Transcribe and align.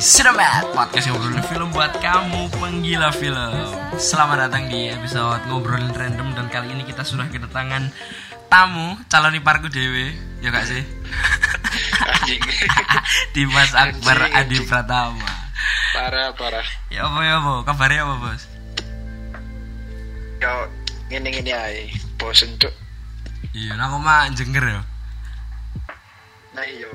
Di 0.00 0.08
Cinemat 0.08 0.64
Podcast 0.72 1.12
ngobrolin 1.12 1.44
film 1.44 1.68
buat 1.76 1.92
kamu 2.00 2.48
penggila 2.56 3.12
film 3.12 3.52
Selamat 4.00 4.48
datang 4.48 4.72
di 4.72 4.88
episode 4.88 5.44
ngobrolin 5.44 5.92
random 5.92 6.32
Dan 6.32 6.48
kali 6.48 6.72
ini 6.72 6.88
kita 6.88 7.04
sudah 7.04 7.28
kedatangan 7.28 7.92
tamu 8.48 8.96
calon 9.12 9.36
iparku 9.36 9.68
dewe 9.68 10.16
Ya 10.40 10.56
gak 10.56 10.72
sih? 10.72 10.80
Dimas 13.36 13.76
Akbar 13.76 14.24
Adi. 14.40 14.64
Pratama 14.64 15.28
parah 15.92 16.32
parah. 16.32 16.64
Ya 16.88 17.04
apa 17.04 17.20
ya 17.20 17.36
apa? 17.36 17.52
Kabarnya 17.68 18.00
apa 18.00 18.14
bos? 18.24 18.42
Yo 20.40 20.52
ngene 21.12 21.28
ngene 21.28 21.52
ae. 21.52 21.92
Bosen 22.16 22.56
cuk. 22.56 22.72
Iya, 23.52 23.76
nah 23.76 23.92
aku 23.92 24.00
mah 24.00 24.32
jengger 24.32 24.64
ya 24.64 24.80
Nah 26.56 26.64
iyo. 26.64 26.88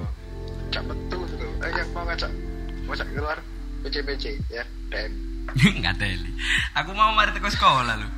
Cak 0.74 0.82
metu 0.90 1.22
tuh. 1.38 1.54
Eh 1.62 1.70
yang 1.70 1.90
mau 1.94 2.02
ngajak. 2.10 2.45
Ngajak 2.86 3.08
keluar 3.14 3.38
PC-PC 3.86 4.24
ya. 4.50 4.64
DM. 4.94 5.12
Nggak 5.82 5.96
teli 6.02 6.32
Aku 6.74 6.92
mau 6.98 7.14
mari 7.14 7.30
teko 7.34 7.50
sekolah 7.50 7.96
lu 7.98 8.10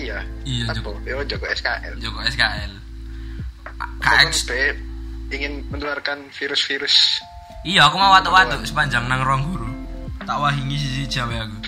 Iya. 0.00 0.22
Iya. 0.48 0.72
Yo 1.04 1.20
Joko 1.28 1.46
SKL. 1.50 1.94
Joko 2.00 2.20
SKL 2.24 2.72
KX 4.00 4.48
ingin 5.30 5.62
menularkan 5.68 6.26
virus-virus 6.34 7.20
Iya, 7.60 7.92
aku 7.92 8.00
mau 8.00 8.16
watu-watu 8.16 8.64
sepanjang 8.64 9.04
nang 9.04 9.20
ruang 9.20 9.44
guru. 9.52 9.68
Tak 10.24 10.32
wahingi 10.40 10.80
sisi 10.80 11.04
Jawa 11.04 11.44
aku. 11.44 11.58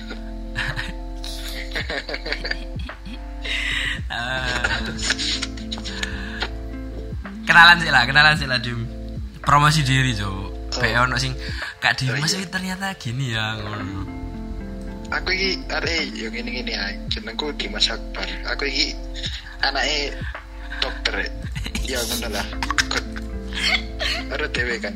Eh, 4.09 4.65
kenalan 7.49 7.77
sih 7.77 7.93
lah, 7.93 8.09
kenalan 8.09 8.35
sih 8.41 8.49
lah 8.49 8.57
Dim. 8.57 8.89
Promosi 9.45 9.85
diri, 9.85 10.17
Jo. 10.17 10.52
Be 10.81 10.89
ono 10.97 11.17
sing 11.21 11.37
Kak 11.83 12.01
Dimas 12.01 12.33
iya. 12.33 12.39
iki 12.41 12.47
ternyata 12.49 12.87
gini 12.97 13.37
ya 13.37 13.59
ngono. 13.61 14.09
Aku 15.13 15.29
iki 15.29 15.61
are 15.69 15.95
yo 16.17 16.33
ngene 16.33 16.51
ngene 16.57 16.73
ae. 16.73 16.95
Jenengku 17.13 17.53
Dimas 17.61 17.93
Akbar. 17.93 18.25
Aku 18.49 18.65
iki 18.65 18.97
anake 19.61 20.17
dokter. 20.81 21.29
Ya 21.85 22.01
ngono 22.01 22.29
lah. 22.33 22.47
Ada 24.33 24.47
dewe 24.49 24.81
kan. 24.81 24.95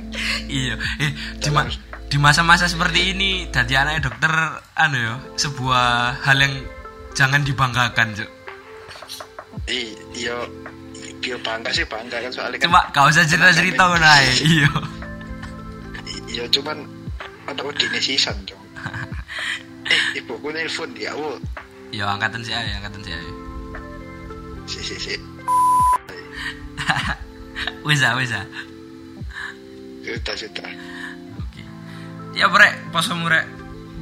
Iya, 0.49 0.81
eh 0.97 1.13
di, 1.43 1.49
ma- 1.53 1.69
di 2.09 2.17
masa-masa 2.17 2.65
seperti 2.71 3.13
ini 3.13 3.53
jadi 3.53 3.85
anak 3.85 4.09
dokter 4.09 4.33
anu 4.73 4.97
ya, 4.97 5.15
sebuah 5.37 6.23
hal 6.25 6.41
yang 6.41 6.55
jangan 7.13 7.45
dibanggakan, 7.45 8.17
Jo. 8.17 8.25
I, 9.69 9.93
iyo 10.17 10.47
iyo 11.21 11.37
bangga 11.45 11.69
sih 11.75 11.85
bangga 11.85 12.23
kan 12.23 12.31
soalnya 12.33 12.57
kan 12.63 12.65
Cuma 12.71 12.81
gak 12.95 13.05
usah 13.13 13.27
cerita-cerita 13.29 13.83
ngono 13.93 14.07
ae. 14.09 14.31
Iya. 14.41 14.71
Iya 16.37 16.45
cuman 16.53 16.85
ada 17.49 17.65
udine 17.65 17.97
sisan 17.97 18.37
cok 18.45 18.61
eh 19.89 20.21
ibuku 20.21 20.53
nelpon 20.53 20.93
ya 20.93 21.17
Allah 21.17 21.41
Ya 21.95 22.05
angkatan 22.13 22.43
si 22.43 22.51
ae, 22.53 22.77
angkatan 22.77 23.01
si 23.01 23.11
ae. 23.15 23.31
si 24.67 24.81
si 24.83 24.97
si 24.99 25.15
Wis 27.87 28.03
ah, 28.03 28.19
wis 28.19 28.35
ah. 28.35 28.43
sudah 30.03 30.67
Oke. 31.39 31.63
Ya 32.35 32.51
brek, 32.51 32.91
posomu 32.91 33.31
rek. 33.31 33.47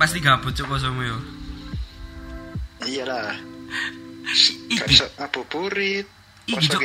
Pasti 0.01 0.25
gabut 0.25 0.57
cuk 0.57 0.65
posomu 0.69 1.05
yo. 1.05 1.17
iyalah 2.85 3.37
Iki. 4.69 4.77
kasih 4.81 5.09
ngabuburit 5.21 6.07
Iki, 6.45 6.67
Cok. 6.69 6.81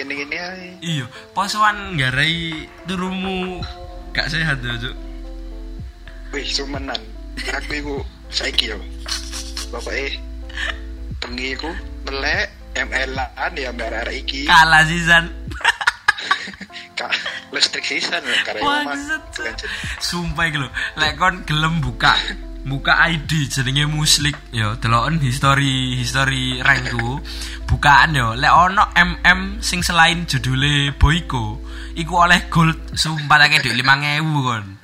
Iya, 0.80 1.06
posoan 1.36 1.96
garai 2.00 2.68
turumu 2.88 3.60
gak 4.12 4.31
sehat 4.31 4.64
ya 4.64 4.76
cuk. 4.80 4.96
Wih 6.34 6.46
sumenan. 6.46 7.02
Aku 7.56 7.72
iku 7.74 7.96
saiki 8.30 8.74
yo. 8.74 8.80
Bapak 9.74 9.94
eh 9.94 10.14
bengi 11.22 11.54
iku 11.54 11.70
melek 12.08 12.50
ML-an 12.78 13.54
ya 13.58 13.70
mbak 13.74 14.10
iki. 14.14 14.46
Kalah 14.46 14.86
sisan. 14.86 15.30
kak 17.00 17.12
listrik 17.56 17.88
sisan 17.88 18.20
lho, 18.20 18.36
karena 18.44 18.84
Maksud. 18.92 19.22
Sumpah 20.04 20.46
iki 20.52 20.58
lho, 20.60 20.70
lek 21.00 21.16
kon 21.16 21.48
gelem 21.48 21.80
buka 21.80 22.14
buka 22.68 23.08
ID 23.08 23.48
jenenge 23.48 23.88
Muslik. 23.88 24.36
Yo 24.52 24.76
deloken 24.78 25.24
history 25.24 25.96
history 25.96 26.60
rankku 26.60 27.24
bukaan 27.66 28.16
yo 28.16 28.36
lek 28.36 28.52
ono 28.52 28.92
MM 28.96 29.64
sing 29.64 29.80
selain 29.80 30.28
judule 30.28 30.92
Boyko 31.00 31.64
iku 31.96 32.14
oleh 32.28 32.52
gold. 32.52 32.78
Sumpah 32.94 33.40
tak 33.40 33.64
dhuwit 33.64 33.80
5000 33.80 34.46
kon 34.46 34.79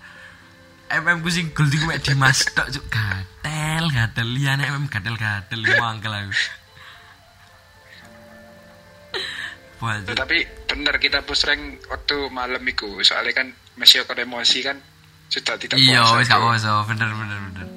MM 1.01 1.17
ku 1.19 1.29
sing 1.33 1.51
iku 1.51 1.85
mek 1.87 1.99
Dimas 2.03 2.45
tok 2.55 2.71
cuk. 2.71 2.85
Gatel 2.87 3.85
gatel. 3.91 4.27
Liyane 4.31 4.63
MM 4.71 4.85
gatel 4.87 5.15
gatel. 5.19 5.59
Mangkel 5.59 6.13
aku. 6.13 6.33
Tapi 10.15 10.37
bener 10.65 10.95
kita 10.97 11.21
push 11.27 11.45
rank 11.45 11.83
waktu 11.91 12.31
malam 12.31 12.63
itu 12.65 12.87
soalnya 13.03 13.43
kan 13.43 13.47
masih 13.75 14.01
ada 14.07 14.23
emosi 14.23 14.65
kan 14.65 14.79
sudah 15.29 15.59
tidak 15.59 15.77
Iya, 15.77 16.01
wis 16.15 16.31
gak 16.31 16.41
poso, 16.41 16.73
bener 16.89 17.09
bener 17.11 17.37
bener. 17.51 17.67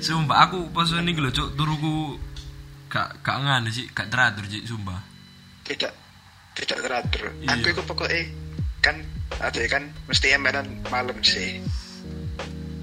Sumpah 0.00 0.48
aku 0.48 0.70
poso 0.70 0.96
niki 1.02 1.20
lho, 1.20 1.32
Cuk, 1.34 1.58
turuku 1.58 2.16
gak 2.88 3.20
gak 3.26 3.36
ngene 3.42 3.68
sih, 3.72 3.88
gak 3.90 4.08
teratur 4.12 4.44
sih, 4.48 4.62
sumpah. 4.64 5.00
tidak 5.66 5.92
tidak 6.56 6.78
teratur. 6.82 7.30
Iya. 7.42 7.58
aku 7.58 7.66
itu 7.70 7.82
pokoknya 7.86 8.22
kan 8.80 8.96
ada 9.38 9.60
kan 9.70 9.82
mesti 10.10 10.34
emeran 10.34 10.66
malam 10.90 11.16
sih 11.22 11.62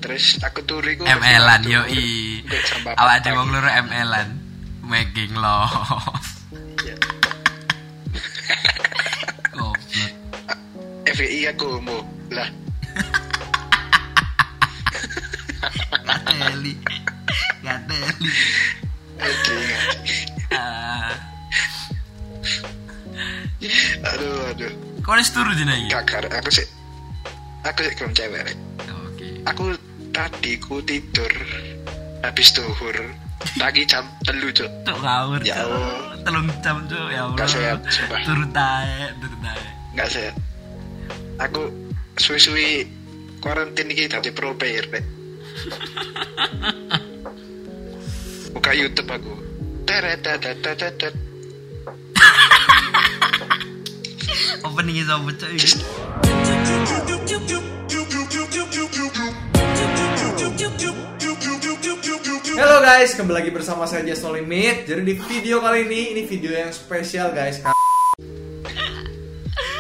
terus 0.08 0.40
aku 0.40 0.64
turu 0.64 0.88
iku 0.88 1.04
ML-an 1.04 1.68
yo 1.68 1.84
i. 1.92 2.40
jam 2.48 2.80
empat 2.80 2.96
Awak 2.96 3.28
dhewe 3.28 3.44
wong 3.44 3.52
loro 3.52 3.68
ML-an. 3.68 4.40
Making. 4.88 5.36
Iya. 5.36 6.96
Goblok. 9.52 9.76
FVI 11.12 11.52
aku 11.52 11.84
mau 11.84 12.00
lah 12.32 12.48
Gak 16.08 16.20
teli. 16.24 16.74
Gak 17.68 17.80
teli. 17.92 18.32
anjing, 19.20 19.60
anjing. 19.76 20.28
Ah, 20.56 21.12
aduh 24.08 24.56
aduh 24.56 24.72
Kau 25.04 25.20
wis 25.20 25.28
turu 25.36 25.52
dina 25.52 25.76
iki? 25.76 25.92
kakak 25.92 26.32
aku 26.32 26.48
sih 26.48 26.64
aku 27.68 27.84
sih 27.84 27.92
belum 28.00 28.16
cewek. 28.16 28.56
Oke. 28.88 29.28
aku 29.44 29.76
tadi 30.18 30.58
ku 30.58 30.82
tidur 30.82 31.30
habis 32.26 32.50
tuhur 32.50 32.98
pagi 33.62 33.86
jam 33.86 34.02
telu 34.26 34.50
cuk 34.50 34.66
Tuk 34.82 34.98
ngawur. 34.98 35.38
Ya. 35.46 35.62
Allah. 35.62 36.18
Telung 36.26 36.50
jam 36.66 36.82
Cuk, 36.90 37.08
ya 37.14 37.30
Allah. 37.30 37.38
Gak 37.38 37.48
sehat, 37.54 37.80
sumpah. 37.88 38.20
Turu 38.26 38.46
tae, 38.50 39.14
turu 39.22 39.38
tae. 39.46 39.66
nggak 39.98 40.10
sehat 40.14 40.36
aku 41.42 41.74
suwi-suwi 42.22 42.86
karantin 43.42 43.90
ini 43.90 44.06
tadi 44.06 44.30
pro 44.30 44.54
player 44.54 44.86
Rek. 44.94 45.02
buka 48.54 48.78
YouTube 48.78 49.10
aku 49.10 49.34
teret 49.90 50.22
teret 50.22 50.58
teret 50.62 50.94
teret 51.02 51.16
Opening 54.66 55.02
is 55.02 55.10
Cuk 55.10 55.50
iki? 55.54 55.82
Halo 62.58 62.78
guys, 62.86 63.18
kembali 63.18 63.42
lagi 63.42 63.50
bersama 63.50 63.90
saya 63.90 64.06
Just 64.06 64.22
No 64.22 64.38
Limit. 64.38 64.86
Jadi 64.86 65.02
di 65.02 65.18
video 65.18 65.66
kali 65.66 65.90
ini, 65.90 66.14
ini 66.14 66.22
video 66.30 66.54
yang 66.54 66.70
spesial 66.70 67.34
guys. 67.34 67.58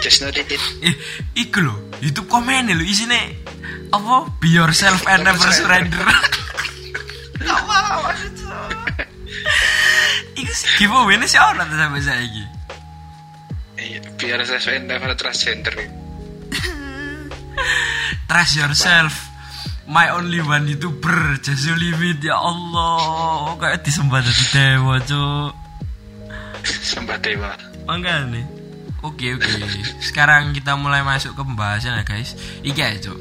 just 0.01 0.25
not 0.25 0.33
it 0.33 0.49
Eh, 0.81 0.97
iku 1.37 1.61
lho, 1.61 1.77
YouTube 2.01 2.25
komen 2.25 2.73
lho 2.73 2.81
isine 2.81 3.37
apa? 3.93 4.33
Be 4.41 4.49
yourself 4.49 5.05
and 5.05 5.29
never 5.29 5.45
surrender. 5.53 6.01
Apa 7.45 8.01
maksud 8.01 8.33
Iku 10.41 10.53
sih 10.57 10.69
giveaway 10.81 11.21
ini 11.21 11.29
sih 11.29 11.37
orang 11.37 11.69
tuh 11.69 11.77
sampai 11.77 12.01
saya 12.01 12.25
iki. 12.25 12.43
Iya, 13.77 13.99
biar 14.17 14.41
sesuai 14.41 14.89
dengan 14.89 15.13
transgender 15.13 15.77
Trust 18.25 18.57
yourself. 18.57 19.26
My 19.87 20.11
only 20.11 20.43
one 20.43 20.67
YouTuber, 20.67 21.39
just 21.39 21.63
you 21.63 21.75
limit 21.79 22.19
ya 22.19 22.35
Allah. 22.35 23.55
Kayak 23.55 23.87
disembah 23.87 24.19
dari 24.19 24.45
dewa, 24.51 24.95
Cuk. 24.99 25.51
sembah 26.67 27.17
dewa 27.23 27.55
Mangga 27.87 28.27
nih. 28.27 28.43
Oke 28.99 29.39
oke. 29.39 29.47
Sekarang 30.03 30.51
kita 30.51 30.75
mulai 30.75 30.99
masuk 31.07 31.31
ke 31.31 31.41
pembahasan 31.47 31.95
ya 31.95 32.03
guys. 32.03 32.35
Aja 32.67 32.99
cok. 32.99 33.19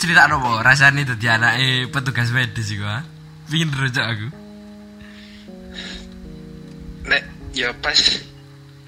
Cerita 0.00 0.24
nopo 0.30 0.64
rasanya 0.64 1.12
dadi 1.12 1.26
anake 1.28 1.92
petugas 1.92 2.32
medis 2.32 2.72
juga. 2.72 3.04
Pingin 3.52 3.68
rojok 3.68 4.06
aku. 4.08 4.28
nek 7.08 7.24
ya 7.56 7.72
pas 7.80 7.96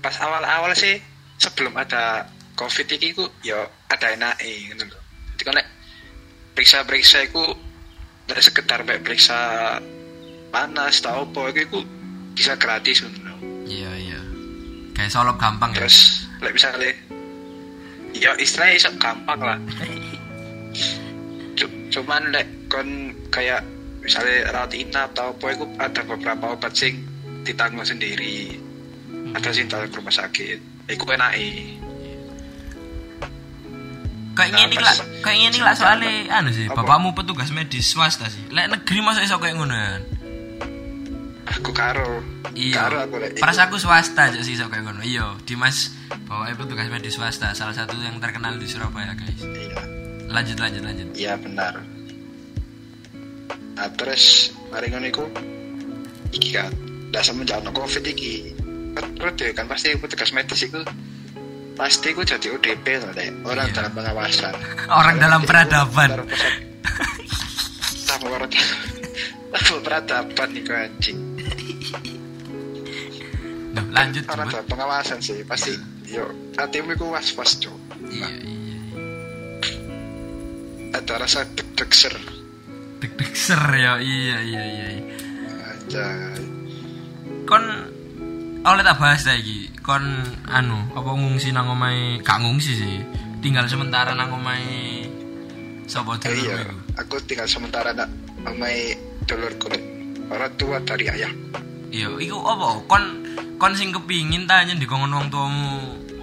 pas 0.04 0.12
awal-awal 0.20 0.76
sih 0.76 1.00
sebelum 1.40 1.72
ada 1.72 2.28
covid 2.52 2.84
ini 3.00 3.16
ku 3.16 3.24
ya 3.40 3.64
ada 3.88 4.12
enake 4.12 4.68
gitu 4.68 4.84
loh 4.84 5.00
Jadi 5.32 5.42
kan 5.48 5.56
lek 5.56 5.66
periksa-periksa 6.60 7.24
iku 7.24 7.56
nek 8.28 8.44
sekedar 8.44 8.84
mek 8.84 9.00
periksa 9.00 9.80
panas 10.52 11.00
tau 11.00 11.24
apa 11.24 11.56
iku 11.56 11.80
bisa 12.36 12.52
gratis. 12.60 13.00
Iya 13.64 13.88
iya. 13.96 14.20
Kayak 14.92 15.08
solop 15.08 15.40
gampang 15.40 15.72
ya. 15.72 15.80
Terus 15.80 16.28
lek 16.44 16.52
misalnya 16.52 16.92
ya 18.12 18.36
istilahnya 18.36 18.76
iso 18.76 18.92
gampang 19.00 19.40
lah. 19.40 19.56
Cu- 21.56 21.80
Cuman 21.88 22.28
lek 22.28 22.68
kon 22.68 23.16
kayak 23.32 23.64
misalnya 24.04 24.52
rawat 24.52 24.76
inap 24.76 25.16
atau 25.16 25.32
apa 25.32 25.56
iku 25.56 25.64
ada 25.80 26.04
beberapa 26.04 26.60
obat 26.60 26.76
sing 26.76 27.00
ditanggung 27.48 27.88
sendiri. 27.88 28.52
Ada 29.32 29.56
sing 29.56 29.72
ke 29.72 29.96
rumah 29.96 30.12
sakit. 30.12 30.60
Iku 30.92 31.08
enake. 31.08 31.80
Kayak 34.30 34.50
ngene 34.56 34.76
pas- 34.78 34.86
lah, 34.86 34.96
kayak 35.26 35.38
ngene 35.42 35.58
lah 35.60 35.74
soalnya 35.74 36.12
anu 36.30 36.50
sih, 36.54 36.66
Apa? 36.70 36.86
bapakmu 36.86 37.12
petugas 37.18 37.50
medis 37.50 37.90
swasta 37.90 38.30
sih. 38.30 38.40
Lek 38.54 38.70
negeri 38.70 38.98
masuk 39.02 39.22
iso 39.26 39.36
kayak 39.42 39.58
ngono. 39.58 39.74
Aku 41.58 41.74
karo. 41.74 42.22
Iya. 42.54 42.86
Karo 42.86 42.96
aku 43.10 43.14
lek. 43.18 43.42
Aku 43.42 43.76
swasta 43.76 44.30
aja 44.30 44.38
sih 44.40 44.54
iso 44.54 44.70
kayak 44.70 44.86
ngono. 44.86 45.02
Iya, 45.02 45.34
Dimas 45.42 45.90
bapaknya 46.30 46.54
petugas 46.56 46.86
medis 46.88 47.18
swasta, 47.18 47.52
salah 47.58 47.74
satu 47.74 47.98
yang 47.98 48.22
terkenal 48.22 48.54
di 48.54 48.70
Surabaya, 48.70 49.12
guys. 49.18 49.42
Iya. 49.42 49.80
Lanjut 50.30 50.56
lanjut 50.62 50.82
lanjut. 50.86 51.08
Iya 51.18 51.34
benar. 51.42 51.82
Nah 53.74 53.88
terus 53.98 54.54
mari 54.70 54.92
ngono 54.94 55.06
iku 55.10 55.24
iki 56.30 56.54
kan 56.54 56.70
ndak 57.10 57.26
semenjak 57.26 57.58
ono 57.58 57.74
Covid 57.74 58.06
iki. 58.06 58.54
Kan 58.94 59.18
kan 59.18 59.34
kan 59.34 59.66
pasti 59.66 59.90
petugas 59.98 60.30
medis 60.30 60.62
iku 60.62 60.86
pasti 61.80 62.12
ku 62.12 62.20
jadi 62.20 62.52
ODP 62.52 62.84
loh, 63.00 63.08
Dek. 63.16 63.40
orang 63.48 63.72
Iya. 63.72 63.76
dalam 63.80 63.92
pengawasan. 63.96 64.52
Orang 64.92 65.16
dalam 65.16 65.40
peradaban. 65.48 66.28
Sama 68.04 68.26
orang 68.36 68.52
dalam 68.52 69.80
peradaban 69.80 70.48
nih 70.52 70.62
anjing. 70.68 71.18
Duh, 73.70 73.86
lanjut 73.96 74.28
Orang 74.28 74.52
dalam 74.52 74.66
pengawasan 74.68 75.24
sih 75.24 75.40
pasti 75.48 75.72
yo 76.04 76.28
hatimu 76.60 77.00
iku 77.00 77.16
was-was 77.16 77.56
cuk. 77.56 77.72
Iya 78.12 78.28
iya. 78.28 78.78
Ada 81.00 81.12
rasa 81.16 81.48
deg-deg 81.48 81.90
ser. 81.96 82.12
Deg-deg 83.00 83.32
ser 83.32 83.62
ya. 83.72 83.96
Iya 83.96 84.38
iya 84.44 84.62
iya. 84.68 84.86
iya. 85.00 85.16
Anjay. 85.64 86.44
Kon 87.48 87.64
oleh 88.60 88.82
tak 88.84 88.98
bahas 89.00 89.22
lagi. 89.24 89.72
Kon 89.80 90.04
anu, 90.46 90.78
apa 90.92 91.10
ngungsi 91.10 91.50
nang 91.50 91.70
omahe? 91.70 92.20
Gak 92.20 92.44
ngungsi 92.44 92.72
sih. 92.76 92.96
Tinggal 93.40 93.66
sementara 93.66 94.12
nang 94.12 94.36
omahe 94.36 95.08
sapa 95.90 96.14
Eh, 96.22 96.30
dulur 96.30 96.54
iya, 96.54 96.70
aku 96.94 97.18
tinggal 97.26 97.50
sementara 97.50 97.90
nak 97.90 98.06
amai 98.46 98.94
dulurku 99.26 99.66
orang 100.30 100.52
tua 100.54 100.78
dari 100.86 101.10
ayah. 101.10 101.32
Iya, 101.90 102.14
iku 102.20 102.38
apa? 102.46 102.84
Kon 102.86 103.04
kon 103.58 103.74
sing 103.74 103.90
kepingin 103.90 104.46
ta 104.46 104.62
di 104.62 104.86
kongon 104.86 105.10
wong 105.10 105.26
tuamu 105.32 105.66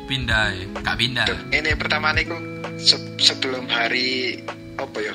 pindah 0.08 0.56
ya? 0.56 0.66
Gak 0.86 0.96
pindah. 0.96 1.28
Ini 1.52 1.76
pertama 1.76 2.16
niku 2.16 2.38
se- 2.80 3.18
sebelum 3.20 3.68
hari 3.68 4.40
apa 4.80 4.98
ya? 5.04 5.14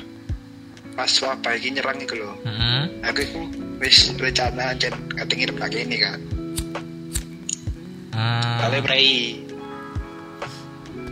Pas 0.93 1.09
wabah 1.09 1.57
ini 1.57 1.81
nyerang 1.81 1.97
iku 1.97 2.13
lho. 2.13 2.29
Heeh. 2.45 2.81
Aku 3.09 3.19
iku 3.25 3.39
wis 3.81 4.13
rencana 4.13 4.77
jen 4.77 4.93
kate 5.17 5.33
ngirim 5.33 5.57
lagi 5.57 5.81
ini 5.81 5.97
kan. 5.97 6.19
Hmm. 8.13 8.57
Kale 8.61 8.77
brai. 8.85 9.41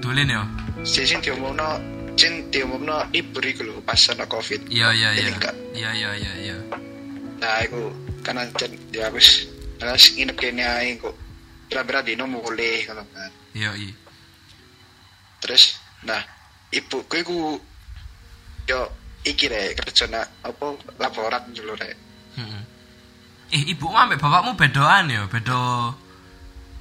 Dolen 0.01 0.29
ya? 0.29 0.45
Sing 0.85 1.21
diomongno 1.21 1.81
jen 2.17 2.49
diomongno 2.53 3.09
ibu 3.13 3.37
iku 3.41 3.61
lho 3.65 3.81
pas 3.81 4.01
ana 4.13 4.25
Covid. 4.29 4.69
Iya 4.69 4.93
iya 4.93 5.09
iya. 5.17 5.29
Enggak. 5.33 5.55
Iya 5.73 5.89
iya 5.97 6.09
iya 6.17 6.33
iya. 6.37 6.57
Nah, 7.41 7.57
iku 7.65 7.89
kan 8.21 8.37
jen 8.61 8.77
ya 8.93 9.09
wis 9.09 9.49
terus 9.81 10.13
nginep 10.13 10.37
kene 10.37 10.61
ae 10.61 10.97
kok. 11.01 11.13
Kira-kira 11.69 12.05
dino 12.05 12.29
mulai 12.29 12.85
kalau 12.85 13.05
kan. 13.13 13.31
Iya 13.57 13.73
iya. 13.75 13.93
terus 15.41 15.81
nah 16.05 16.21
ibuku 16.69 17.17
iku 17.17 17.57
yo 18.69 18.79
iki 19.25 19.49
rek 19.49 19.81
kerja 19.81 20.05
nak 20.05 20.29
apa 20.45 20.77
laporan 21.01 21.49
dulu 21.49 21.73
rek 21.73 21.97
Heeh. 22.37 22.63
Eh, 23.51 23.73
ibu 23.75 23.91
ambek 23.91 24.21
bapakmu 24.21 24.55
bedoan 24.55 25.11
ya, 25.11 25.27
bedo 25.27 25.91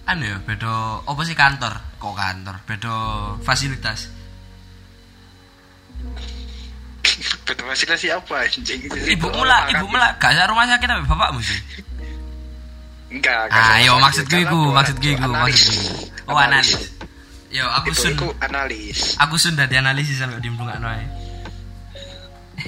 anu 0.08 0.25
ya, 0.25 0.37
bedo 0.43 1.05
apa 1.05 1.20
sih 1.23 1.37
kantor? 1.37 1.75
Kok 1.99 2.14
kantor? 2.14 2.56
Bedo 2.64 2.94
fasilitas. 3.43 4.08
betul 7.44 7.69
masih 7.69 7.85
siapa 8.00 8.49
anjing 8.49 8.81
Ibu 8.88 9.29
mula, 9.29 9.69
ibu 9.69 9.85
mula 9.93 10.17
gak 10.17 10.32
sak 10.32 10.49
rumah 10.49 10.64
sakit 10.64 10.88
ambek 10.88 11.05
bapakmu 11.05 11.41
sih. 11.44 11.61
enggak 13.12 13.52
Ah, 13.52 13.76
yo 13.82 13.93
iku, 13.93 14.00
aku 14.00 14.00
maksudku 14.00 14.32
orang 14.32 14.41
iku, 14.41 14.58
tua 15.20 15.29
analis. 15.29 15.61
maksudku. 15.61 15.93
Oh, 16.31 16.38
analis. 16.38 16.70
Yo, 17.50 17.64
aku 17.69 17.87
Ibu 17.91 17.99
sun 17.99 18.12
iku 18.17 18.29
analis 18.41 18.99
aku 19.19 19.35
sun 19.37 19.55
dadi 19.58 19.75
analisis 19.76 20.17
sampe 20.17 20.38
dimplungakno 20.41 20.87
ae. 20.88 21.05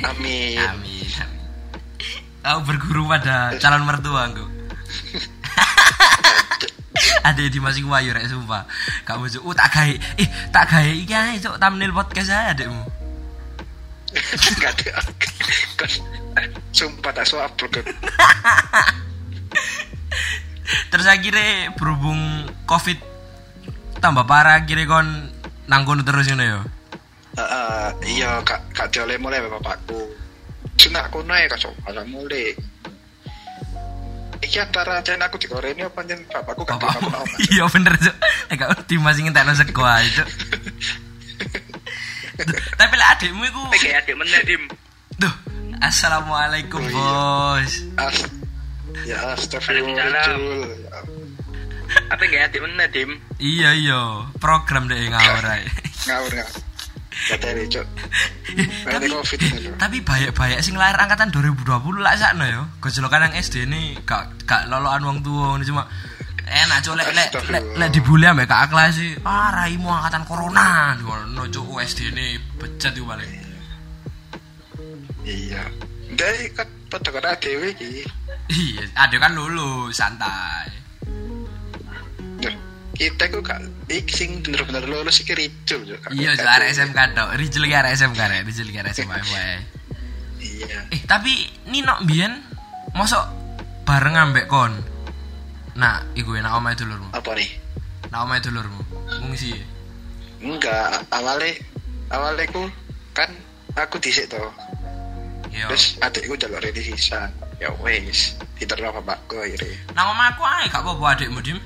amin 0.02 0.58
Amin. 0.58 1.08
amin. 1.08 1.08
Aku 2.43 2.61
berguru 2.67 3.06
pada 3.06 3.55
calon 3.56 3.87
mertua 3.87 4.29
aku. 4.29 4.44
Adek 7.28 7.52
di 7.52 7.58
masing 7.60 7.86
wayu 7.88 8.12
rek 8.14 8.28
sumpah. 8.28 8.64
Kamu 9.04 9.28
cuk, 9.28 9.42
uh, 9.44 9.54
tak 9.54 9.68
gawe. 9.72 9.94
Eh, 10.18 10.28
tak 10.50 10.64
gawe 10.70 10.90
iki 10.92 11.14
ae 11.14 11.38
cuk 11.40 11.58
thumbnail 11.60 11.92
podcast 11.92 12.32
ae 12.32 12.52
adekmu. 12.56 12.84
enggak 14.12 14.76
ada 14.84 15.88
sumpah 16.76 17.12
tak 17.16 17.24
suap 17.24 17.56
Terus 20.92 21.06
akhirnya 21.08 21.72
berhubung 21.81 22.44
Covid 22.69 23.00
tambah 24.04 24.28
parah 24.28 24.60
akhirnya 24.60 24.84
kon 24.84 25.32
nanggung 25.64 26.04
terus 26.04 26.28
ngono 26.28 26.44
ya. 26.44 26.60
Heeh, 27.32 27.84
iya 28.12 28.44
kak 28.44 28.60
kak 28.76 28.92
mulai 29.16 29.40
bapakku 29.40 30.12
sunak 30.76 31.08
kuno 31.14 31.32
ya 31.32 31.46
kak 31.48 31.62
ada 31.86 32.02
mulai 32.04 32.52
iki 34.52 34.60
antara 34.60 35.00
jen 35.00 35.16
aku 35.16 35.40
digoreni 35.40 35.80
apa 35.80 36.04
jen 36.04 36.20
bapakku 36.28 36.68
gak 36.68 36.76
Bapakmu. 36.76 37.08
apa 37.08 37.24
Iya 37.48 37.64
bener 37.72 37.96
cuk. 37.96 38.16
Eh 38.52 38.54
gak 38.54 38.68
ngerti 38.68 38.94
masih 39.00 39.24
ngentekno 39.24 39.56
sego 39.56 39.80
ae 39.80 40.04
cuk. 40.12 40.28
Tapi 42.76 42.94
lah 43.00 43.16
adikmu 43.16 43.48
iku 43.48 43.60
kayak 43.72 44.04
adik 44.04 44.16
meneh 44.20 44.40
dim 44.44 44.62
Duh, 45.16 45.32
Assalamualaikum 45.80 46.84
iya. 46.84 46.92
bos. 46.92 47.72
Ya 49.08 49.18
astagfirullah 49.32 50.36
apa 52.12 52.22
kayak 52.28 52.52
adik 52.52 52.60
meneh 52.60 52.88
dim 52.92 53.10
Iya 53.40 53.72
iya, 53.72 54.00
program 54.36 54.84
deh 54.84 55.00
ngawur 55.08 55.44
ae. 55.48 55.64
ngawur 56.04 56.32
ngawur 56.36 56.60
kata 57.31 57.46
ini 57.55 57.64
cok 57.70 57.86
tapi 58.88 59.06
covid 59.12 59.38
tapi 59.79 59.96
banyak-banyak 60.02 60.60
sing 60.64 60.74
lahir 60.74 60.98
angkatan 60.98 61.31
2020 61.31 62.02
lah 62.02 62.14
sakno 62.19 62.44
ya. 62.44 62.62
Gojlokan 62.82 63.31
yang 63.31 63.34
SD 63.38 63.69
ini 63.70 63.96
gak 64.02 64.46
gak 64.48 64.67
lolokan 64.67 65.02
wong 65.06 65.19
tua 65.22 65.56
ini 65.56 65.64
cuma 65.67 65.86
enak 66.43 66.79
cok 66.82 66.94
lek 66.98 67.08
lek 67.14 67.29
lek 67.48 67.64
lek 67.79 67.88
dibully 67.94 68.26
ambek 68.26 68.50
kakak 68.50 68.69
kelas 68.74 68.91
sih. 68.98 69.12
Ah 69.22 69.55
raimu 69.55 69.88
angkatan 69.88 70.22
corona. 70.26 70.98
Ngono 70.98 71.46
cok 71.48 71.79
SD 71.86 72.12
ini 72.12 72.36
bejat 72.58 72.93
iku 72.96 73.06
paling. 73.06 73.41
iya 75.22 75.62
dari 76.19 76.50
kan 76.50 76.67
pada 76.91 77.14
kena 77.14 77.38
dewi 77.38 77.70
ki 77.79 78.02
Iya, 78.52 78.84
ada 78.98 79.17
kan 79.17 79.32
lulus 79.32 79.96
santai. 79.96 80.81
Kita 82.93 83.25
kok 83.27 83.41
gak 83.43 83.61
ik 83.89 84.06
sing 84.06 84.41
bener-bener 84.41 84.84
lulus 84.84 85.19
iki 85.19 85.32
ricul 85.32 85.81
Cok. 85.82 86.13
Iya, 86.13 86.32
cok 86.34 86.51
arek 86.53 86.69
SMK 86.70 86.99
dok. 87.13 87.29
Rijel 87.34 87.65
ki 87.65 87.75
arek 87.75 87.93
SMK 87.93 88.20
rek, 88.20 88.41
Rijel 88.44 88.69
ki 88.69 88.79
arek 88.79 88.93
SMA 88.93 89.17
wae. 89.17 89.56
iya 90.39 90.79
Eh, 90.89 91.01
tapi 91.03 91.32
Nino 91.65 91.96
mbiyen 92.01 92.34
mosok 92.93 93.25
bareng 93.82 94.15
ambek 94.15 94.46
kon. 94.46 94.75
Nah, 95.72 96.05
iku 96.13 96.34
enak 96.34 96.53
omahe 96.53 96.75
dulurmu. 96.75 97.08
apa 97.11 97.32
nih 97.32 97.49
Nah, 98.08 98.22
omahe 98.22 98.41
dulurmu. 98.41 98.81
Ngungsi. 99.19 99.56
enggak 100.39 101.06
awalnya 101.08 101.55
awalnya 102.08 102.44
ku 102.51 102.67
kan 103.13 103.31
aku 103.72 103.96
disik 103.96 104.27
toh 104.27 104.51
Iya. 105.49 105.69
terus 105.69 105.94
adikku 106.01 106.34
jalur 106.34 106.58
ready 106.58 106.82
sisa 106.82 107.31
ya 107.56 107.70
wes 107.79 108.34
diterima 108.56 108.91
bapakku 108.91 109.39
akhirnya 109.39 109.79
Nang 109.93 110.11
omah 110.11 110.32
aku 110.32 110.43
ae 110.43 110.65
gak 110.67 110.81
apa-apa 110.81 111.06
adikmu, 111.15 111.39
Dim. 111.41 111.61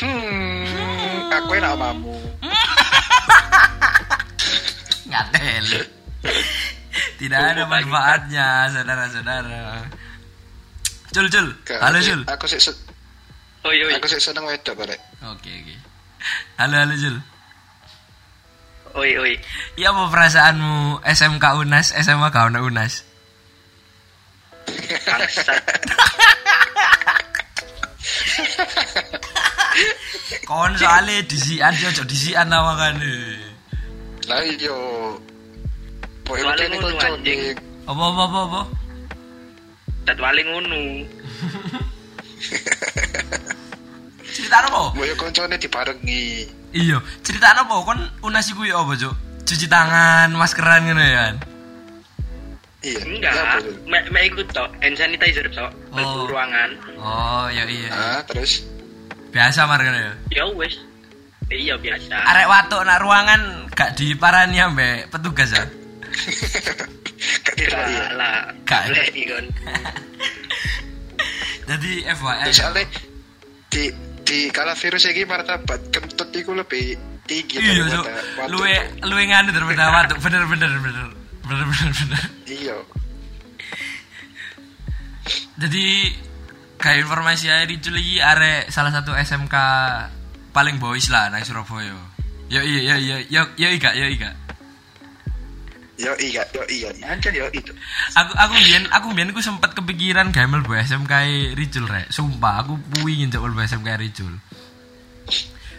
Hmm 0.00 1.28
aku 1.32 1.50
enak 1.58 1.74
omamu 1.76 2.16
Ngatel. 5.12 5.68
Tidak 7.20 7.36
ada 7.36 7.68
manfaatnya, 7.68 8.72
saudara-saudara. 8.72 9.84
Cul, 11.12 11.28
cul. 11.28 11.52
Halo, 11.68 12.00
cul. 12.00 12.24
aku 12.24 12.48
sih 12.48 12.56
oh 13.62 13.70
iya 13.70 13.92
aku 13.92 14.08
sih 14.08 14.16
seneng 14.16 14.48
wedok 14.48 14.72
barek 14.80 14.96
Oke, 15.28 15.52
oke. 15.52 15.76
Halo, 16.56 16.80
halo, 16.80 16.94
cul. 16.96 17.16
Oi, 18.92 19.10
oi. 19.20 19.34
Iya 19.76 19.92
apa 19.92 20.08
perasaanmu 20.08 21.04
SMK 21.04 21.44
Unas, 21.60 21.92
SMA 21.92 22.28
ono 22.32 22.64
Unas? 22.64 23.04
Bangsat. 25.04 25.60
Kon 30.44 30.72
soalnya 30.76 31.22
disian 31.24 31.72
yo 31.76 31.88
ojo 31.88 32.02
disian 32.04 32.52
awakane. 32.52 33.40
Lah 34.28 34.40
iya. 34.44 34.76
Pokoke 36.22 36.42
Soalnya 36.44 36.66
ini 36.70 36.76
ngono, 36.78 36.94
kocok. 36.94 37.14
Apa 37.88 38.02
apa 38.06 38.22
apa 38.22 38.38
apa? 38.46 38.60
Jadwale 40.06 40.42
ngono. 40.46 40.80
Cerita 44.32 44.64
apa? 44.64 44.96
Boyo 44.96 45.14
koncone 45.20 45.56
dibarengi. 45.60 46.48
Iya, 46.72 46.96
cerita 47.20 47.52
apa? 47.52 47.84
Kon 47.84 48.00
Unas 48.24 48.48
iku 48.48 48.64
yo 48.64 48.80
apa, 48.80 48.96
Cuk? 48.96 49.12
Cuci 49.44 49.66
tangan, 49.68 50.32
maskeran 50.32 50.88
ngono 50.88 51.02
ya 51.04 51.12
kan? 51.28 51.34
Iya. 52.82 52.98
Enggak, 53.06 53.32
ya, 53.36 53.42
betul. 53.60 53.74
mek 53.86 54.04
mek 54.10 54.22
ikut 54.32 54.46
tok, 54.50 54.68
hand 54.82 54.96
sanitizer 54.98 55.46
tok, 55.52 55.70
Oh. 55.94 56.26
ruangan. 56.26 56.70
Oh, 56.98 57.46
ya 57.52 57.62
iya. 57.68 57.90
Ah, 57.92 58.20
terus 58.26 58.64
Biasa 59.32 59.64
mar 59.64 59.80
ngono 59.80 59.98
ya. 59.98 60.12
Ya 60.30 60.44
wis. 60.52 60.76
Iya 61.48 61.74
biasa. 61.80 62.16
Arek 62.16 62.46
watuk 62.48 62.84
nak 62.84 63.00
ruangan 63.00 63.40
gak 63.72 63.96
diparani 63.96 64.60
ambek 64.60 65.08
petugas 65.08 65.52
ya. 65.52 65.64
gak 67.56 68.12
lah. 68.16 68.52
Gak. 68.68 68.82
Jadi 71.68 71.92
FYI. 72.04 72.44
Terus 72.44 72.58
soalnya 72.60 72.84
di 73.72 73.84
di 74.22 74.38
kala 74.52 74.76
virus 74.76 75.08
ini 75.08 75.24
martabat 75.24 75.80
kentut 75.88 76.28
itu 76.36 76.52
lebih 76.52 76.96
tinggi 77.24 77.56
Iya, 77.56 77.88
daripada 77.88 78.12
watuk. 78.36 78.48
Luwe 78.52 78.74
luwe 79.08 79.22
nganu 79.28 79.50
daripada 79.56 79.88
watuk. 79.96 80.18
Bener 80.20 80.44
bener 80.44 80.70
bener. 80.76 81.08
Bener 81.48 81.64
bener 81.68 81.90
bener. 81.96 82.22
Iya. 82.48 82.76
Jadi 85.56 85.86
kayak 86.82 87.06
informasi 87.06 87.46
aja 87.46 87.62
Ricul 87.62 87.94
iki 87.94 88.18
arek 88.18 88.66
salah 88.74 88.90
satu 88.90 89.14
SMK 89.14 89.54
paling 90.50 90.82
boys 90.82 91.06
lah 91.14 91.30
nang 91.30 91.46
Surabaya. 91.46 91.94
Yo 92.50 92.60
iya 92.60 92.92
yo 92.92 92.96
iya 92.98 93.16
yo 93.30 93.42
yo 93.54 93.68
iya 93.70 93.90
yo 93.94 94.06
iya. 94.10 94.30
Yo 96.02 96.12
iya, 96.18 96.42
yo 96.50 96.62
iya. 96.66 96.90
Anjir 97.06 97.30
yo 97.30 97.46
itu. 97.54 97.70
Aku 98.18 98.34
aku 98.34 98.52
biyen 98.58 98.90
aku 98.90 99.14
biyen 99.14 99.30
aku 99.30 99.38
sempet 99.38 99.70
kepikiran 99.78 100.34
gawe 100.34 100.50
mlebu 100.50 100.74
SMK 100.74 101.12
Ricul 101.54 101.86
rek. 101.86 102.10
Sumpah 102.10 102.66
aku 102.66 102.74
puingin 102.98 103.30
njok 103.30 103.46
mlebu 103.46 103.62
SMK 103.62 103.88
Ricul. 104.02 104.34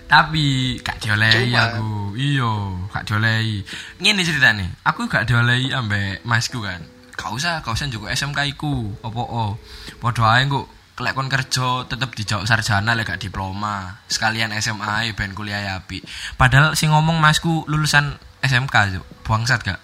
Tapi 0.07 0.77
gak 0.85 1.01
diolehi 1.01 1.51
aku. 1.57 2.13
Iya, 2.13 2.53
gak 2.93 3.03
diolehi. 3.09 3.65
Ngene 3.97 4.21
ceritane. 4.21 4.77
Aku 4.85 5.09
gak 5.09 5.25
diolehi 5.25 5.73
ambek 5.73 6.21
masku 6.21 6.61
kan. 6.61 6.85
Gak 7.17 7.33
usah, 7.33 7.65
gak 7.65 7.73
usah 7.73 7.89
njuk 7.89 8.05
SMK 8.13 8.39
iku. 8.53 8.93
Apa 9.01 9.21
oh. 9.25 9.57
Padha 9.97 10.37
ae 10.37 10.45
kok 10.45 10.82
kelek 11.03 11.19
kon 11.19 11.27
kerja 11.27 11.83
tetep 11.83 12.15
dijawab 12.15 12.47
sarjana 12.47 12.95
lek 12.95 13.11
gak 13.11 13.19
diploma. 13.19 13.99
Sekalian 14.07 14.55
SMA 14.63 14.87
ae 15.03 15.11
ben 15.11 15.35
kuliah 15.35 15.75
apik. 15.75 15.99
Padahal 16.39 16.79
sing 16.79 16.95
ngomong 16.95 17.19
masku 17.19 17.67
lulusan 17.67 18.15
SMK, 18.39 18.71
Cuk. 18.95 19.03
Bangsat 19.27 19.67
gak? 19.67 19.83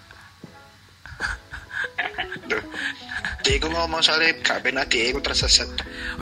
Dia 3.44 3.52
itu 3.60 3.68
ngomong 3.68 4.00
soalnya 4.00 4.32
gak 4.40 4.64
benar 4.64 4.88
dia 4.88 5.12
itu 5.12 5.20
tersesat. 5.20 5.68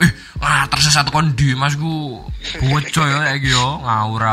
Eh, 0.03 0.11
ah 0.43 0.67
tersesat 0.67 1.07
kon 1.15 1.31
di 1.31 1.55
masku. 1.55 2.19
Bocah 2.59 3.05
ya 3.07 3.17
kayak 3.23 3.39
gitu, 3.39 3.67
ngawur. 3.79 4.23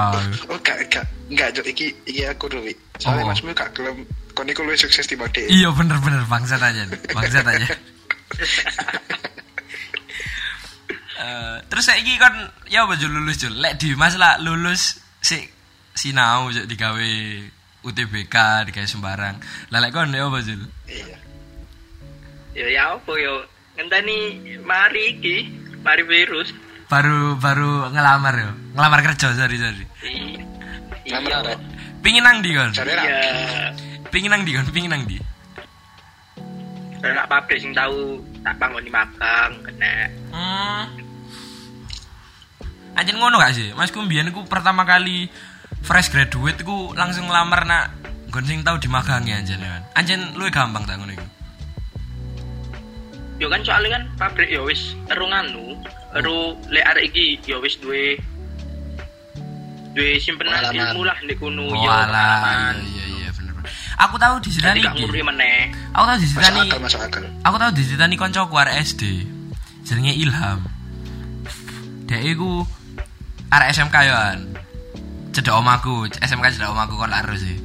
Oh 0.51 0.59
gak 0.67 0.83
gak 0.91 1.07
gak 1.31 1.55
Jok. 1.55 1.63
iki 1.71 1.95
iki 2.11 2.27
aku 2.27 2.51
dulu. 2.51 2.67
Soalnya 2.99 3.23
Oh. 3.23 3.31
masmu 3.31 3.55
gak 3.55 3.71
gelem 3.71 4.03
kon 4.35 4.51
iku 4.51 4.67
luwih 4.67 4.75
sukses 4.79 5.07
di 5.07 5.15
dia. 5.15 5.47
Iya 5.47 5.71
bener-bener 5.71 6.27
bangsat 6.27 6.59
aja, 6.59 6.91
bangsat 7.15 7.47
aja. 7.47 7.71
Eh, 11.17 11.57
terus 11.73 11.89
saiki 11.89 12.21
kon 12.21 12.37
ya 12.69 12.85
apa 12.85 13.01
Jul 13.01 13.09
lulus 13.09 13.41
Jul? 13.41 13.57
Lek 13.57 13.81
di 13.81 13.97
Mas 13.97 14.21
lah 14.21 14.37
lulus 14.37 15.01
si 15.25 15.41
sinau 15.97 16.53
Jul 16.53 16.69
digawe 16.69 17.11
UTBK 17.81 18.37
digawe 18.69 18.85
sembarang. 18.85 19.41
Lah 19.73 19.79
lek 19.81 19.97
kon 19.97 20.13
ya 20.13 20.29
apa 20.29 20.45
Jul? 20.45 20.61
Iya. 20.85 21.17
Ya 22.53 22.67
ya 22.69 22.83
apa 23.01 23.13
yo. 23.17 23.49
Ngenteni 23.81 24.41
mari 24.61 25.17
iki, 25.17 25.37
mari 25.81 26.05
virus. 26.05 26.53
Baru 26.93 27.41
baru 27.41 27.89
ngelamar 27.89 28.35
yo. 28.37 28.51
Ngelamar 28.77 29.01
kerja 29.01 29.33
sorry 29.33 29.57
sorry. 29.57 29.85
Iya. 30.05 31.17
arek. 31.17 31.59
Pingin 32.05 32.29
nang 32.29 32.45
di 32.45 32.53
kon? 32.53 32.77
Cari 32.77 32.93
Iya. 32.93 33.21
Pingin 34.13 34.37
nang 34.37 34.45
di 34.45 34.53
kon? 34.53 34.69
Pingin 34.69 34.93
nang 34.93 35.09
di? 35.09 35.17
Kalau 37.01 37.13
nak 37.13 37.29
pabrik 37.29 37.61
sing 37.61 37.73
tahu 37.73 38.21
tak 38.45 38.57
bangun 38.61 38.85
di 38.85 38.93
magang 38.93 39.53
kena. 39.65 40.11
Hmm. 40.33 41.06
Anjen 42.97 43.17
ngono 43.21 43.37
gak 43.37 43.53
sih? 43.53 43.77
Mas 43.77 43.93
Kumbian 43.93 44.33
ku 44.33 44.49
pertama 44.49 44.89
kali 44.89 45.29
fresh 45.85 46.09
graduate 46.09 46.65
ku 46.65 46.97
langsung 46.97 47.29
ngelamar 47.29 47.69
nak 47.69 47.85
nggon 48.33 48.45
sing 48.45 48.59
tau 48.65 48.81
dimagangi 48.81 49.37
anjen 49.37 49.61
ya 49.61 49.69
kan. 49.69 49.83
Anjen 49.95 50.33
luwih 50.35 50.51
gampang 50.51 50.89
tak 50.89 50.97
ngono 50.97 51.13
iku. 51.13 51.27
Yo 53.37 53.53
kan 53.53 53.61
soalnya 53.61 54.01
kan 54.01 54.03
pabrik 54.17 54.49
yo 54.49 54.65
wis 54.65 54.97
eru 55.13 55.29
nganu, 55.29 55.77
eru 56.17 56.57
lek 56.73 56.89
arek 56.89 57.13
iki 57.13 57.45
yo 57.45 57.61
wis 57.61 57.77
duwe 57.77 58.17
duwe 59.93 60.17
simpenan 60.17 60.73
ilmu 60.73 61.05
lah 61.05 61.17
ndek 61.21 61.37
kono 61.37 61.69
Oh 61.69 61.77
yo 61.77 61.89
alah, 61.93 62.09
pengalaman. 62.09 62.75
iya 62.81 63.05
iya 63.13 63.29
bener. 63.37 63.53
bener. 63.61 63.73
Aku 64.01 64.17
tahu 64.17 64.35
diceritani 64.41 64.81
ngurui 64.89 65.21
meneh. 65.21 65.69
Aku 65.93 66.05
tahu 66.09 66.17
diceritani. 66.17 66.69
Aku 67.45 67.57
tahu 67.61 67.71
diceritani 67.77 68.15
koncoku 68.17 68.55
arek 68.57 68.77
SD. 68.81 69.03
Jenenge 69.85 70.17
Ilham. 70.17 70.65
Dek 72.09 72.23
iku 72.25 72.65
arek 73.53 73.69
SMK 73.75 73.97
yo 74.07 74.15
kan. 74.15 74.39
Cedek 75.35 75.55
omaku, 75.55 76.09
SMK 76.11 76.47
cedek 76.57 76.71
omaku 76.73 76.95
kon 76.97 77.13
ero 77.13 77.35
sih. 77.37 77.57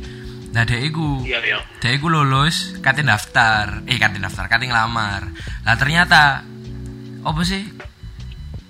Nah 0.51 0.67
dek 0.67 0.81
iku 0.83 1.23
Iya. 1.23 1.63
Dia 1.79 1.91
iku 1.95 2.11
lulus, 2.11 2.75
kate 2.83 3.01
daftar, 3.07 3.87
eh 3.87 3.95
kate 3.95 4.19
daftar, 4.19 4.51
kate 4.51 4.67
ngelamar. 4.67 5.31
Lah 5.63 5.75
ternyata 5.79 6.43
apa 7.21 7.41
sih? 7.47 7.63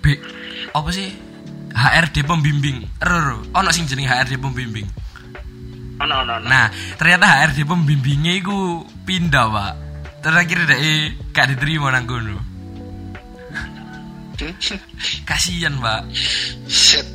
B 0.02 0.18
apa 0.70 0.90
sih? 0.94 1.08
HRD 1.72 2.28
pembimbing. 2.28 2.84
Ero, 3.00 3.42
ono 3.56 3.68
sing 3.72 3.88
jeneng 3.88 4.06
HRD 4.06 4.36
pembimbing. 4.36 4.86
Ono 6.02 6.14
ono 6.20 6.32
ono. 6.36 6.46
Nah, 6.46 6.68
ternyata 7.00 7.40
HRD 7.40 7.64
pembimbingnya 7.64 8.32
iku 8.36 8.84
pindah, 9.06 9.46
Pak. 9.48 9.72
Terus 10.22 10.38
akhirnya 10.38 10.66
dia 10.76 11.16
gak 11.34 11.46
diterima 11.56 11.90
nang 11.90 12.06
kono. 12.06 12.51
Kasian, 15.28 15.74
Pak. 15.78 16.02
Set. 16.66 17.06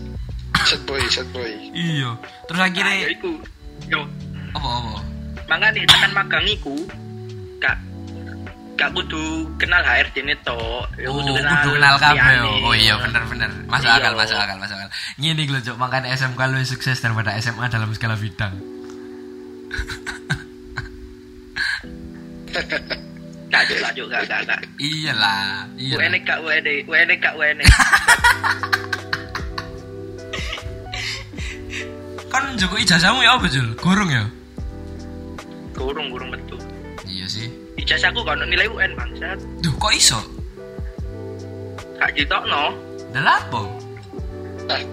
Set 0.63 0.81
boy, 0.83 1.01
set 1.07 1.27
boy. 1.29 1.47
Iya. 1.71 2.17
Terus 2.45 2.57
Nah, 2.57 2.65
yo 2.65 2.71
akhirnya 2.73 2.95
iku. 3.09 3.31
Yo, 3.87 3.99
apa-apa? 4.51 4.99
makane 5.47 5.79
tekan 5.81 6.11
magang 6.11 6.43
iku 6.43 6.75
gak 7.57 7.77
gak 8.75 8.91
kudu 8.91 9.47
kenal 9.55 9.79
HRD 9.79 10.21
ne 10.21 10.35
to. 10.43 10.59
Yo 10.99 11.07
Oh, 11.07 11.23
kudu 11.23 11.39
kenal 11.39 11.95
kabeh. 11.95 12.19
liyane. 12.19 12.51
Oh 12.61 12.73
iya 12.73 12.93
bener-bener. 12.97 13.47
Masuk 13.65 13.87
Iya. 13.87 13.97
akal, 13.97 14.13
masuk 14.13 14.35
akal, 14.35 14.57
masuk 14.59 14.75
akal. 14.75 14.89
Ngene 15.15 15.39
iki 15.39 15.51
lho, 15.51 15.61
Cuk, 15.63 15.77
makanya 15.77 16.11
SMK 16.11 16.41
lu 16.47 16.59
sukses 16.61 16.99
daripada 16.99 17.31
SMA 17.37 17.65
dalam 17.67 17.89
segala 17.95 18.13
bidang. 18.13 18.53
Gak 23.47 23.63
juk, 23.71 23.79
gak 23.79 23.95
juk, 23.95 24.07
gak 24.11 24.27
gak. 24.27 24.59
Iyalah, 24.75 25.63
iya. 25.79 25.95
UN 25.95 26.19
gak 26.27 26.43
UN, 26.43 26.67
UN 26.83 27.09
gak 27.15 27.33
UN. 27.39 27.57
Kan 32.27 32.43
Joko 32.59 32.75
ijazahmu 32.75 33.23
ya 33.23 33.39
apa, 33.39 33.47
Jul? 33.47 33.71
Gorong 33.79 34.11
ya? 34.11 34.27
Kurung 35.71 36.11
kurung 36.11 36.27
betul. 36.35 36.59
Iya 37.07 37.23
sih. 37.31 37.47
Ijazahku 37.79 38.19
kan 38.27 38.43
nilai 38.43 38.67
UN 38.67 38.91
bangsat. 38.99 39.39
Duh, 39.63 39.71
kok 39.79 39.95
iso? 39.95 40.19
Gak 42.03 42.11
ditokno. 42.19 42.75
Lah 43.15 43.39
apa? 43.39 43.63
Nah. 44.67 44.83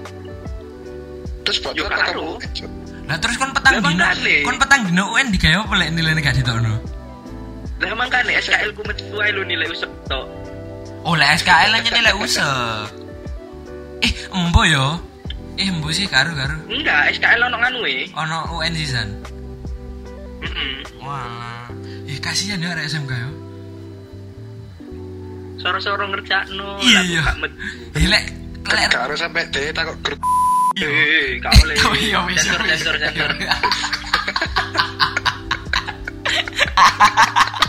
Terus 1.44 1.58
buat 1.60 1.74
apa 1.74 1.90
karo. 1.90 2.38
kamu? 2.38 2.70
Lah 3.04 3.18
terus 3.20 3.36
kon 3.36 3.52
petang 3.52 3.82
dino, 3.84 4.06
kon 4.46 4.56
petang 4.56 4.80
dino 4.88 5.12
UN 5.12 5.28
digawe 5.28 5.66
apa 5.66 5.74
lek 5.76 5.90
nilainya 5.92 6.22
gak 6.22 6.38
ditokno? 6.38 6.93
Lah 7.84 7.92
emang 7.92 8.08
kan 8.08 8.24
SKL 8.24 8.72
ku 8.72 8.80
metu 8.88 9.20
ae 9.20 9.28
lu 9.28 9.44
nilai 9.44 9.68
usep 9.68 9.92
tok. 10.08 10.24
Oh, 11.04 11.12
lek 11.12 11.36
SKL 11.36 11.68
aja 11.76 11.90
nilai 11.92 12.16
usah. 12.16 12.88
Eh, 14.00 14.08
embo 14.32 14.64
yo. 14.64 14.96
Eh, 15.60 15.68
embo 15.68 15.92
sih 15.92 16.08
karo-karo. 16.08 16.64
Enggak, 16.64 17.12
SKL 17.12 17.44
ono 17.44 17.60
nganu 17.60 17.84
e. 17.84 18.08
Ono 18.16 18.56
UN 18.56 18.72
sisan. 18.72 19.12
Heeh. 20.40 20.80
Wah. 21.04 21.68
Eh, 22.08 22.16
kasihan 22.24 22.56
ya 22.56 22.72
arek 22.72 22.88
SMK 22.88 23.12
yo. 23.12 23.30
Soro-soro 25.60 26.08
ngerjakno. 26.08 26.80
Iya, 26.80 27.04
lah, 27.04 27.04
iya. 27.04 27.22
Eh, 28.00 28.08
lek 28.08 28.24
Kan 28.64 28.80
lek 28.80 28.88
gak 28.96 29.12
harus 29.12 29.20
sampai 29.20 29.44
dia 29.52 29.76
takut 29.76 30.00
grup. 30.00 30.16
Eh, 30.80 31.36
gak 31.36 31.52
boleh. 31.60 31.76
Iya, 32.00 32.24
wis, 32.32 32.40
Sensor, 32.40 32.64
sensor, 32.64 32.96
sensor. 32.96 33.28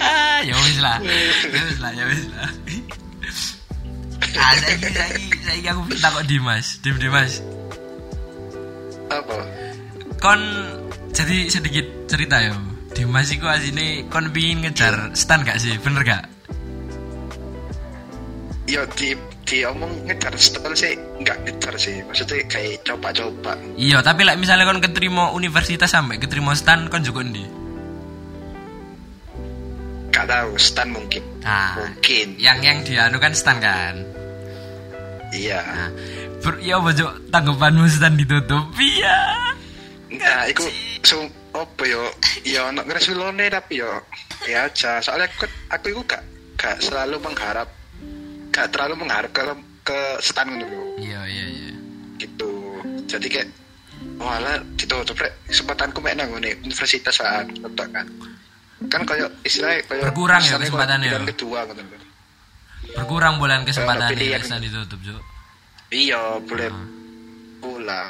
ah, 0.00 0.38
ya 0.42 0.54
wis 0.56 0.78
lah. 0.80 0.98
Ya 1.02 1.60
wis 1.66 1.78
lah, 1.78 1.92
ya 1.92 2.04
wis 2.08 2.22
lah. 2.32 2.48
Ah, 4.38 4.52
saiki 4.56 4.88
saiki 4.94 5.38
saiki 5.42 5.66
aku 5.68 5.80
minta 5.90 6.08
kok 6.12 6.24
Dimas, 6.28 6.66
Dim 6.80 6.96
Dimas. 6.96 7.42
apa 9.10 9.42
Kon 10.22 10.40
jadi 11.10 11.50
sedikit 11.50 11.86
cerita 12.06 12.38
ya. 12.38 12.54
Dimas 12.94 13.30
iku 13.34 13.50
asine 13.50 14.06
kon 14.06 14.30
pingin 14.30 14.66
ngejar 14.66 15.14
stan 15.18 15.42
gak 15.42 15.58
sih? 15.58 15.74
Bener 15.82 16.02
gak? 16.06 16.24
yo 18.70 18.86
di 18.94 19.18
di 19.42 19.66
omong 19.66 20.06
ngejar 20.06 20.30
setel 20.38 20.70
sih 20.78 20.94
nggak 20.94 21.42
ngejar 21.42 21.74
sih 21.74 22.06
maksudnya 22.06 22.46
kayak 22.46 22.86
coba-coba 22.86 23.58
Iya, 23.74 23.98
tapi 23.98 24.22
like 24.22 24.38
misalnya 24.38 24.62
kon 24.62 24.78
keterima 24.78 25.34
universitas 25.34 25.90
sampai 25.90 26.22
keterima 26.22 26.54
stan 26.54 26.86
kon 26.86 27.02
juga 27.02 27.26
ndi? 27.26 27.42
Gak 30.20 30.28
tahu 30.28 30.50
stan 30.60 30.88
mungkin 30.92 31.22
Nah, 31.40 31.72
mungkin 31.80 32.36
yang 32.36 32.60
yang 32.60 32.84
dia 32.84 33.08
anu 33.08 33.16
kan 33.16 33.32
stan 33.32 33.56
kan. 33.58 33.96
iya 35.32 35.60
Nah, 35.64 35.90
ber, 36.44 36.60
ya 36.60 36.76
Cuk? 36.76 37.12
tanggapanmu 37.32 37.88
stan 37.88 38.14
ditutup? 38.14 38.68
Iya. 38.76 39.18
nah 40.10 40.42
itu 40.44 40.66
sum 41.00 41.24
apa 41.54 41.82
yo 41.86 42.02
yo 42.44 42.68
nak 42.74 42.84
ngeresulone 42.84 43.46
tapi 43.48 43.80
yo 43.80 43.88
ya 44.44 44.68
aja 44.68 45.00
soalnya 45.00 45.30
aku 45.30 45.46
aku 45.70 45.86
itu 45.90 46.02
gak 46.04 46.20
gak 46.60 46.76
selalu 46.82 47.16
mengharap 47.22 47.70
gak 48.52 48.68
terlalu 48.74 49.00
mengharap 49.00 49.30
ke 49.32 49.42
ke 49.80 49.98
stan 50.20 50.50
dulu 50.50 50.98
Iya, 51.00 51.24
iya, 51.24 51.46
iya. 51.48 51.72
gitu 52.20 52.50
jadi 53.08 53.26
kayak 53.26 53.48
malah 54.20 54.60
ditutup 54.76 55.16
rek 55.16 55.32
kesempatanku 55.48 56.04
mek 56.04 56.20
nang 56.20 56.30
universitas 56.36 57.16
saat 57.16 57.48
kan 57.88 58.04
kan 58.88 59.04
kayak 59.04 59.28
istilahnya 59.42 59.84
kayak 59.84 60.02
Berkurang 60.08 60.40
ya 60.40 60.56
kesempatannya 60.56 61.06
ya? 61.06 61.18
kedua 61.28 61.58
gitu 61.68 61.82
loh. 61.82 62.00
Berkurang 62.90 63.34
bulan 63.36 63.62
kesempatan 63.62 64.08
pilihan. 64.10 64.40
stan 64.40 64.58
ditutup, 64.58 64.98
Cuk. 64.98 65.20
iya 65.90 66.38
boleh 66.40 66.70
pula 67.58 68.08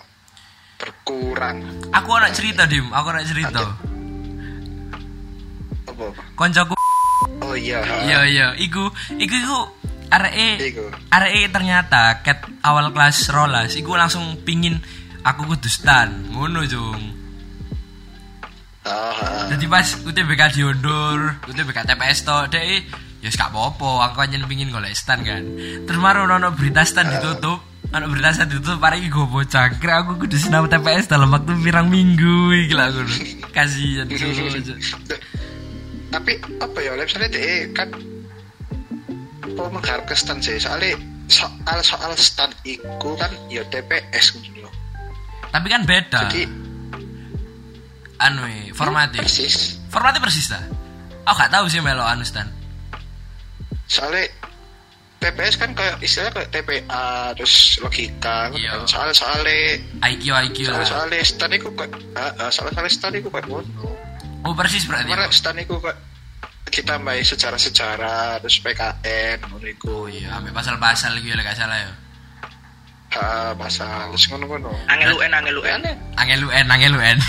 berkurang 0.77 1.59
Aku 1.91 2.11
anak 2.15 2.33
cerita, 2.33 2.65
Dim. 2.65 2.87
Aku 2.89 3.09
anak 3.09 3.27
cerita. 3.27 3.61
apa 5.85 6.07
Koncoku 6.33 6.75
oh 7.41 7.55
iya 7.55 7.83
Iya, 8.07 8.21
iya. 8.25 8.47
Iku, 8.57 8.89
iku, 9.17 9.35
iku 9.37 9.59
Iku. 10.61 10.85
areke 11.09 11.51
ternyata 11.51 12.19
ket 12.21 12.41
awal 12.63 12.91
kelas 12.91 13.31
rolas 13.31 13.75
iku 13.75 13.95
langsung 13.95 14.39
pingin 14.43 14.79
aku 15.21 15.47
kudu 15.47 15.67
stan 15.67 16.31
ngono 16.31 16.65
jung 16.65 17.20
ah. 18.91 19.15
Ah. 19.15 19.47
jadi 19.55 19.65
pas 19.71 19.87
UTBK 19.87 20.43
diundur 20.59 21.39
UTBK 21.47 21.79
TPS 21.87 22.19
to 22.27 22.37
deh 22.51 22.83
ya 23.21 23.29
gak 23.31 23.53
apa-apa 23.53 24.11
aku 24.11 24.25
hanya 24.25 24.41
pingin 24.49 24.73
golek 24.73 24.97
stan 24.97 25.21
kan. 25.21 25.45
Terus 25.85 26.01
maru 26.01 26.25
ono 26.25 26.57
berita 26.57 26.81
stan 26.89 27.05
ditutup 27.05 27.61
ono 27.93 28.05
berita 28.09 28.33
stan 28.33 28.49
ditutup 28.49 28.81
pare 28.81 28.97
iki 28.97 29.13
gobo 29.13 29.45
cangkre 29.45 29.93
aku 29.93 30.25
kudu 30.25 30.41
sinau 30.41 30.65
TPS 30.65 31.05
dalam 31.05 31.29
waktu 31.29 31.53
pirang 31.61 31.93
minggu 31.93 32.57
lah 32.73 32.89
ngono 32.89 33.13
kasihan 33.53 34.09
tapi 36.11 36.33
apa 36.59 36.79
ya 36.83 36.99
misalnya 36.99 37.29
deh 37.31 37.71
kan 37.71 37.87
apa 39.47 39.63
mengharap 39.71 40.11
ke 40.11 40.17
stand 40.19 40.43
sih? 40.43 40.59
Soalnya 40.59 40.99
soal 41.31 41.79
soal 41.87 42.13
stand 42.19 42.51
iku 42.67 43.15
kan 43.15 43.31
ya 43.47 43.63
TPS 43.69 44.35
gitu 44.43 44.65
loh 44.65 44.75
tapi 45.51 45.67
kan 45.67 45.83
beda. 45.83 46.31
Jadi 46.31 46.43
anu 48.21 48.45
e, 48.45 48.71
formatnya? 48.73 49.25
Persis. 49.25 49.81
Formatnya 49.89 50.21
persis 50.21 50.47
ta? 50.47 50.61
Aku 51.25 51.37
gak 51.37 51.51
tahu 51.51 51.67
sih 51.67 51.81
melo 51.81 52.05
anu 52.05 52.23
stan. 52.23 52.47
Soalnya 53.89 54.29
TPS 55.21 55.61
kan 55.61 55.77
kayak 55.77 56.01
istilahnya 56.01 56.33
kayak 56.33 56.49
TPA 56.49 57.07
terus 57.37 57.77
logika 57.81 58.49
Iya. 58.57 58.73
kan 58.73 58.89
soal 58.89 59.09
soalnya 59.13 59.77
IQ 60.01 60.33
IQ 60.33 60.57
soal 60.65 60.81
soalnya 60.81 61.21
stand 61.21 61.53
iku 61.61 61.69
kayak 61.77 61.93
ah, 62.17 62.33
ah, 62.41 62.49
soal 62.49 62.73
soalnya 62.73 62.89
stand 62.89 63.21
iku 63.21 63.29
kayak 63.29 63.45
ngono. 63.45 63.93
Oh 64.49 64.57
persis 64.57 64.89
berarti 64.89 65.13
Karena 65.13 65.29
ya? 65.29 65.35
stand 65.35 65.61
iku 65.61 65.77
kayak 65.77 65.99
kita 66.73 66.97
main 66.97 67.21
sejarah-sejarah 67.21 68.41
terus 68.41 68.57
PKN 68.65 69.39
iku. 69.77 69.93
Oh 69.93 70.09
iya 70.09 70.41
ambil 70.41 70.57
pasal-pasal 70.57 71.13
gitu 71.21 71.37
ya 71.37 71.45
gak 71.45 71.59
salah 71.59 71.77
ya 71.77 71.91
ha 73.21 73.53
pasal 73.53 74.09
terus 74.17 74.25
ngono-ngono 74.33 74.73
Angel 74.89 75.13
UN, 75.13 75.33
angel 75.37 75.57
UN. 75.61 75.81
angel 76.17 76.41
UN 76.49 76.67
angel 76.73 76.93
UN 76.97 77.19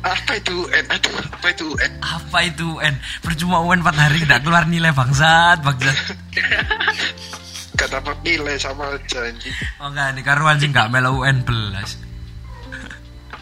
apa 0.00 0.32
itu 0.38 0.54
UN 0.54 0.84
aduh 0.86 1.14
apa 1.18 1.46
itu 1.50 1.64
UN 1.74 1.92
apa 2.00 2.38
itu 2.46 2.66
UN 2.78 2.94
percuma 3.20 3.58
UN 3.66 3.82
4 3.82 3.98
hari 3.98 4.18
gak 4.24 4.46
keluar 4.46 4.64
nilai 4.64 4.94
bangsat 4.94 5.58
bangsat. 5.60 5.96
Gak 7.80 7.96
dapat 7.96 8.12
nilai 8.20 8.60
sama 8.60 8.92
aja 8.92 9.24
anjing. 9.24 9.56
Oh 9.80 9.88
enggak 9.88 10.12
nih 10.12 10.20
karuan 10.20 10.60
sih 10.60 10.68
gak 10.68 10.92
melo 10.92 11.16
UN 11.16 11.40
belas. 11.48 11.96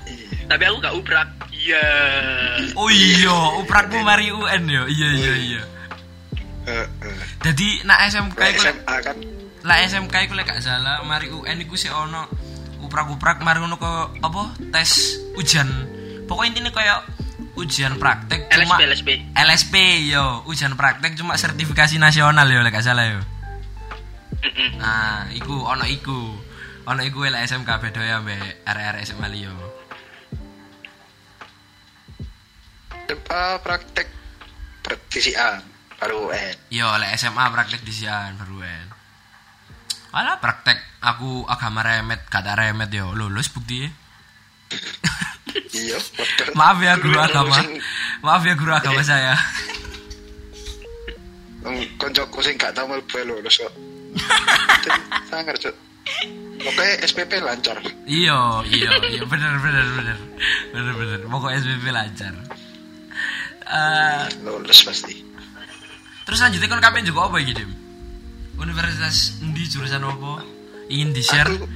Iya. 0.07 0.47
Tapi 0.47 0.63
aku 0.63 0.77
gak 0.79 0.95
ubrak. 0.95 1.29
Iya. 1.51 1.87
oh 2.79 2.87
iya 2.87 3.35
uprakmu 3.59 3.99
mari 4.07 4.31
UN 4.31 4.63
yo. 4.71 4.87
Iya 4.87 5.09
iya 5.11 5.35
iya. 5.43 5.63
eh. 6.71 6.87
jadi 7.43 7.83
nak 7.83 7.99
SMK 8.15 8.39
SMA 8.63 8.97
kan 9.03 9.17
lah 9.67 9.77
SMK 9.83 10.15
iku 10.29 10.35
lek 10.39 10.47
gak 10.47 10.63
salah 10.63 11.03
mari 11.03 11.31
UN 11.33 11.59
iku 11.65 11.75
sih 11.75 11.91
ono 11.91 12.29
uprak-uprak 12.85 13.43
mari 13.43 13.59
ngono 13.59 13.77
ke 13.79 13.93
apa? 14.23 14.43
Tes 14.71 15.19
ujian. 15.35 15.67
Pokoknya 16.31 16.59
intinya 16.59 16.73
kayak 16.75 17.01
ujian 17.59 17.99
praktek 17.99 18.47
cuma 18.55 18.79
LSP, 18.79 18.83
LSP. 18.87 19.09
LSP 19.35 19.75
yo 20.15 20.47
ujian 20.47 20.79
praktek 20.79 21.19
cuma 21.19 21.35
sertifikasi 21.35 21.99
nasional 21.99 22.47
yo 22.47 22.63
lek 22.63 22.75
gak 22.75 22.87
salah 22.87 23.07
yo. 23.09 23.21
Nah 24.79 25.27
iku 25.35 25.67
ono 25.67 25.83
iku. 25.89 26.21
Ono 26.89 27.01
iku 27.05 27.27
lek 27.27 27.45
SMK 27.45 27.69
beda 27.85 28.01
ya 28.01 28.17
mbek 28.25 28.65
RR 28.65 28.97
SMA 29.05 29.29
liyo 29.29 29.53
eh, 33.09 33.57
praktek 33.61 34.09
praktisian 34.85 35.65
baru 35.99 36.33
UN 36.33 36.57
yo 36.73 36.89
lek 36.97 37.13
SMA 37.21 37.45
praktek 37.53 37.85
di 37.85 37.93
sian 37.93 38.37
baru 38.41 38.65
UN 38.65 38.88
Alah 40.09 40.41
praktek 40.41 40.79
aku 41.05 41.45
agama 41.45 41.85
remet 41.85 42.25
kata 42.33 42.57
remet 42.57 42.89
yo 42.89 43.13
lulus 43.13 43.53
bukti 43.53 43.85
iya 45.73 45.97
betul 45.97 46.53
Maaf 46.57 46.79
ya 46.81 46.97
guru 47.01 47.17
agama. 47.17 47.57
Maaf 48.25 48.43
ya 48.45 48.55
guru 48.57 48.73
agama 48.73 49.01
saya. 49.01 49.37
Koncoku 52.01 52.41
sing 52.41 52.57
gak 52.57 52.73
tau 52.77 52.89
mlebu 52.89 53.17
lulus 53.29 53.61
kok 53.65 53.73
sangar 55.29 55.57
cuk 55.61 55.77
Pokoknya 56.59 56.95
SPP 57.05 57.33
lancar 57.45 57.77
Iya, 58.09 58.65
iya, 58.65 58.91
iya 59.13 59.23
bener 59.29 59.53
bener 59.61 59.87
bener. 59.93 60.19
Bener 60.73 60.95
bener. 60.97 61.19
Pokoknya 61.29 61.61
SPP 61.61 61.87
lancar. 61.93 62.33
Eh, 63.69 64.25
lulus 64.49 64.81
pasti 64.81 65.29
terus 66.25 66.45
lanjutnya 66.45 66.69
kan 66.69 66.81
kapan 66.85 67.09
juga 67.09 67.25
apa 67.25 67.41
Dim? 67.41 67.88
Universitas 68.59 69.39
endi 69.41 69.65
jurusan 69.65 70.03
apa? 70.03 70.43
Ingin 70.91 71.15
di-share? 71.15 71.53
Aku 71.55 71.67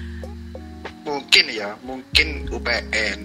mungkin 1.04 1.44
ya, 1.48 1.76
mungkin 1.82 2.48
UPN. 2.50 3.18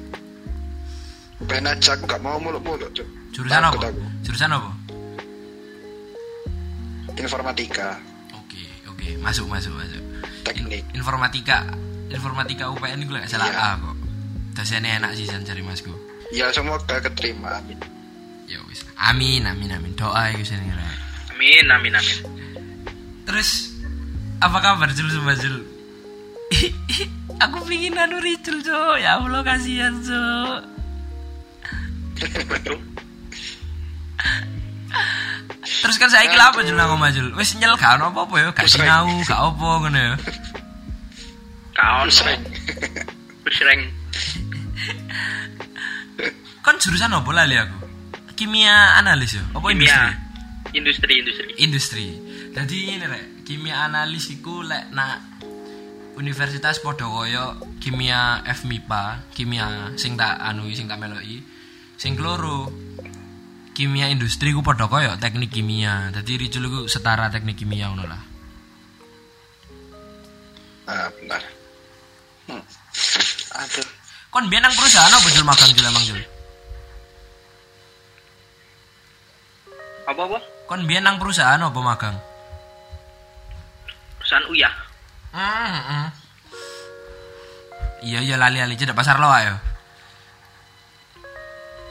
UPN 1.42 1.66
aja 1.66 1.94
aku 1.94 2.06
gak 2.06 2.22
mau 2.22 2.38
muluk-muluk. 2.38 2.90
Jurusan 3.34 3.62
Takut 3.62 3.82
apa? 3.82 3.90
aku. 3.94 4.02
Jurusan 4.24 4.52
apa? 4.54 4.72
Informatika, 7.18 7.98
Oke, 8.38 8.62
oke, 8.86 9.18
masuk 9.18 9.50
masuk 9.50 9.74
masuk. 9.74 10.04
teknik. 10.46 10.86
Informatika, 10.94 11.66
informatika 12.14 12.70
UPN 12.70 13.02
itu 13.02 13.10
gak 13.10 13.26
salah 13.26 13.50
Iya. 13.50 13.58
A 13.58 13.82
kok. 13.82 13.96
Dosennya 14.54 15.02
enak 15.02 15.18
sih 15.18 15.26
San 15.26 15.42
cari 15.42 15.66
masku. 15.66 15.94
Ya 16.30 16.54
semoga 16.54 17.02
keterima, 17.02 17.58
amin. 17.58 17.78
Ya 18.46 18.62
wis. 18.70 18.86
Amin, 19.02 19.46
amin, 19.50 19.70
amin. 19.74 19.94
Doa 19.98 20.30
sing 20.42 20.62
ngira. 20.62 20.86
Amin, 21.34 21.66
amin, 21.74 21.94
amin. 21.98 22.18
Terus 23.28 23.76
apa 24.40 24.58
kabar 24.64 24.88
Jul 24.96 25.12
sama 25.12 25.36
Jul? 25.36 25.60
Aku 27.44 27.60
pingin 27.68 28.00
anu 28.00 28.24
Ricul 28.24 28.64
Jo 28.64 28.96
Ya 28.96 29.20
Allah 29.20 29.44
kasihan 29.44 30.00
Jo 30.00 30.24
Betul. 32.48 32.80
Terus 35.60 35.98
kan 36.00 36.10
saya 36.10 36.32
kira 36.32 36.56
apa 36.56 36.64
Jul 36.64 36.80
nang 36.80 36.96
omah 36.96 37.12
Jul 37.12 37.36
Wis 37.36 37.52
nyel 37.60 37.76
gak 37.76 38.00
ono 38.00 38.16
apa-apa 38.16 38.36
ya 38.40 38.48
Gak 38.56 38.72
sinau 38.72 39.12
Gak 39.28 39.38
apa 39.44 39.68
ngono 39.84 40.00
ya 40.00 40.16
Kaon. 41.78 42.10
Terus 42.10 43.60
rank. 43.62 43.82
Kan 46.66 46.76
jurusan 46.82 47.12
apa 47.12 47.30
lali 47.36 47.60
aku 47.60 47.78
Kimia 48.40 48.98
analis 48.98 49.36
ya 49.36 49.44
Apa 49.52 49.68
industri 49.76 50.00
Kimia. 50.00 50.26
Industri, 50.74 51.14
industri. 51.22 51.48
Industri 51.60 52.06
Jadi 52.58 52.98
ini 52.98 53.06
rek 53.06 53.46
Kimia 53.46 53.86
analis 53.86 54.34
iku 54.34 54.66
lek 54.66 54.90
nak 54.90 55.22
universitas 56.18 56.82
kaya 56.82 57.54
kimia 57.78 58.42
FMIPA, 58.50 59.30
kimia 59.30 59.94
sing 59.94 60.18
tak 60.18 60.42
anu 60.42 60.66
sing 60.74 60.90
tak 60.90 60.98
meloki. 60.98 61.46
Sing 62.02 62.18
keloro 62.18 62.66
kimia 63.78 64.10
industri 64.10 64.58
ku 64.58 64.66
padha 64.66 64.90
teknik 65.22 65.54
kimia. 65.54 66.10
Dadi 66.10 66.34
Ricul 66.34 66.66
iku 66.66 66.80
setara 66.90 67.30
teknik 67.30 67.62
kimia 67.62 67.94
ngono 67.94 68.10
lah. 68.10 68.22
Ah, 70.90 71.14
benar. 71.14 71.44
Hmm. 72.50 72.64
Aduh. 73.62 73.88
Kon 74.34 74.50
biyen 74.50 74.66
nang 74.66 74.74
perusahaan 74.74 75.14
apa 75.14 75.28
Jul 75.30 75.46
magang 75.46 75.72
Jul 75.78 75.86
emang 75.86 76.04
Jul? 76.10 76.22
Apa 80.10 80.22
apa? 80.26 80.38
Kon 80.66 80.90
biyen 80.90 81.06
nang 81.06 81.22
perusahaan 81.22 81.62
apa 81.62 81.80
magang? 81.86 82.18
Perusahaan 84.28 84.52
Uyah. 84.52 84.74
Hmm, 85.32 85.80
hmm. 85.88 86.08
Iya 88.04 88.20
iya 88.28 88.36
lali-lali 88.36 88.76
cedak 88.76 88.92
pasar 88.92 89.24
loa 89.24 89.40
ya. 89.40 89.56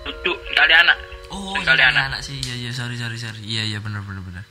Duduk 0.04 0.36
kali 0.52 0.74
anak. 0.76 1.00
Oh, 1.32 1.56
Sekali 1.56 1.80
iya, 1.80 1.88
anak. 1.96 2.04
anak 2.12 2.20
sih. 2.20 2.36
Iya 2.36 2.54
iya 2.60 2.70
sorry 2.76 3.00
sorry 3.00 3.16
sorry. 3.16 3.40
Iya 3.40 3.64
iya 3.64 3.78
bener 3.80 4.04
bener 4.04 4.20
bener. 4.20 4.44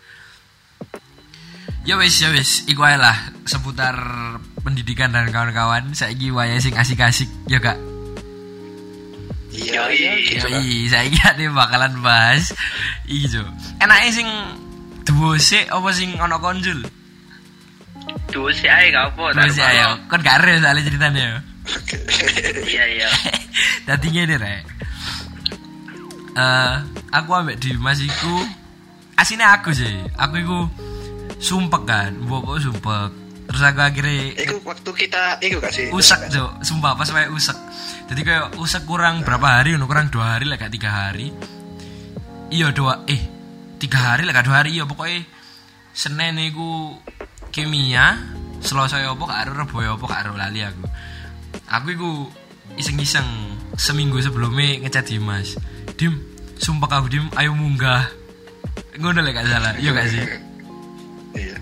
Ya 1.86 2.02
wis 2.02 2.18
ya 2.18 2.34
wis, 2.34 2.66
iku 2.66 2.82
ae 2.90 2.98
lah 2.98 3.14
seputar 3.46 3.94
pendidikan 4.66 5.14
dan 5.14 5.30
kawan-kawan. 5.30 5.94
Saiki 5.94 6.34
wayahe 6.34 6.58
sing 6.58 6.74
asik-asik 6.74 7.30
ya 7.46 7.62
Kak. 7.62 7.78
Iya, 9.54 9.94
iya, 9.94 10.42
lah. 10.42 10.58
Iya, 10.58 10.90
saiki 10.90 11.22
ade 11.22 11.54
bakalan 11.54 12.02
bahas 12.02 12.50
iki 13.06 13.30
Jo. 13.30 13.46
Enake 13.78 14.10
sing 14.10 14.26
duo 15.06 15.38
sik 15.38 15.70
apa 15.70 15.94
sing 15.94 16.18
ana 16.18 16.42
konjul? 16.42 16.82
Duh 18.32 18.50
sih 18.52 18.68
ae 18.68 18.92
gak 18.92 19.16
apa. 19.16 19.24
Duo 19.36 19.48
sik 19.50 19.66
ayo. 19.66 19.90
Kon 20.10 20.22
gak 20.22 20.44
ero 20.44 20.60
soalnya 20.60 20.82
ceritanya 20.84 21.22
ya. 21.22 21.38
Oke. 21.66 21.98
Iya 22.66 22.84
iya. 22.90 23.10
Dadi 23.88 24.08
ngene 24.12 24.36
rek. 24.38 24.64
Eh, 26.36 26.74
aku 27.16 27.30
ambek 27.32 27.58
Dimas 27.64 28.02
iku 28.04 28.44
asine 29.16 29.46
aku 29.48 29.72
sih. 29.72 29.94
Aku 30.20 30.36
iku 30.36 30.60
sumpek 31.40 31.84
kan, 31.88 32.12
mbok 32.26 32.60
sumpek. 32.60 33.12
Terus 33.46 33.62
aku 33.62 33.80
akhirnya 33.80 34.36
Iku 34.42 34.58
waktu 34.66 34.90
kita 35.06 35.38
iku 35.40 35.62
gak 35.62 35.72
sih? 35.72 35.88
usek 35.94 36.34
jo, 36.34 36.50
sumpah 36.66 36.98
pas 36.98 37.08
wae 37.14 37.30
usek. 37.30 37.56
Jadi 38.10 38.22
kayak 38.26 38.58
usek 38.58 38.84
kurang 38.90 39.22
berapa 39.22 39.62
hari, 39.62 39.78
kurang 39.86 40.10
dua 40.10 40.36
hari 40.36 40.50
lah 40.50 40.58
gak 40.58 40.74
tiga 40.74 40.90
hari. 40.92 41.30
Iya 42.50 42.74
dua, 42.74 43.06
eh 43.06 43.22
tiga 43.78 44.14
hari 44.14 44.26
lah 44.26 44.34
gak 44.34 44.50
dua 44.50 44.66
hari 44.66 44.76
iya 44.76 44.84
pokoknya 44.90 45.24
Senin 45.96 46.36
iku 46.42 47.00
kimia, 47.56 48.20
Selasa 48.60 49.00
ya 49.00 49.16
apa 49.16 49.24
gak 49.24 49.40
ero 49.48 49.64
Rebo 49.64 49.80
ya 49.80 49.96
apa 49.96 50.04
gak 50.04 50.28
ero 50.28 50.36
lali 50.36 50.60
aku. 50.60 50.84
Aku 51.72 51.88
iku 51.96 52.28
iseng-iseng 52.76 53.24
seminggu 53.80 54.20
sebelumnya 54.20 54.84
ngecat 54.84 55.08
Dimas. 55.08 55.56
Dim, 55.96 56.20
sumpah 56.60 57.00
aku 57.00 57.08
Dim, 57.08 57.32
ayo 57.40 57.56
munggah. 57.56 58.12
Ngono 59.00 59.24
lah 59.24 59.32
gak 59.32 59.48
salah, 59.48 59.72
iya 59.80 59.96
gak 59.96 60.08
sih? 60.12 60.20
Iya. 61.40 61.56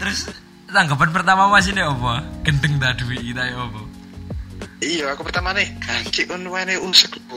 Terus 0.00 0.32
tanggapan 0.72 1.12
pertama 1.12 1.52
Mas 1.52 1.68
ini 1.68 1.84
apa? 1.84 2.24
Gendeng 2.40 2.80
tak 2.80 3.04
duit 3.04 3.20
kita 3.20 3.44
ya 3.44 3.68
apa? 3.68 3.80
Iya, 4.80 5.04
aku 5.12 5.28
pertama 5.28 5.52
nih, 5.52 5.68
anjir 5.84 6.24
kon 6.24 6.48
wene 6.48 6.80
usek. 6.80 7.20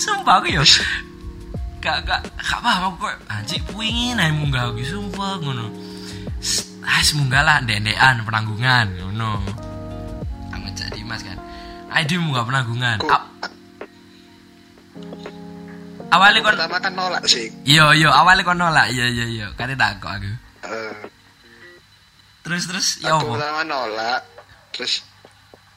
Sumpah 0.00 0.40
aku 0.40 0.56
ya 0.56 0.64
Gak, 1.82 2.06
gak, 2.06 2.20
gak 2.38 2.60
paham 2.62 2.94
aku 2.94 3.10
kok. 3.10 3.14
Anjir 3.26 3.58
pingin 3.74 4.14
aja 4.14 4.30
munggah 4.30 4.70
aku 4.70 4.86
Sumpah 4.86 5.34
ngono. 5.42 5.66
Ah 6.82 7.02
semunggah 7.02 7.42
lah 7.42 7.58
Ndek-ndekan 7.62 8.22
penanggungan 8.22 8.86
Ngono. 9.02 9.42
Aku 10.54 10.68
jadi 10.72 11.00
mas 11.02 11.26
kan. 11.26 11.34
Ayo 11.90 12.04
dia 12.06 12.18
munggah 12.22 12.46
penanggungan. 12.46 12.98
A- 13.10 13.30
Awalnya 16.12 16.44
kon 16.44 16.52
pertama 16.54 16.76
kan 16.76 16.92
nolak 16.92 17.24
sih. 17.24 17.48
Iya 17.64 17.96
iya 17.96 18.12
awalnya 18.12 18.44
kon 18.44 18.60
nolak. 18.60 18.86
Iya 18.92 19.06
iya 19.08 19.26
iya. 19.26 19.46
Kali 19.56 19.72
tak 19.74 19.98
kok 19.98 20.12
aku. 20.12 20.30
Eh, 20.62 20.94
Terus 22.42 22.62
terus 22.68 22.86
Ya 23.00 23.14
aku 23.16 23.32
pertama 23.38 23.62
nolak, 23.62 24.20
terus 24.74 25.06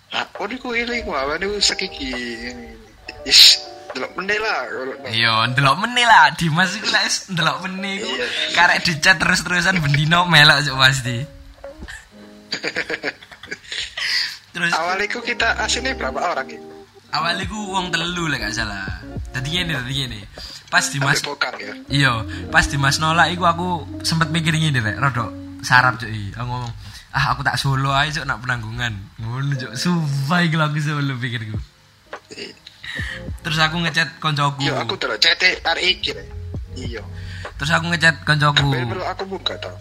aku 0.09 0.49
nih 0.49 0.57
ku 0.57 0.73
iling 0.73 1.05
wae 1.05 1.33
nih 1.37 1.49
usek 1.49 1.87
iki. 1.87 2.11
Is, 3.23 3.61
delok 3.95 4.11
meneh 4.19 4.37
lah. 4.37 4.59
Iya, 5.07 5.33
ndelok 5.55 5.75
meneh 5.79 6.03
lah 6.03 6.35
Dimas 6.35 6.75
iku 6.75 6.87
lek 6.91 7.03
wis 7.07 7.17
ndelok 7.31 7.57
meneh 7.63 8.03
iku 8.03 8.09
Iya. 8.11 8.27
karek 8.51 8.79
dicat 8.83 9.15
terus-terusan 9.17 9.79
bendino 9.79 10.27
melok 10.27 10.59
cuk 10.61 10.75
pasti. 10.75 11.17
Terus 14.55 14.71
Awalnya 14.71 15.11
ku 15.11 15.19
kita 15.19 15.59
aslinya 15.59 15.91
berapa 15.99 16.19
orang 16.31 16.47
itu? 16.47 16.63
awal 17.15 17.39
iku 17.39 17.55
wong 17.71 17.91
telu 17.95 18.27
lek 18.27 18.43
gak 18.43 18.55
salah. 18.55 18.83
Dadi 19.31 19.55
ngene, 19.55 19.71
dadi 19.79 19.93
ngene. 20.03 20.19
Pas 20.67 20.83
Dimas 20.91 21.23
ya. 21.23 21.71
Iya, 21.87 22.11
pas 22.51 22.67
Dimas 22.67 22.99
nolak 22.99 23.31
iku 23.31 23.47
aku 23.47 23.67
sempet 24.03 24.31
mikir 24.31 24.51
ngene 24.55 24.83
rek, 24.83 24.99
rodok 24.99 25.31
sarap 25.63 25.95
cuk 25.95 26.11
iki. 26.11 26.35
Aku 26.35 26.43
ngomong, 26.47 26.71
ah 27.15 27.31
aku 27.31 27.43
tak 27.43 27.55
solo 27.55 27.95
aja 27.95 28.19
cuk 28.19 28.27
nak 28.27 28.43
penanggungan. 28.43 28.95
Ngono 29.19 29.55
cuk, 29.55 29.71
sumpah 29.79 30.43
iki 30.43 30.55
aku 30.59 30.79
solo 30.83 31.15
pikirku. 31.15 31.55
Terus 33.45 33.57
aku 33.61 33.75
ngechat 33.85 34.09
koncoku. 34.17 34.65
Iya, 34.65 34.81
aku 34.81 34.93
delok 34.97 35.19
cete 35.21 35.59
hari 35.61 35.95
iki. 35.95 36.15
Rek. 36.15 36.27
Iya. 36.75 37.01
Terus 37.61 37.71
aku 37.71 37.85
ngechat 37.93 38.15
koncoku. 38.25 38.69
Aku 39.15 39.23
buka 39.29 39.53
tau. 39.61 39.77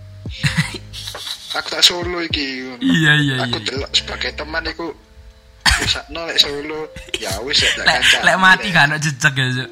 aku 1.58 1.68
tak 1.70 1.82
solo 1.84 2.18
iki. 2.22 2.76
Iya 2.82 3.12
iya 3.18 3.34
Aku 3.48 3.58
iya. 3.58 3.66
delok 3.72 3.90
sebagai 3.94 4.30
teman 4.36 4.64
iku 4.68 4.92
bisa 5.80 6.00
nolak 6.12 6.36
solo. 6.36 6.86
Ya 7.16 7.32
wis 7.42 7.62
tak 7.62 7.86
Lek 8.26 8.36
mati 8.36 8.68
kan 8.70 8.92
ono 8.92 9.00
jejak 9.00 9.34
ya, 9.34 9.46
Cuk. 9.62 9.70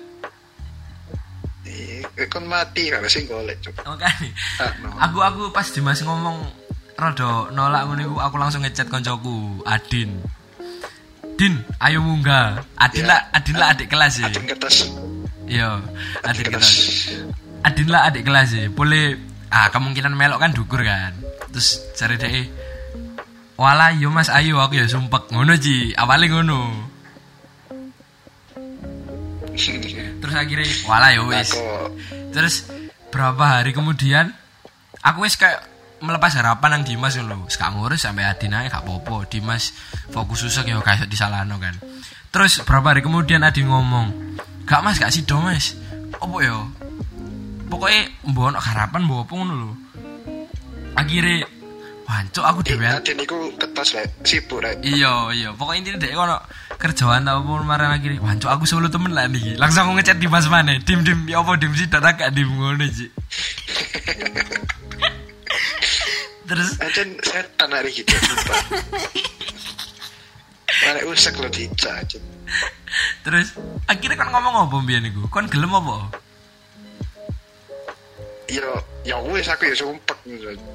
Eh, 2.12 2.28
kon 2.28 2.44
mati 2.44 2.92
kan 2.92 3.00
sing 3.08 3.24
golek 3.24 3.56
cuk. 3.64 3.72
Ah, 3.88 3.96
no. 4.84 4.92
aku 5.00 5.18
aku 5.24 5.42
pas 5.48 5.64
Dimas 5.72 6.04
ngomong 6.04 6.44
rada 6.92 7.48
nolak 7.56 7.88
ngono 7.88 8.00
iku 8.04 8.16
aku 8.20 8.36
langsung 8.36 8.60
ngechat 8.62 8.92
koncoku 8.92 9.64
Adin. 9.64 10.20
Din, 11.38 11.54
ayo 11.80 11.98
munggah. 12.04 12.62
Adin 12.76 13.04
Ya. 13.04 13.16
lah, 13.16 13.20
Adin 13.34 13.56
lah 13.56 13.68
adik 13.74 13.88
kelas 13.88 14.14
ya. 14.20 14.28
Adin 14.28 14.44
kertas. 14.46 14.76
Iya, 15.48 15.80
adik 16.22 16.48
Kelas. 16.52 16.68
kelas. 16.70 16.76
Adin 17.66 17.88
lah 17.90 18.00
adik 18.08 18.22
kelas 18.24 18.48
ya. 18.54 18.64
Boleh 18.70 19.16
ah 19.50 19.68
kemungkinan 19.72 20.12
melok 20.14 20.38
kan 20.40 20.52
dukur 20.54 20.80
kan. 20.84 21.12
Terus 21.52 21.82
cari 21.98 22.16
deh 22.16 22.46
Walah 23.60 23.92
yo 23.94 24.08
mas 24.08 24.32
ayo 24.32 24.58
aku 24.58 24.80
ya 24.80 24.88
sumpek 24.88 25.28
ngono 25.30 25.54
ji 25.54 25.92
awalnya 25.94 26.40
ngono 26.40 26.72
terus 30.18 30.34
akhirnya 30.34 30.66
walah 30.88 31.12
yo 31.12 31.28
wis 31.28 31.52
Aku 31.52 32.32
Terus 32.32 32.64
berapa 33.12 33.60
hari 33.60 33.76
kemudian 33.76 34.32
aku 35.04 35.28
wis 35.28 35.36
kayak 35.36 35.60
melepas 36.02 36.34
harapan 36.34 36.68
nang 36.76 36.82
Dimas 36.82 37.14
ngono 37.14 37.46
lho. 37.46 37.46
Gak 37.46 37.70
ngurus 37.78 38.02
sampai 38.02 38.26
Adin 38.26 38.52
ae 38.58 38.66
gak 38.66 38.82
apa-apa. 38.82 39.30
Dimas 39.30 39.70
fokus 40.10 40.42
susah 40.42 40.66
ya 40.66 40.82
kayak 40.82 41.06
disalahno 41.06 41.56
kan. 41.62 41.78
Terus 42.34 42.60
berapa 42.66 42.92
hari 42.92 43.00
kemudian 43.06 43.46
Adin 43.46 43.70
ngomong, 43.70 44.36
"Gak 44.66 44.82
Mas, 44.82 44.98
gak 44.98 45.14
sido 45.14 45.38
Mas." 45.38 45.78
Apa 46.18 46.36
ya? 46.42 46.58
Pokoknya 47.70 48.02
mbok 48.28 48.52
ono 48.52 48.58
harapan 48.60 49.00
mbok 49.06 49.20
apa 49.24 49.32
ngono 49.32 49.54
lho. 49.54 49.70
Akhirnya 50.92 51.48
wancuk 52.04 52.44
aku 52.44 52.60
dhewe 52.66 52.84
Adin 52.84 53.16
iku 53.22 53.48
kertas 53.56 53.96
rek, 53.96 54.10
sibuk 54.26 54.60
rek. 54.60 54.82
Iya, 54.84 55.32
iya. 55.32 55.48
Pokoknya 55.56 55.78
intinya 55.86 55.98
dek 56.02 56.12
kono 56.18 56.36
kerjaan 56.76 57.24
tau 57.24 57.40
apa 57.46 57.52
marang 57.62 57.90
akhirnya. 57.94 58.20
Wancuk 58.20 58.50
aku 58.50 58.64
solo 58.66 58.90
temen 58.90 59.14
lah 59.14 59.30
niki. 59.30 59.54
Langsung 59.54 59.86
aku 59.88 60.02
ngechat 60.02 60.18
Dimas 60.18 60.50
mana? 60.50 60.76
Dim 60.82 61.06
dim 61.06 61.30
ya 61.30 61.40
apa 61.40 61.56
dim 61.56 61.72
sih 61.78 61.86
datang 61.86 62.18
gak 62.18 62.34
dim 62.34 62.50
ngono 62.50 62.84
sih. 62.90 63.08
Terus 66.42 66.68
Ajen 66.82 67.08
setan 67.22 67.70
hari 67.70 67.90
gitu 67.94 68.10
sumpah. 68.10 68.60
Mana 70.82 71.00
usek 71.06 71.38
lo 71.38 71.46
dica 71.46 72.02
terus 73.24 73.56
akhirnya 73.88 74.20
kan 74.20 74.28
ngomong 74.28 74.68
apa 74.68 74.76
mbiyen 74.82 75.08
iku? 75.08 75.24
Kon 75.32 75.48
gelem 75.48 75.72
apa? 75.72 76.12
Yo, 78.52 78.68
ya 79.06 79.16
wis 79.24 79.48
aku 79.48 79.72
ya 79.72 79.76
sumpek. 79.78 80.18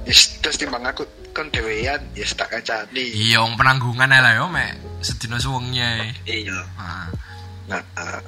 Is 0.10 0.42
terus 0.42 0.58
timbang 0.58 0.82
aku 0.82 1.06
kon 1.36 1.54
dewean, 1.54 2.02
ya 2.18 2.26
tak 2.34 2.50
kancani. 2.50 3.14
Iya, 3.14 3.46
penanggungan 3.54 4.10
lah 4.10 4.34
yo 4.34 4.50
mek 4.50 4.82
sedina 5.06 5.38
suwengnya. 5.38 6.10
Iya. 6.26 6.66
Nah, 6.80 7.06
Nah, 7.68 7.84
ah. 8.00 8.24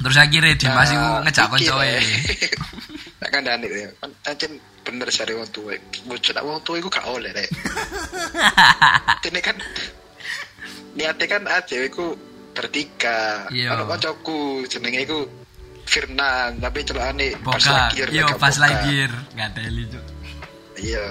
Terus 0.00 0.16
akhirnya 0.16 0.54
Dimas 0.56 0.90
iku 0.90 1.00
Nah, 1.00 1.20
ngejak 1.24 1.46
koncoe. 1.52 1.84
Rek. 2.00 2.52
Tak 3.20 3.28
kandani 3.32 3.66
ya. 3.68 3.88
Kan 4.00 4.10
ajen 4.32 4.52
bener 4.80 5.08
sare 5.12 5.36
wong 5.36 5.48
tuwa. 5.52 5.76
Bocah 6.08 6.32
tak 6.32 6.44
wong 6.44 6.58
tuwa 6.64 6.76
iku 6.80 6.88
gak 6.88 7.04
oleh 7.04 7.30
rek. 7.36 7.52
Ini 9.28 9.40
kan 9.44 9.56
niatnya 10.96 11.26
kan 11.28 11.42
aja 11.44 11.76
iku 11.84 12.16
bertiga. 12.56 13.44
Iya. 13.52 13.76
Ono 13.76 13.84
kancaku 13.84 14.64
jenenge 14.66 15.04
iku 15.04 15.20
Firnan, 15.90 16.62
tapi 16.62 16.86
celokane 16.86 17.34
pas 17.42 17.66
lagi 17.66 18.06
yo 18.14 18.30
pas 18.38 18.54
lagi, 18.62 19.10
teli, 19.58 19.82
Cuk. 19.90 20.04
Iya. 20.78 21.02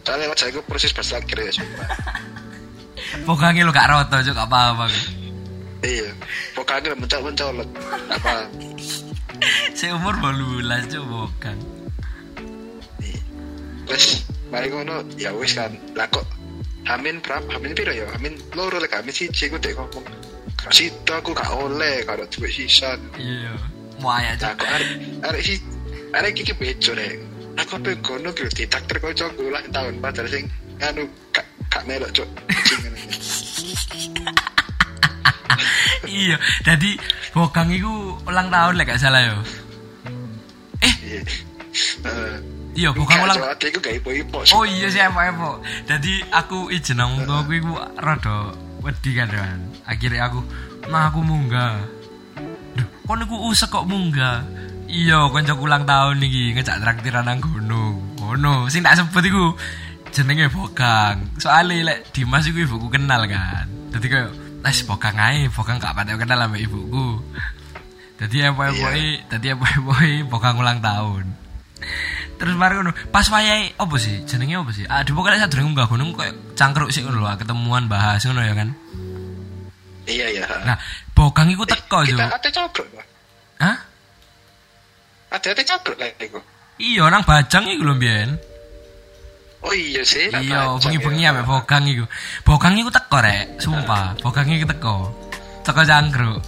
soalnya 0.00 0.32
wajah 0.32 0.48
aku 0.48 0.64
proses 0.64 0.90
pas 0.96 1.04
akhir 1.04 1.36
ya 1.36 1.52
sumpah 1.52 1.88
Pokoknya 3.28 3.68
lo 3.68 3.72
gak 3.76 3.90
roto 3.92 4.16
cuk 4.24 4.32
gak 4.32 4.48
apa-apa. 4.48 4.86
Iya. 5.84 6.10
Pokoknya 6.56 6.96
mencol 6.96 7.20
mencolot 7.24 7.68
apa? 8.12 8.48
Saya 9.78 9.96
umur 9.96 10.16
belulas 10.20 10.84
cuk 10.92 11.04
bukan. 11.08 11.56
terus 13.88 14.22
mari 14.54 14.70
ngono. 14.70 15.02
Ya 15.18 15.34
wis 15.34 15.56
kan. 15.56 15.74
Lah 15.98 16.06
kok 16.12 16.22
Amin 16.88 17.20
berapa? 17.20 17.44
Amin 17.54 17.74
piro 17.76 17.92
ya? 17.92 18.06
Amin 18.16 18.38
loro 18.54 18.78
lek. 18.78 18.94
Amin 18.96 19.14
siji 19.14 19.50
ku 19.50 19.58
dek 19.58 19.76
ngomong. 19.76 20.04
Sida 20.68 21.24
aku 21.24 21.32
gak 21.32 21.48
oleh 21.56 22.04
kalau 22.04 22.26
duit 22.28 22.52
sisan. 22.52 23.00
Iya. 23.16 23.56
Nah, 24.00 24.36
cuk. 24.36 24.48
aku 24.56 24.64
arek 24.64 24.90
arek 25.24 25.42
si 25.44 25.54
arek 26.12 26.40
iki 26.40 26.52
bejo 26.56 26.92
rek. 26.92 27.20
Aku 27.60 27.76
pe 27.80 27.96
kono 28.00 28.32
ki 28.32 28.48
ditakter 28.52 29.00
kancaku 29.00 29.48
lah 29.48 29.64
tahun. 29.72 30.00
Padahal 30.00 30.28
sing 30.28 30.44
anu 30.80 31.08
gak 31.32 31.46
gak 31.72 31.84
melok 31.88 32.12
cuk. 32.12 32.28
Iya. 36.20 36.36
Jadi 36.64 36.96
bokang 37.34 37.70
iku 37.74 38.18
ulang 38.26 38.48
tahun 38.48 38.76
lek 38.78 38.94
gak 38.94 39.00
salah 39.02 39.22
yo. 39.22 39.36
Iya. 40.80 41.20
Eh, 42.06 42.36
Iya, 42.70 42.94
bokang 42.94 43.20
ulang 43.26 43.36
Soalnya 43.36 43.58
aku 43.58 43.78
gak 43.82 43.94
ipo-ipo. 43.98 44.38
Oh 44.54 44.64
iya 44.64 44.86
siapa 44.86 45.26
Evo. 45.26 45.58
Jadi 45.90 46.22
aku 46.30 46.70
izin 46.70 47.02
nang 47.02 47.18
wong 47.18 47.26
tuaku 47.26 47.52
iku 47.58 47.72
rada 47.98 48.54
wedi 48.80 49.10
kan. 49.18 49.58
Akhirnya 49.84 50.30
aku, 50.30 50.40
"Nah, 50.86 51.10
aku 51.10 51.20
munggah." 51.20 51.82
Duh, 52.78 52.86
kok 52.86 53.16
niku 53.18 53.36
usek 53.50 53.68
kok 53.74 53.84
munggah? 53.90 54.46
Iya, 54.86 55.30
kancaku 55.30 55.66
ulang 55.66 55.84
tahun 55.86 56.22
iki 56.22 56.54
ngejak 56.54 56.78
traktiran 56.82 57.26
nang 57.26 57.42
gunung. 57.42 58.16
Ngono, 58.22 58.70
sing 58.70 58.86
tak 58.86 58.98
sebut 58.98 59.22
iku 59.26 59.54
jenenge 60.14 60.50
Bokang. 60.50 61.38
Soale 61.38 61.82
lek 61.82 62.10
Dimas 62.14 62.46
iku 62.46 62.62
ibuku 62.66 62.86
kenal 62.90 63.26
kan. 63.26 63.66
Dadi 63.90 64.06
kayak 64.06 64.30
Les 64.60 64.78
Bokang 64.84 65.16
ae, 65.16 65.48
Bokang 65.48 65.80
gak 65.80 65.96
patek 65.96 66.20
kenal 66.20 66.44
sama 66.44 66.56
ibuku. 66.60 67.20
Dadi 68.20 68.44
epo-epo 68.44 68.86
dadi 69.32 69.46
epo-epo 69.56 69.92
Bokang 70.28 70.60
ulang 70.60 70.84
tahun. 70.84 71.24
Terus 72.40 72.56
mari 72.56 72.80
ngono, 72.80 72.96
pas 73.12 73.28
wayahe 73.28 73.76
opo 73.76 74.00
sih? 74.00 74.24
Jenenge 74.24 74.60
opo 74.64 74.72
sih? 74.72 74.88
Ah, 74.88 75.04
di 75.04 75.12
pokoknya 75.12 75.44
sadurunge 75.44 75.76
munggah 75.76 75.88
gunung 75.92 76.16
koyo 76.16 76.32
cangkruk 76.56 76.88
sik 76.88 77.04
ngono 77.04 77.20
lho, 77.20 77.28
ah, 77.28 77.36
ketemuan 77.36 77.84
bahas 77.84 78.24
ngono 78.24 78.40
ya 78.40 78.56
kan. 78.56 78.72
Iya 80.08 80.26
iya. 80.32 80.44
Nah, 80.64 80.76
bokang 81.12 81.52
iku 81.52 81.68
teko 81.68 82.00
yo. 82.08 82.16
Kita 82.16 82.32
ada. 82.32 82.48
Pak. 82.72 83.06
Hah? 83.60 83.76
Ada 85.36 85.48
ada 85.52 85.62
cobrok 85.68 85.96
lah 86.00 86.08
iku. 86.16 86.40
Iya, 86.80 87.12
nang 87.12 87.28
Bajang 87.28 87.68
iku 87.68 87.84
lho 87.84 87.94
mbiyen. 88.00 88.40
Oh 89.60 89.74
iya 89.76 90.00
sih. 90.00 90.32
Iya, 90.32 90.80
bengi-bengi 90.80 91.28
ya. 91.28 91.44
bokang 91.44 91.84
iku. 91.84 92.08
Bokang 92.48 92.80
iku 92.80 92.88
teko 92.88 93.20
rek, 93.20 93.60
sumpah. 93.60 94.16
Bokang 94.24 94.48
iku 94.48 94.64
teko. 94.64 94.96
Teko 95.60 95.82
cangkruk. 95.84 96.40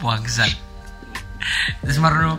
Bangsat. 0.00 0.54
Terus 1.82 1.98
marono 1.98 2.38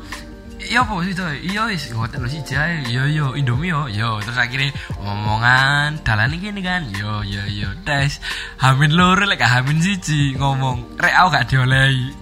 Iya 0.61 0.85
apa 0.85 0.93
sih 1.01 1.13
coy? 1.17 1.35
Iya 1.41 1.61
wis 1.73 1.89
hotel 1.89 2.23
sih 2.29 2.41
jae. 2.45 2.85
Iya 2.85 3.03
iya 3.09 3.25
Indomie 3.33 3.73
yo. 3.73 3.89
Yo 3.89 4.21
terus 4.21 4.37
akhirnya 4.37 4.69
omongan 5.01 5.97
dalan 6.05 6.31
iki 6.37 6.53
gini 6.53 6.61
kan. 6.61 6.85
Yo 6.93 7.25
yo 7.25 7.41
yo 7.49 7.73
tes. 7.81 8.21
Hamin 8.61 8.93
loro 8.93 9.25
lek 9.25 9.41
gak 9.41 9.49
hamin 9.49 9.81
siji 9.81 10.37
ngomong. 10.37 11.01
Rek 11.01 11.17
aku 11.17 11.27
gak 11.33 11.45
diolehi. 11.49 12.13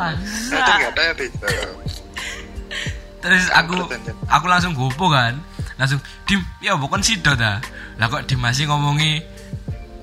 Ada 0.00 1.04
itu. 1.18 1.46
Terus 3.20 3.44
aku 3.52 3.74
aku 4.30 4.46
langsung 4.46 4.72
gopo 4.72 5.10
kan. 5.10 5.36
Langsung 5.80 6.00
dim, 6.28 6.44
ya 6.60 6.76
bukan 6.76 7.00
sido 7.00 7.32
dah. 7.32 7.56
Lah 7.96 8.06
kok 8.12 8.28
dim 8.28 8.44
masih 8.44 8.68
ngomongi 8.68 9.24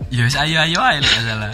Ya 0.07 0.23
ayo 0.23 0.63
ayo 0.63 0.79
lek 1.03 1.03
gak 1.03 1.23
salah. 1.27 1.53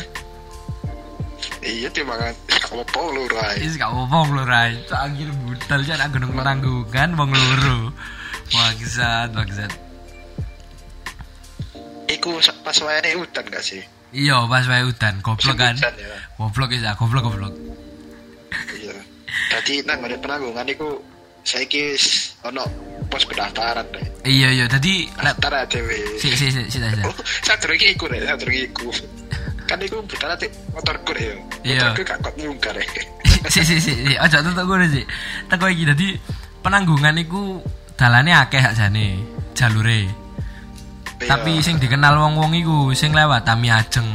Iya 1.63 1.89
terima 1.89 2.13
kasih. 2.21 2.37
Kamu 2.69 2.83
mau 2.93 3.07
lu 3.09 3.23
rai. 3.31 3.57
Wis 3.65 3.79
gak 3.81 3.89
apa-apa 3.89 4.17
lho 4.29 4.43
Rai. 4.45 4.71
Cok 4.85 4.99
anjir 4.99 5.29
budal 5.31 5.81
jan 5.87 5.99
aku 6.05 6.19
gunung 6.19 6.31
penanggungan 6.37 7.09
wong 7.17 7.31
loro. 7.33 7.77
Bangsat, 8.53 9.33
bangsat. 9.33 9.71
Iku 12.11 12.37
pas 12.61 12.77
wayane 12.77 13.17
hutan 13.17 13.45
gak 13.49 13.63
sih? 13.63 13.81
Iya, 14.13 14.45
pas 14.45 14.69
wae 14.69 14.85
udan, 14.85 15.25
goblok 15.25 15.57
kan. 15.57 15.73
Ya. 15.73 15.89
Goblok 16.37 16.69
ah, 16.77 16.93
goblok 16.93 17.23
goblok. 17.25 17.53
Iya. 18.77 18.93
Tadi 19.49 19.81
nang 19.89 20.05
ada 20.05 20.17
penanggungan 20.21 20.69
iku 20.69 21.01
saiki 21.41 21.97
wis 21.97 22.37
ono 22.45 22.69
pos 23.13 23.29
pendaftaran 23.29 23.85
deh. 23.93 24.01
Iya 24.25 24.49
iya, 24.49 24.65
tadi 24.65 25.05
Daftar 25.13 25.69
aja 25.69 25.77
weh. 25.85 26.17
si 26.17 26.33
si 26.33 26.49
si 26.49 26.65
si 26.65 26.77
si. 26.81 27.01
Oh, 27.05 27.13
satu 27.45 27.69
lagi 27.69 27.93
iku 27.93 28.09
deh, 28.09 28.25
satu 28.25 28.49
lagi 28.49 28.65
iku. 28.65 28.89
Kan 29.69 29.77
iku 29.85 30.01
bentar 30.01 30.33
nanti 30.33 30.49
motorku 30.73 31.13
deh. 31.13 31.37
Iya. 31.61 31.93
Motorku 31.93 32.01
gak 32.01 32.17
kuat 32.25 32.35
nyungkar 32.41 32.73
deh. 32.73 32.89
si 33.53 33.61
si 33.65 33.77
si 33.83 33.91
si 33.91 34.13
ojo 34.15 34.37
tutuk 34.39 34.63
ngono 34.63 34.85
sih 34.87 35.03
teko 35.51 35.67
iki 35.67 35.83
dadi 35.83 36.07
penanggungan 36.63 37.19
iku 37.19 37.59
dalane 37.99 38.31
akeh 38.31 38.61
sakjane 38.63 39.19
jalure 39.51 40.07
tapi 41.23 41.59
sing 41.63 41.79
dikenal 41.79 42.19
wong-wong 42.19 42.51
iku 42.55 42.77
sing 42.95 43.15
lewat 43.15 43.47
Tami 43.47 43.71
Ajeng 43.71 44.07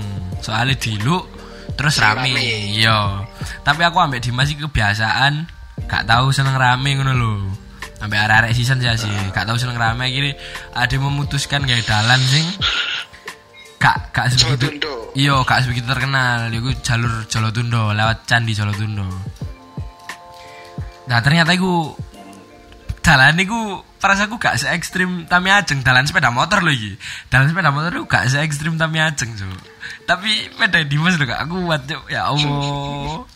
soalnya 0.44 0.76
diluk 0.76 1.24
terus 1.76 2.00
rame. 2.00 2.32
iya 2.72 3.24
tapi 3.64 3.84
aku 3.84 4.00
ambek 4.00 4.24
Dimas 4.24 4.48
iki 4.48 4.64
kebiasaan 4.64 5.44
gak 5.88 6.04
tahu 6.08 6.32
seneng 6.32 6.56
rame 6.56 6.96
ngono 6.96 7.12
lho 7.16 7.32
ambek 7.98 8.18
arek-arek 8.18 8.52
season 8.54 8.78
sih 8.78 8.90
sih 8.94 9.10
gak 9.34 9.46
tahu 9.46 9.58
seneng 9.58 9.74
rame 9.74 10.06
akhirnya 10.06 10.38
ada 10.74 10.96
memutuskan 10.98 11.66
gaya 11.66 11.82
dalan 11.82 12.20
sing 12.22 12.46
gak 13.78 14.14
gak 14.14 14.30
sebegitu 14.34 14.90
iya 15.18 15.38
gak 15.42 15.66
sebegitu 15.66 15.86
terkenal. 15.90 16.50
Iku 16.50 16.74
jalur 16.82 17.26
Jolotundo 17.26 17.90
lewat 17.94 18.26
Candi 18.26 18.54
Jolotundo 18.54 19.06
nah 21.08 21.18
ternyata 21.24 21.56
iku 21.56 21.96
dalan 23.02 23.40
iku 23.40 23.80
perasaanku 23.98 24.38
gak 24.38 24.62
se 24.62 24.70
ekstrim 24.70 25.26
Tami 25.26 25.50
Ajeng. 25.50 25.82
Dalan 25.82 26.06
sepeda 26.06 26.30
motor 26.30 26.62
lho 26.62 26.70
iki. 26.70 26.94
Dalan 27.32 27.50
sepeda 27.50 27.74
motor 27.74 27.90
iku 27.98 28.06
gak 28.06 28.30
se 28.30 28.38
ekstrim 28.38 28.78
Tami 28.78 29.02
Ajeng 29.02 29.34
so 29.34 29.48
tapi 30.06 30.52
sepeda 30.54 30.84
Dimas 30.86 31.18
lho 31.18 31.26
gak 31.26 31.42
kuat 31.50 31.82
cuk. 31.88 32.04
Ya 32.12 32.30
Allah 32.30 33.26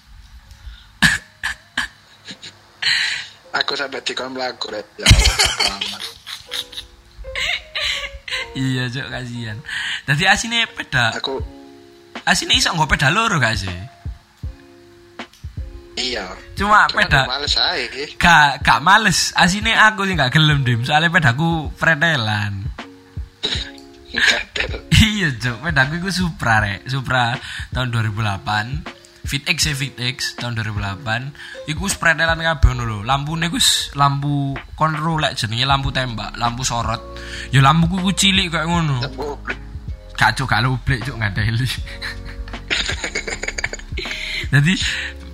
Aku 3.52 3.76
sampai 3.76 4.00
dikon 4.00 4.32
melaku 4.32 4.72
rek. 4.72 4.86
Ya 4.96 5.06
iya 8.56 8.84
cuk 8.88 9.08
kasihan. 9.08 9.58
Jadi 10.08 10.24
asine 10.28 10.68
peda 10.68 11.12
Aku 11.16 11.40
asine 12.24 12.56
iso 12.56 12.72
nggo 12.72 12.88
peda 12.88 13.08
loro 13.12 13.36
gak 13.40 13.56
sih? 13.56 13.78
Iya. 15.92 16.32
cuma 16.56 16.88
peda 16.88 17.28
males 17.28 17.56
ae. 17.60 17.88
gak 18.16 18.64
gak 18.64 18.80
males. 18.80 19.36
Asine 19.36 19.76
aku 19.76 20.08
sih 20.08 20.16
gak 20.16 20.32
gelem 20.32 20.64
dim. 20.64 20.80
Soalnya 20.84 21.12
pedaku 21.12 21.68
pretelan 21.76 22.64
Gatel. 24.12 24.92
iya 25.00 25.32
cok 25.32 25.64
pedaku 25.64 25.92
iku 26.00 26.10
Supra 26.12 26.60
rek. 26.60 26.88
Supra 26.88 27.36
tahun 27.72 27.88
2008 27.92 28.91
Fit 29.22 29.46
X 29.46 29.70
ya 29.70 29.74
Fit 29.78 29.94
X 29.94 30.34
tahun 30.34 30.58
2008 30.58 31.70
iku 31.70 31.86
wis 31.86 31.94
pretelan 31.94 32.42
kabeh 32.42 32.74
ngono 32.74 32.84
lho. 32.84 32.98
Lampune 33.06 33.46
iku 33.46 33.58
lampu 33.94 34.58
konro 34.74 35.22
lek 35.22 35.38
jenenge 35.38 35.62
lampu 35.62 35.94
tembak 35.94 36.34
lampu 36.34 36.66
sorot. 36.66 37.00
Ya 37.54 37.62
lampuku 37.62 38.02
iku 38.02 38.10
cilik 38.12 38.50
kayak 38.50 38.66
ngono. 38.66 38.98
Gak 40.18 40.38
cok 40.38 40.46
gak 40.50 40.62
lublek 40.66 41.02
ada 41.06 41.40
heli 41.42 41.66
jadi 44.52 44.74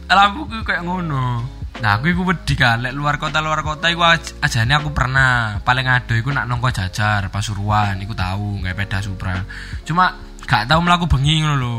lampuku 0.09 0.62
kayak 0.62 0.87
ngono. 0.87 1.42
Nah 1.79 1.90
aku 1.98 2.11
iku 2.11 2.22
wedi 2.27 2.55
kan 2.55 2.83
lek 2.83 2.94
luar 2.94 3.18
kota 3.18 3.42
luar 3.42 3.66
kota 3.66 3.90
iku 3.90 4.07
aj- 4.07 4.38
ajane 4.42 4.79
aku 4.79 4.94
pernah. 4.94 5.59
Paling 5.66 5.87
ado 5.90 6.14
iku 6.14 6.31
nak 6.31 6.46
nongko 6.46 6.70
jajar 6.70 7.27
pasuruan 7.31 7.98
iku 7.98 8.14
tahu 8.14 8.62
nggak 8.62 8.79
peda 8.79 8.98
supra. 9.03 9.42
Cuma 9.83 10.14
gak 10.46 10.70
tahu 10.70 10.81
melaku 10.81 11.11
bengi 11.11 11.42
ngono 11.42 11.57
lho 11.59 11.77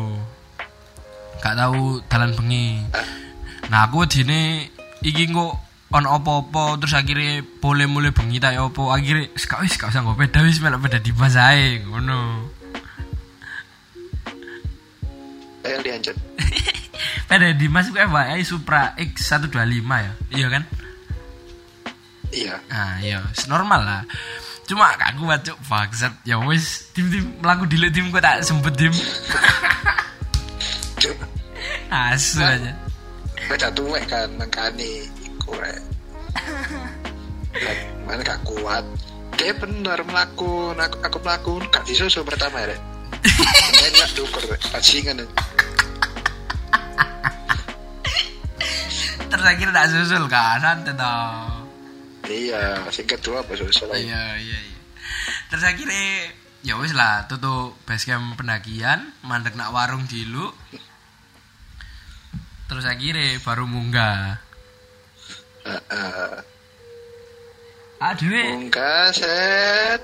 gak 1.39 1.55
tahu 1.55 2.03
dalan 2.11 2.31
bengi 2.35 2.83
nah 3.71 3.87
aku 3.87 4.03
wedine 4.05 4.69
iki 5.03 5.31
kok 5.31 5.55
on 5.89 6.05
opo-opo 6.05 6.77
terus 6.77 6.93
akhirnya 6.93 7.41
boleh 7.63 7.89
mulai 7.89 8.13
bengi 8.13 8.37
tak 8.37 8.59
opo 8.61 8.93
akhirnya 8.93 9.31
wis 9.33 9.45
gak 9.49 9.65
wis 9.65 9.75
gak 9.79 9.89
usah 9.89 10.05
nggo 10.05 10.13
peda 10.13 10.45
wis 10.45 10.61
melok 10.61 10.85
peda 10.85 10.99
di 11.01 11.11
ae 11.15 11.81
ngono 11.85 12.19
ayo 15.69 15.77
dianjut. 15.85 16.17
Peda 17.29 17.53
Dimas 17.53 17.93
apa? 17.93 18.33
Eh, 18.33 18.41
Supra 18.41 18.97
X125 18.97 19.85
ya? 19.85 20.13
Iya 20.33 20.47
kan? 20.49 20.63
Iya. 22.33 22.55
Nah, 22.69 22.93
iya, 23.05 23.21
normal 23.45 23.81
lah. 23.85 24.01
Cuma 24.65 24.93
kuat 24.97 25.45
cuk 25.45 25.57
bangsat. 25.65 26.13
Ya 26.25 26.41
wis 26.41 26.89
tim-tim 26.93 27.41
melaku 27.41 27.69
dile 27.69 27.89
tim 27.93 28.09
kok 28.09 28.21
tak 28.21 28.41
sempet 28.41 28.73
tim. 28.77 28.93
Cuk. 31.03 31.17
Asu 31.91 32.43
aja. 32.43 32.71
Beda 33.47 33.67
tuwek 33.71 34.03
kan 34.07 34.29
nangkani 34.35 35.07
iku. 35.23 35.55
Lah, 37.49 37.79
Mana 38.05 38.21
gak 38.21 38.45
kuat. 38.45 38.85
dia 39.39 39.55
bener 39.55 40.03
melaku 40.03 40.75
aku, 40.75 40.97
aku 40.99 41.17
melaku 41.23 41.51
gak 41.71 41.87
disusul 41.87 42.27
pertama 42.27 42.59
ya 42.59 42.75
enak 43.87 44.09
dukur 44.11 44.43
bajingan 44.75 45.23
terus 49.31 49.45
akhirnya 49.47 49.73
tak 49.79 49.87
susul 49.95 50.23
kan 50.27 50.59
santai 50.59 50.91
toh 50.91 51.63
iya 52.27 52.83
sing 52.91 53.07
kedua 53.07 53.39
apa 53.39 53.55
susul 53.55 53.87
iya 53.95 54.35
iya 54.35 54.59
iya 54.59 54.79
terus 55.47 55.63
akhirnya 55.63 56.35
ya 56.59 56.75
wis 56.75 56.91
lah 56.91 57.23
tutup 57.31 57.79
base 57.87 58.03
camp 58.03 58.35
pendakian 58.35 59.15
mandek 59.23 59.55
nak 59.55 59.71
warung 59.71 60.03
dulu 60.09 60.51
terus 62.69 62.85
akhirnya 62.85 63.41
baru 63.41 63.65
munggah. 63.65 64.37
Heeh. 65.65 66.31
aduh 67.99 68.29
Munggah 68.29 69.09
set. 69.11 70.01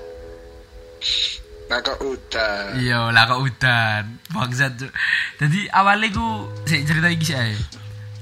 Kok 1.66 1.98
udah 2.02 2.78
iya 2.78 3.10
lah 3.10 3.26
kok 3.26 3.42
udan. 3.42 4.04
Bangsat 4.34 4.74
Cuk. 4.78 4.92
jadi 5.38 5.70
awalnya 5.70 6.10
ku 6.14 6.50
sik 6.66 6.86
cerita 6.86 7.08
iki 7.10 7.34
sih 7.34 7.58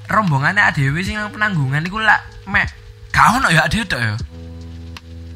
rombongannya 0.09 0.69
adewe 0.69 1.01
sing 1.01 1.17
nang 1.17 1.33
penanggungan 1.33 1.85
iku 1.85 2.01
lak 2.01 2.21
mek 2.45 2.69
gak 3.09 3.41
ono 3.41 3.49
ya 3.49 3.65
adewe 3.65 3.85
tok 3.89 4.01
ya? 4.01 4.15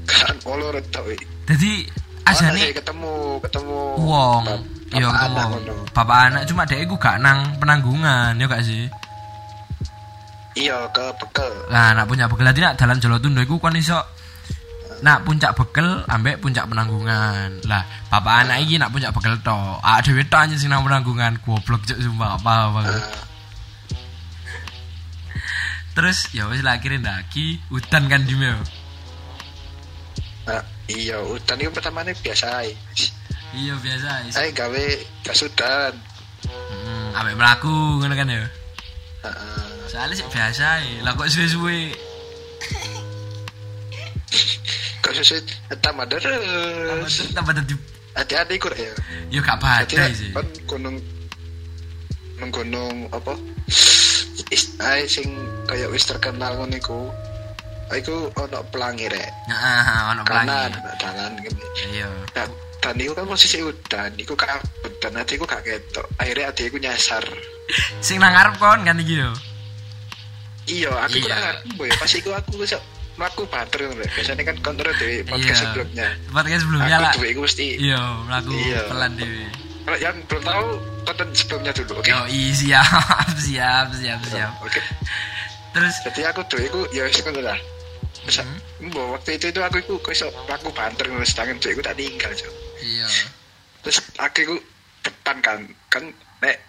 Kan 0.08 0.36
olo 0.44 0.72
retok 0.72 1.04
wi 1.08 1.16
jadi 1.48 1.88
asane 2.32 2.60
sih 2.60 2.72
ketemu 2.76 3.12
ketemu 3.44 3.78
wong 4.02 4.42
iya 4.92 5.08
ketemu 5.08 5.38
wong 5.40 5.62
bapak 5.96 6.18
anak 6.30 6.42
cuma 6.48 6.62
dek 6.68 6.84
iku 6.84 6.94
gak 7.00 7.18
nang 7.20 7.56
penanggungan 7.60 8.36
ya 8.36 8.46
gak 8.48 8.64
sih 8.64 8.86
Iya 10.58 10.90
ke 10.90 11.14
bekel 11.22 11.70
Nah, 11.70 11.94
nak 11.94 12.10
puncak 12.10 12.26
bekel 12.34 12.50
tadi 12.50 12.66
nak 12.66 12.74
dalan 12.74 12.98
Jolotundo 12.98 13.38
iku 13.46 13.62
kon 13.62 13.78
iso 13.78 14.02
nak 15.06 15.22
puncak 15.22 15.54
bekel 15.54 16.02
ambek 16.10 16.42
puncak 16.42 16.66
penanggungan. 16.66 17.62
Lah, 17.70 17.86
bapak 18.10 18.42
anak 18.42 18.66
iki 18.66 18.74
nak 18.74 18.90
puncak 18.90 19.14
bekel 19.14 19.38
to. 19.38 19.54
Ah 19.78 20.02
dhewe 20.02 20.26
tok 20.26 20.50
anjing 20.50 20.58
sing 20.58 20.70
nang 20.74 20.82
penanggungan. 20.82 21.38
Goblok 21.46 21.86
cuk 21.86 22.02
sumpah 22.02 22.34
gak 22.34 22.42
paham 22.42 22.74
aku. 22.82 22.90
Ah, 22.90 23.06
Terus 25.94 26.30
ya 26.30 26.50
wis 26.50 26.62
lah 26.62 26.78
akhirnya 26.78 27.02
ndaki 27.02 27.58
udan 27.74 28.06
kan 28.10 28.22
dime. 28.22 28.54
yo. 28.54 28.58
nah, 30.46 30.62
Iya 30.88 31.20
udan 31.20 31.60
itu 31.60 31.70
pertamanya 31.70 32.16
biasa. 32.16 32.64
Iya 33.52 33.74
biasa. 33.76 34.32
Saya 34.32 34.50
gawe 34.52 34.84
kasudan 35.22 35.94
Hmm, 36.48 37.12
ambek 37.12 37.36
mlaku 37.36 38.00
ngono 38.00 38.14
kan 38.16 38.30
ya. 38.30 38.48
Soalnya 39.86 40.16
sih 40.16 40.26
biasa. 40.26 40.80
Lah 41.04 41.12
kok 41.12 41.28
suwe-suwe 41.28 41.78
Kok 45.04 45.12
susu 45.12 45.36
tambah 45.80 46.08
terus 46.08 47.32
tambah 47.32 47.52
dadi 47.52 47.74
Hati-hati 48.16 48.58
kur 48.58 48.74
ya 48.74 48.90
yo 49.30 49.38
gak 49.44 49.60
badai 49.62 50.10
sih. 50.10 50.34
kan 50.34 50.42
gunung 50.66 50.98
gunung 52.50 53.06
apa 53.14 53.38
is 54.50 54.74
ae 54.80 55.06
sing 55.06 55.36
kaya 55.68 55.86
wis 55.86 56.02
terkenal 56.02 56.58
ngono 56.58 56.74
iku 56.74 56.98
iku 57.94 58.14
ono 58.30 58.58
pelangi 58.68 59.06
rek 59.06 59.30
Heeh, 59.48 59.98
ono 60.10 60.22
pelangi. 60.22 60.76
kanan 60.98 61.32
gini 61.38 61.64
Iya. 61.88 62.08
dan, 62.30 62.48
iku 62.96 63.12
kan 63.12 63.24
posisi 63.24 63.58
udan 63.58 64.12
iku 64.14 64.34
kabut 64.34 64.92
dan 64.98 65.12
hati 65.14 65.34
iku 65.34 65.44
gak 65.44 65.62
ketok 65.62 66.04
akhirnya 66.16 66.48
hati 66.48 66.62
iku 66.66 66.76
nyasar 66.76 67.24
Sing 68.00 68.16
nang 68.16 68.32
ngarep 68.32 68.56
kon 68.56 68.80
kan 68.82 68.96
iki 68.96 69.20
yo. 69.20 69.30
iya 70.66 70.92
aku 70.98 71.16
Iya. 71.16 71.24
kurang 71.24 71.56
boy 71.74 71.88
pas 71.90 72.10
iku 72.10 72.30
aku 72.30 72.50
wis 72.58 72.72
mlaku 73.14 73.42
ngono 73.48 73.92
rek 73.94 74.08
biasanya 74.12 74.42
kan 74.44 74.56
kontrol 74.60 74.92
podcast 75.24 75.48
Iya. 75.50 75.60
sebelumnya 75.64 76.06
Podcast 76.28 76.60
sebelumnya 76.62 76.96
lah. 76.98 77.12
aku 77.12 77.22
iku 77.26 77.40
mesti 77.42 77.66
Iya, 77.78 78.00
mlaku 78.24 78.52
Iya. 78.54 78.80
pelan 78.86 79.12
dhewe. 79.16 79.46
kalau 79.82 79.98
yang 79.98 80.16
belum 80.24 80.42
tahu 80.44 80.66
tonton 81.02 81.28
sebelumnya 81.32 81.72
dulu 81.72 81.92
oke 81.98 82.06
Yo, 82.06 82.20
i 82.28 82.52
siap, 82.52 82.84
siap, 83.48 83.86
siap, 83.92 84.20
siap. 84.22 84.52
oke 84.60 84.80
Terus 85.68 85.94
jadi 86.02 86.32
aku 86.32 86.40
tuh 86.46 86.58
iku 86.58 86.80
ya 86.90 87.04
wis 87.04 87.20
lah 87.40 87.56
Terus 88.28 88.44
Hmm. 88.44 88.92
mbok 88.92 89.16
waktu 89.16 89.40
itu 89.40 89.48
itu 89.48 89.60
aku 89.64 89.80
iku 89.80 89.96
kok 90.04 90.12
iso 90.12 90.28
mlaku 90.44 90.68
banter 90.76 91.08
ngono 91.08 91.24
sedangkan 91.24 91.56
tuh 91.64 91.72
iku 91.72 91.80
tak 91.80 91.96
tinggal 91.96 92.28
iya. 92.84 93.08
terus 93.80 94.04
aku 94.20 94.60
depan 95.00 95.40
kan 95.40 95.64
kan 95.88 96.04
nek 96.44 96.60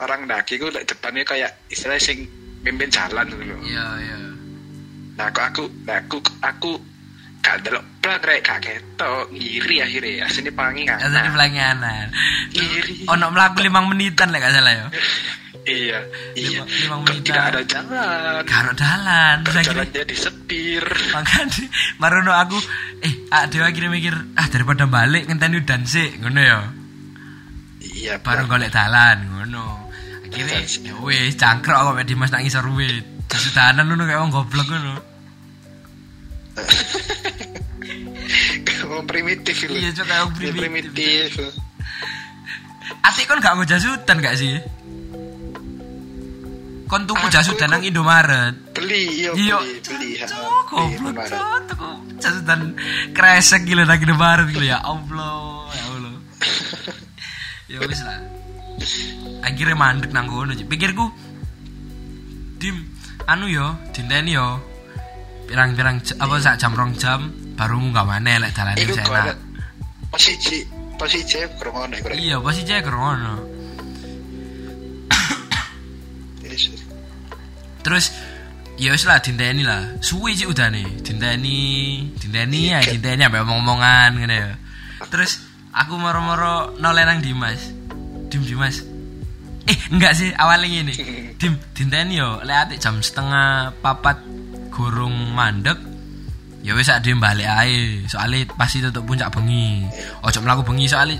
orang 0.00 0.24
daki 0.24 0.56
lek 0.56 0.88
depannya 0.88 1.20
kayak 1.28 1.52
istilah 1.68 2.00
sing 2.00 2.24
mimpin 2.64 2.88
jalan 2.88 3.28
gitu 3.28 3.44
loh 3.44 3.60
Iya, 3.60 3.86
iya. 4.00 4.16
nah 5.20 5.28
aku 5.28 5.40
aku 5.44 5.62
nah 5.84 6.00
aku 6.00 6.16
aku 6.40 6.70
gak 7.44 7.60
delok 7.60 7.84
blang 8.00 8.22
rek 8.24 8.40
gak 8.40 8.58
ketok 8.64 9.28
ngiri 9.36 9.76
akhirnya 9.84 10.24
asini 10.24 10.48
pangi 10.48 10.88
tadi 10.88 11.12
kan 11.12 11.28
pelanganan. 11.36 12.06
ngiri 12.56 13.04
Ono 13.04 13.26
mlaku 13.36 13.68
5 13.68 13.68
menitan 13.84 14.32
lek 14.32 14.40
gak 14.48 14.54
salah 14.56 14.72
yo. 14.72 14.86
iya 15.62 15.98
iya 16.34 16.60
menitan. 16.66 17.22
tidak 17.22 17.44
ada 17.54 17.60
jalan 17.62 18.42
Karo 18.42 18.70
dalan. 18.74 19.36
Terus 19.46 19.56
akhirnya 19.62 19.86
jalannya 19.86 20.04
disepir 20.10 20.84
makanya 21.14 21.64
marono 21.96 22.32
aku 22.34 22.58
eh 23.00 23.12
ah 23.30 23.46
dewa 23.46 23.70
akhirnya 23.70 23.90
mikir 23.90 24.14
ah 24.34 24.46
daripada 24.50 24.90
balik 24.90 25.30
ngenteni 25.30 25.62
udan 25.62 25.86
sik 25.86 26.18
ngono 26.18 26.40
ya. 26.42 26.58
iya 27.82 28.14
Baru 28.18 28.50
golek 28.50 28.74
dalan 28.74 29.22
ngono. 29.30 29.90
Akhirnya 30.26 30.64
ya 30.66 30.94
wis 31.04 31.38
cangkruk 31.38 31.78
aku 31.78 31.90
mek 31.94 32.06
Dimas 32.10 32.34
nak 32.34 32.42
ngisor 32.42 32.66
wit. 32.74 33.06
Kesudanan 33.30 33.86
ngono 33.86 34.02
kayak 34.04 34.18
wong 34.18 34.32
goblok 34.34 34.66
ngono. 34.66 34.94
Ngomong 38.82 39.06
primitif 39.08 39.56
itu 39.56 39.72
Iya, 39.72 39.90
kayak 39.94 40.04
Iya, 40.04 40.24
primitif. 40.36 40.60
primitif 40.60 41.30
Atik 43.02 43.24
kon 43.24 43.40
gak 43.40 43.56
mau 43.56 43.64
jasudan 43.64 44.20
gak 44.20 44.36
sih? 44.36 44.60
Kon 46.92 47.08
tuku 47.08 47.24
Aku 47.24 47.32
jasudan 47.32 47.72
iku- 47.72 47.72
nang 47.72 47.82
Indomaret. 47.88 48.54
beli 48.76 49.24
iya 49.24 49.32
Iya, 49.32 49.56
beli 49.56 49.80
beli 49.80 50.10
goblok 50.68 51.24
tuku 51.72 51.88
jasudan 52.20 52.60
kresek 53.16 53.64
gila 53.64 53.88
nang 53.88 53.96
Indomaret 53.96 54.44
gila 54.52 54.66
ya 54.68 54.78
Allah, 54.84 55.72
ya 55.72 55.84
Allah. 55.88 56.14
ya 57.72 57.78
wis 57.80 58.00
lah. 58.04 58.20
Akhirnya 59.40 59.72
mandek 59.72 60.12
nang 60.12 60.28
kono. 60.28 60.52
Pikirku 60.52 61.08
Dim, 62.60 62.76
anu 63.24 63.48
yo, 63.48 63.72
dinteni 63.90 64.36
yo. 64.36 64.60
Pirang-pirang 65.48 65.96
apa 66.20 66.34
sak 66.38 66.60
jam 66.60 66.76
rong 66.76 66.92
jam 66.94 67.32
baru 67.56 67.80
munggah 67.80 68.04
maneh 68.04 68.36
lek 68.36 68.52
dalane 68.52 68.78
wis 68.78 69.00
enak. 69.00 69.34
posisi 70.12 70.60
posisi 71.00 71.40
kurang 71.56 71.88
ono 71.88 71.94
iku 71.96 72.06
rek. 72.12 72.16
Iya, 72.20 72.36
pasti 72.38 72.62
cek 72.62 72.84
Terus 77.82 78.14
ya 78.78 78.94
wis 78.94 79.04
lah 79.04 79.18
dinteni 79.18 79.62
lah. 79.66 79.98
Suwi 79.98 80.38
sih 80.38 80.46
udah 80.46 80.68
nih. 80.70 80.86
Dinteni, 81.02 81.60
dinteni 82.16 82.72
ya, 82.72 82.80
dinteni 82.84 83.20
sampai 83.26 83.42
omong-omongan 83.42 84.10
ngene 84.18 84.36
ya. 84.36 84.52
Terus 85.10 85.42
aku 85.74 85.98
moro-moro 85.98 86.76
noleh 86.78 87.04
nang 87.04 87.18
Dimas. 87.20 87.72
Dim 88.30 88.42
Dimas. 88.46 88.80
Eh, 89.66 89.78
enggak 89.94 90.12
sih 90.18 90.30
awalnya 90.34 90.82
ini. 90.82 90.94
Dim, 91.40 91.58
dinteni 91.74 92.18
yo 92.18 92.42
lek 92.42 92.78
jam 92.78 92.98
setengah 93.02 93.74
papat 93.82 94.18
gorong 94.70 95.34
mandek. 95.34 95.78
Ya 96.62 96.78
wis 96.78 96.86
ade 96.88 97.10
balik 97.18 97.50
ae. 97.50 98.06
Soale 98.06 98.46
pasti 98.46 98.78
tutup 98.78 99.02
puncak 99.02 99.34
bengi. 99.34 99.82
Ojo 100.22 100.38
mlaku 100.38 100.62
bengi 100.62 100.86
soale 100.86 101.18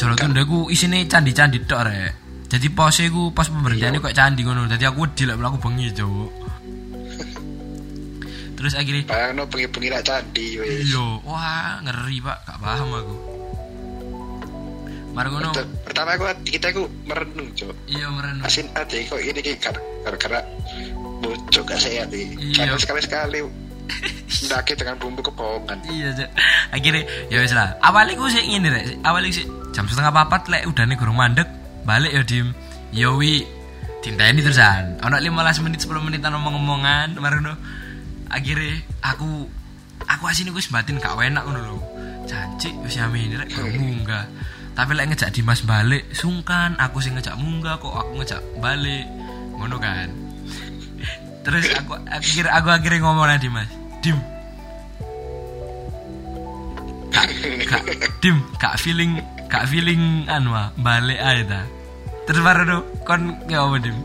Jolotundo 0.00 0.40
ku 0.48 0.58
isine 0.72 1.04
candi-candi 1.04 1.60
tok 1.68 1.84
rek. 1.84 2.19
Jadi 2.50 2.66
pose 2.74 3.06
ku 3.08 3.30
pos 3.30 3.46
pemberhentiannya 3.46 4.02
kok 4.02 4.10
candi 4.10 4.42
ngono. 4.42 4.66
Jadi 4.66 4.82
aku 4.82 5.06
wedi 5.06 5.22
lek 5.22 5.38
mlaku 5.38 5.56
bengi, 5.62 5.86
Cuk. 5.94 6.30
Terus 8.58 8.74
akhirnya 8.74 9.06
Bayangno 9.06 9.46
bengi-bengi 9.46 9.88
nak 9.88 10.02
candi 10.04 10.46
wis. 10.58 10.90
iya, 10.90 11.04
wah 11.24 11.78
ngeri 11.80 12.18
Pak, 12.20 12.38
gak 12.44 12.58
paham 12.60 12.90
aku. 12.92 13.16
Ter- 15.50 15.70
Pertama 15.86 16.14
aku 16.14 16.24
kita 16.44 16.74
aku 16.74 16.82
merenung, 17.06 17.48
Cuk. 17.54 17.72
Iya 17.86 18.06
merenung. 18.10 18.44
Asin 18.44 18.66
ati 18.74 19.06
kok 19.06 19.22
ini 19.22 19.40
ki 19.40 19.54
kar- 19.58 19.80
gara-gara 20.02 20.42
bocok 21.22 21.64
gak 21.70 21.80
sehat 21.80 22.10
iki. 22.10 22.34
Iya. 22.52 22.74
Karena 22.74 22.78
sekali-sekali 22.82 23.38
mendaki 24.42 24.72
dengan 24.74 24.96
bumbu 24.98 25.22
kebohongan. 25.22 25.78
Iya, 25.86 26.08
Cuk. 26.18 26.30
Akhirnya 26.74 27.02
ya 27.30 27.38
wis 27.40 27.54
lah. 27.54 27.78
Awalnya 27.78 28.18
ku 28.18 28.26
sih 28.26 28.42
ngene 28.42 28.68
rek. 28.70 28.84
Awalnya 29.06 29.30
sih 29.34 29.46
jam 29.70 29.86
setengah 29.86 30.10
papat 30.10 30.50
lek 30.50 30.66
udane 30.66 30.94
gurung 30.94 31.16
mandek, 31.16 31.46
balik 31.84 32.12
ya 32.12 32.22
dim. 32.24 32.52
Yo 32.90 33.16
wi 33.16 33.46
dinteni 34.00 34.40
terusan. 34.40 34.98
Ono 35.04 35.16
15 35.16 35.64
menit 35.64 35.78
10 35.84 36.00
menitan 36.00 36.34
omong-omongan, 36.36 37.16
mari 37.20 37.36
ngono. 37.40 37.54
Akhirnya 38.30 38.80
aku 39.02 39.46
aku 40.06 40.24
asine 40.26 40.54
wis 40.54 40.70
batin 40.72 40.98
gak 40.98 41.14
enak 41.18 41.44
ngono 41.44 41.60
lho. 41.60 41.78
Janji 42.24 42.72
wis 42.82 42.96
yamin 42.96 43.36
rek 43.36 43.52
gak 43.52 43.66
munggah. 43.76 44.24
Tapi 44.74 44.96
lek 44.96 45.12
ngejak 45.12 45.34
Dimas 45.34 45.66
balik, 45.66 46.08
sungkan 46.14 46.78
aku 46.78 47.02
sing 47.02 47.18
ngejak 47.18 47.36
munggah 47.36 47.76
kok 47.76 47.92
aku 47.92 48.22
ngejak 48.22 48.40
balik. 48.62 49.04
Ngono 49.58 49.76
kan. 49.76 50.08
Terus 51.44 51.68
aku 51.74 52.00
akhir 52.08 52.46
aku 52.48 52.68
akhirnya 52.70 53.04
ngomong 53.04 53.26
nang 53.28 53.42
Dimas. 53.42 53.68
Dim, 54.00 54.16
gak 57.68 57.84
dim 58.24 58.36
gak 58.56 58.80
feeling 58.80 59.20
gak 59.50 59.66
feeling 59.66 60.30
anu 60.30 60.54
ah, 60.54 60.70
balik 60.78 61.18
aja 61.18 61.42
ta 61.44 61.60
terus 62.24 62.40
baru 62.40 62.62
no 62.62 62.78
kon 63.02 63.34
ya 63.50 63.66
apa 63.66 63.76
dim 63.82 63.98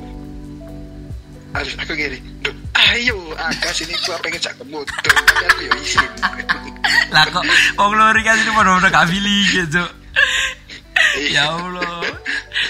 aku 1.55 1.95
gini, 1.95 2.19
Duh, 2.43 2.51
ayo, 2.75 3.15
angka 3.39 3.71
sini 3.71 3.95
gua 4.03 4.19
pengen 4.19 4.43
cak 4.43 4.59
ke 4.59 4.67
motor, 4.67 4.91
tapi 4.91 5.43
aku 5.47 5.61
ya 5.63 5.71
izin. 5.79 6.11
lah 7.15 7.23
kok 7.31 7.47
wong 7.79 7.95
lori 7.95 8.27
kan 8.27 8.35
ini 8.35 8.51
mau 8.51 8.75
gak 8.75 9.07
feeling 9.07 9.47
gitu 9.55 9.83
ya. 11.31 11.55
Allah 11.55 12.03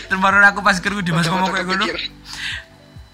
terus 0.06 0.22
baru 0.22 0.38
aku 0.46 0.62
pas 0.62 0.78
kerja 0.78 1.02
di 1.02 1.10
mas 1.10 1.26
ngomong 1.26 1.50
kayak 1.50 1.66
Kepikir, 1.66 1.98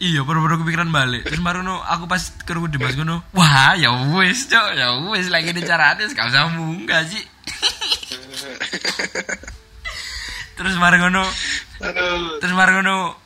Iya, 0.02 0.26
baru-baru 0.26 0.66
kepikiran 0.66 0.90
balik. 0.90 1.30
Terus 1.30 1.46
baru 1.46 1.62
no, 1.62 1.78
aku 1.78 2.10
pas 2.10 2.34
kerungu 2.42 2.66
di 2.74 2.82
mas 2.82 2.98
ngono. 2.98 3.22
Wah, 3.38 3.78
ya 3.78 3.94
wis, 4.18 4.50
cok, 4.50 4.74
ya 4.74 4.98
wis 5.14 5.30
lagi 5.30 5.54
di 5.54 5.62
caranya, 5.62 6.10
gak 6.10 6.26
usah 6.26 6.50
munggah 6.50 7.06
sih. 7.06 7.22
terus 10.58 10.76
Aduh, 11.82 12.38
terus 12.38 12.54
baru 12.54 12.82
ngono. 12.82 13.18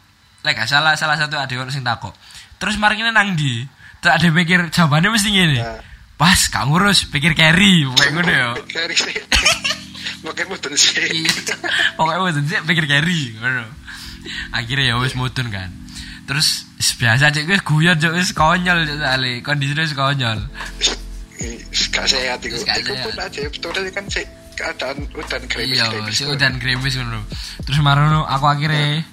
Lek 0.46 0.54
gak 0.56 0.70
salah 0.70 0.94
salah 0.94 1.18
satu 1.18 1.36
adik 1.36 1.58
orang 1.58 1.74
sing 1.74 1.84
takok. 1.84 2.14
Terus 2.62 2.78
mari 2.80 3.02
ngene 3.02 3.12
nang 3.12 3.36
ndi? 3.36 3.66
Terus 4.00 4.14
ada 4.14 4.28
mikir 4.30 4.60
jawabannya 4.72 5.10
mesti 5.12 5.30
ngene. 5.34 5.60
Nah. 5.60 5.82
Pas 6.16 6.40
gak 6.48 6.64
ngurus, 6.70 7.12
pikir 7.12 7.36
carry, 7.36 7.84
kayak 7.84 8.12
ngono 8.16 8.32
ya. 8.32 8.50
Kari 8.76 8.96
sih. 8.96 9.20
Makin 10.24 10.46
mutun 10.48 10.74
sih. 10.80 11.28
Iya, 11.28 11.60
pokoknya 12.00 12.20
mutun 12.24 12.44
sih 12.48 12.60
pikir 12.64 12.86
carry, 12.88 13.36
ngono. 13.36 13.68
Akhirnya 14.56 14.94
ya 14.94 15.02
wis 15.02 15.18
mutun 15.20 15.52
kan. 15.52 15.68
Terus 16.30 16.64
biasa 16.96 17.36
cek 17.36 17.46
wis 17.50 17.62
guyon 17.68 18.00
cek 18.00 18.14
wis 18.16 18.32
konyol 18.32 18.88
cek 18.88 18.98
sale. 19.04 19.34
Kondisinya 19.44 19.84
wis 19.84 19.94
konyol. 19.98 20.40
Gak 21.92 22.06
sehat 22.08 22.40
itu. 22.40 22.56
Itu 22.56 22.94
pun 23.04 23.16
aja, 23.20 23.40
betul 23.52 23.72
kan 23.92 24.06
sih 24.08 24.24
keadaan 24.56 24.98
udan 25.12 25.42
gerimis 25.52 25.78
Iya, 25.78 25.88
si 26.10 26.24
udan 26.26 26.56
gerimis 26.58 26.96
ngono. 26.98 27.22
Terus 27.62 27.80
marono 27.84 28.24
aku 28.26 28.46
akhirnya 28.48 29.04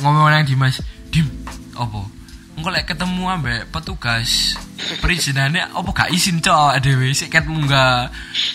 ngomong 0.00 0.26
nang 0.32 0.48
Dimas, 0.48 0.80
"Dim, 1.12 1.28
opo? 1.76 2.08
Engko 2.54 2.70
lek 2.70 2.86
ketemu 2.86 3.22
ambek 3.28 3.66
petugas 3.70 4.54
perizinannya 5.02 5.74
opo 5.74 5.90
gak 5.90 6.10
izin 6.10 6.38
cok 6.38 6.78
dhewe 6.82 7.10
sik 7.10 7.30
ket 7.30 7.46
munggah 7.50 8.08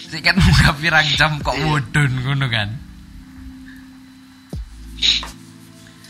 sik 0.07 0.23
ket 0.23 0.35
munggah 0.39 0.71
pirang 0.79 1.07
jam 1.19 1.37
kok 1.39 1.55
mudun 1.59 2.11
ngono 2.25 2.47
kan." 2.49 2.69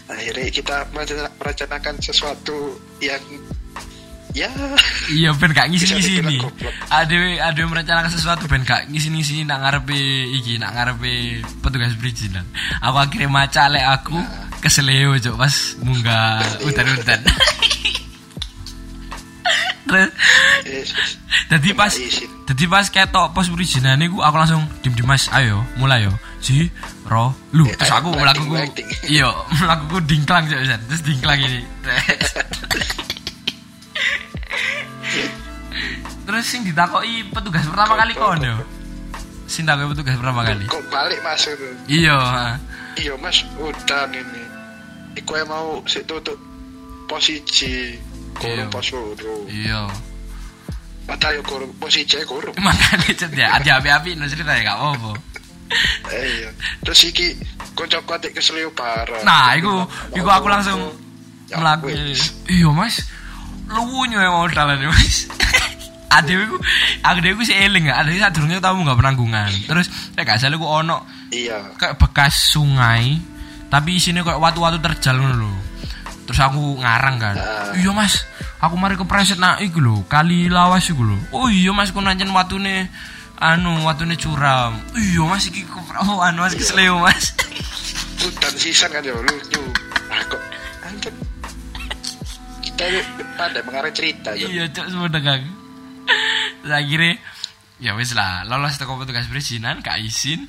Akhirnya 0.09 0.49
kita 0.49 0.89
merencana- 0.89 1.33
merencanakan 1.37 1.95
sesuatu 2.01 2.73
yang 2.97 3.21
ya 4.31 4.49
Iya 5.09 5.33
ben 5.33 5.51
gak 5.51 5.67
ngisi-ngisi 5.67 6.21
Bisa 6.21 6.21
ini. 6.21 6.37
Adewe 6.87 7.37
adewe 7.37 7.65
merencanakan 7.67 8.09
sesuatu 8.09 8.45
ben 8.45 8.61
gak 8.61 8.85
ngisi-ngisi 8.87 9.41
nak 9.41 9.65
ngarepe 9.65 9.97
iki 10.35 10.57
nak 10.57 10.73
ngarepe 10.73 11.41
petugas 11.59 11.97
perizinan. 11.97 12.45
Aku 12.79 12.95
akhirnya 12.95 13.25
maca 13.25 13.65
lek 13.67 13.81
aku 13.81 14.17
keseleo 14.59 15.17
cok 15.17 15.35
pas 15.35 15.55
munggah 15.81 16.37
udan-udan. 16.61 17.21
Terus 19.89 20.09
yes, 20.69 21.17
Jadi 21.49 21.73
pas 21.73 21.89
izin. 21.89 22.29
jadi 22.45 22.65
pas 22.65 22.85
ketok 22.85 23.33
pos 23.33 23.49
perizinan 23.49 23.97
iku 23.97 24.21
aku 24.21 24.37
langsung 24.37 24.61
dim 24.81 24.93
dimas 24.93 25.25
ayo 25.33 25.65
mulai 25.77 26.05
yo 26.05 26.13
si 26.37 26.69
ro 27.05 27.33
lu 27.49 27.65
Eh, 27.65 27.73
terus 27.73 27.89
aku 27.89 28.13
acting. 28.13 28.85
iya 29.09 29.29
melakuku 29.57 29.97
dingklang 30.05 30.45
cok 30.45 30.61
Zan. 30.61 30.81
terus 30.85 31.01
dingklang 31.01 31.41
ini 31.41 31.61
terus 36.29 36.45
sing 36.45 36.61
ditakoki 36.61 37.25
petugas 37.27 37.65
pertama 37.65 37.97
kali 37.97 38.13
kon 38.13 38.37
yo 38.37 38.61
sing 39.45 39.65
takoki 39.65 39.97
petugas 39.97 40.13
pertama 40.15 40.45
kali 40.45 40.63
Kok 40.63 40.83
balik 40.87 41.17
masuk 41.25 41.57
tuh? 41.57 41.73
iya 41.89 42.17
Iya 42.93 43.15
mas, 43.15 43.41
udan 43.55 44.11
ini. 44.11 44.43
Iku 45.15 45.31
yang 45.33 45.47
mau 45.47 45.79
sik 45.85 46.03
tutup 46.03 46.35
posisi 47.07 47.95
kurung 48.35 48.67
pos 48.67 48.91
loro. 48.91 49.47
iya 49.47 49.87
Padahal 51.07 51.39
yo 51.39 51.43
kurung 51.43 51.71
posisi 51.79 52.19
kurung. 52.27 52.53
makanya 52.61 53.09
cet 53.15 53.33
ya 53.33 53.55
ada 53.55 53.79
api-api 53.79 54.13
no 54.13 54.27
cerita 54.27 54.53
ya 54.53 54.67
gak 54.67 54.77
apa-apa 54.77 55.11
Eh, 56.09 56.25
iya. 56.41 56.49
Terus 56.81 56.99
iki 57.05 57.27
kocok 57.73 58.01
kotek 58.03 58.33
keselio 58.33 58.73
parah. 58.73 59.21
Nah, 59.21 59.53
iku 59.53 59.85
iku 60.11 60.25
aku 60.25 60.49
langsung 60.49 60.81
Ya, 61.45 61.57
melakukan. 61.57 62.13
Iya, 62.45 62.69
Mas. 62.69 63.05
Luwunyo 63.65 64.17
ya 64.17 64.29
modal 64.29 64.77
ini, 64.77 64.85
Mas. 64.85 65.25
Adewe 66.09 66.41
iku, 66.45 66.57
adewe 67.05 67.41
sih 67.45 67.53
eling 67.53 67.85
ya. 67.85 68.01
Adewe 68.01 68.17
sadurunge 68.17 68.57
tau 68.57 68.73
nggak 68.75 68.97
penanggungan. 68.97 69.51
Terus 69.69 69.87
nek 70.17 70.25
gak 70.25 70.41
salah 70.41 70.57
iku 70.57 70.65
ono 70.65 71.05
Iya. 71.29 71.77
kayak 71.77 72.01
bekas 72.01 72.49
sungai, 72.49 73.21
tapi 73.69 74.01
isinya 74.01 74.25
kayak 74.25 74.41
watu-watu 74.41 74.81
terjal 74.81 75.21
ngono 75.21 75.35
lho. 75.37 75.53
Terus 76.25 76.39
aku 76.41 76.81
ngarang 76.81 77.17
kan. 77.17 77.35
Ah. 77.37 77.73
Iya, 77.73 77.93
Mas. 77.93 78.25
Aku 78.59 78.73
mari 78.75 78.97
kepreset 78.97 79.37
nak 79.37 79.61
iku 79.61 79.77
lho, 79.79 79.95
kali 80.05 80.49
lawas 80.49 80.89
iku 80.89 81.05
lho. 81.05 81.17
Oh 81.29 81.45
iya, 81.45 81.69
Mas, 81.71 81.93
ku 81.93 82.01
nancen 82.01 82.33
watune 82.33 82.89
anu 83.37 83.85
watune 83.85 84.17
curam. 84.17 84.81
Iya, 84.97 85.21
Mas 85.25 85.45
iki 85.45 85.61
ku- 85.63 85.81
oh 85.95 86.19
anu 86.19 86.41
Mas 86.41 86.57
kesleo, 86.57 87.05
Mas. 87.05 87.37
Udan 88.19 88.53
sisan 88.53 88.89
kan 88.89 89.05
yo 89.05 89.13
lucu. 89.21 89.61
Ah 90.09 90.25
kok 90.25 90.41
anjir. 90.83 91.13
Kita 92.59 92.83
pada 93.37 93.59
mengarang 93.63 93.93
cerita 93.93 94.33
yo. 94.35 94.47
iya 94.47 94.67
cok 94.67 94.85
semua 94.89 95.07
dagang 95.07 95.43
terus 96.61 96.73
akhirnya 96.75 97.13
ya 97.79 97.91
wis 97.95 98.11
lah 98.11 98.43
lolos 98.43 98.75
toko 98.75 98.99
petugas 98.99 99.27
perizinan 99.27 99.79
gak 99.79 99.99
izin. 100.01 100.47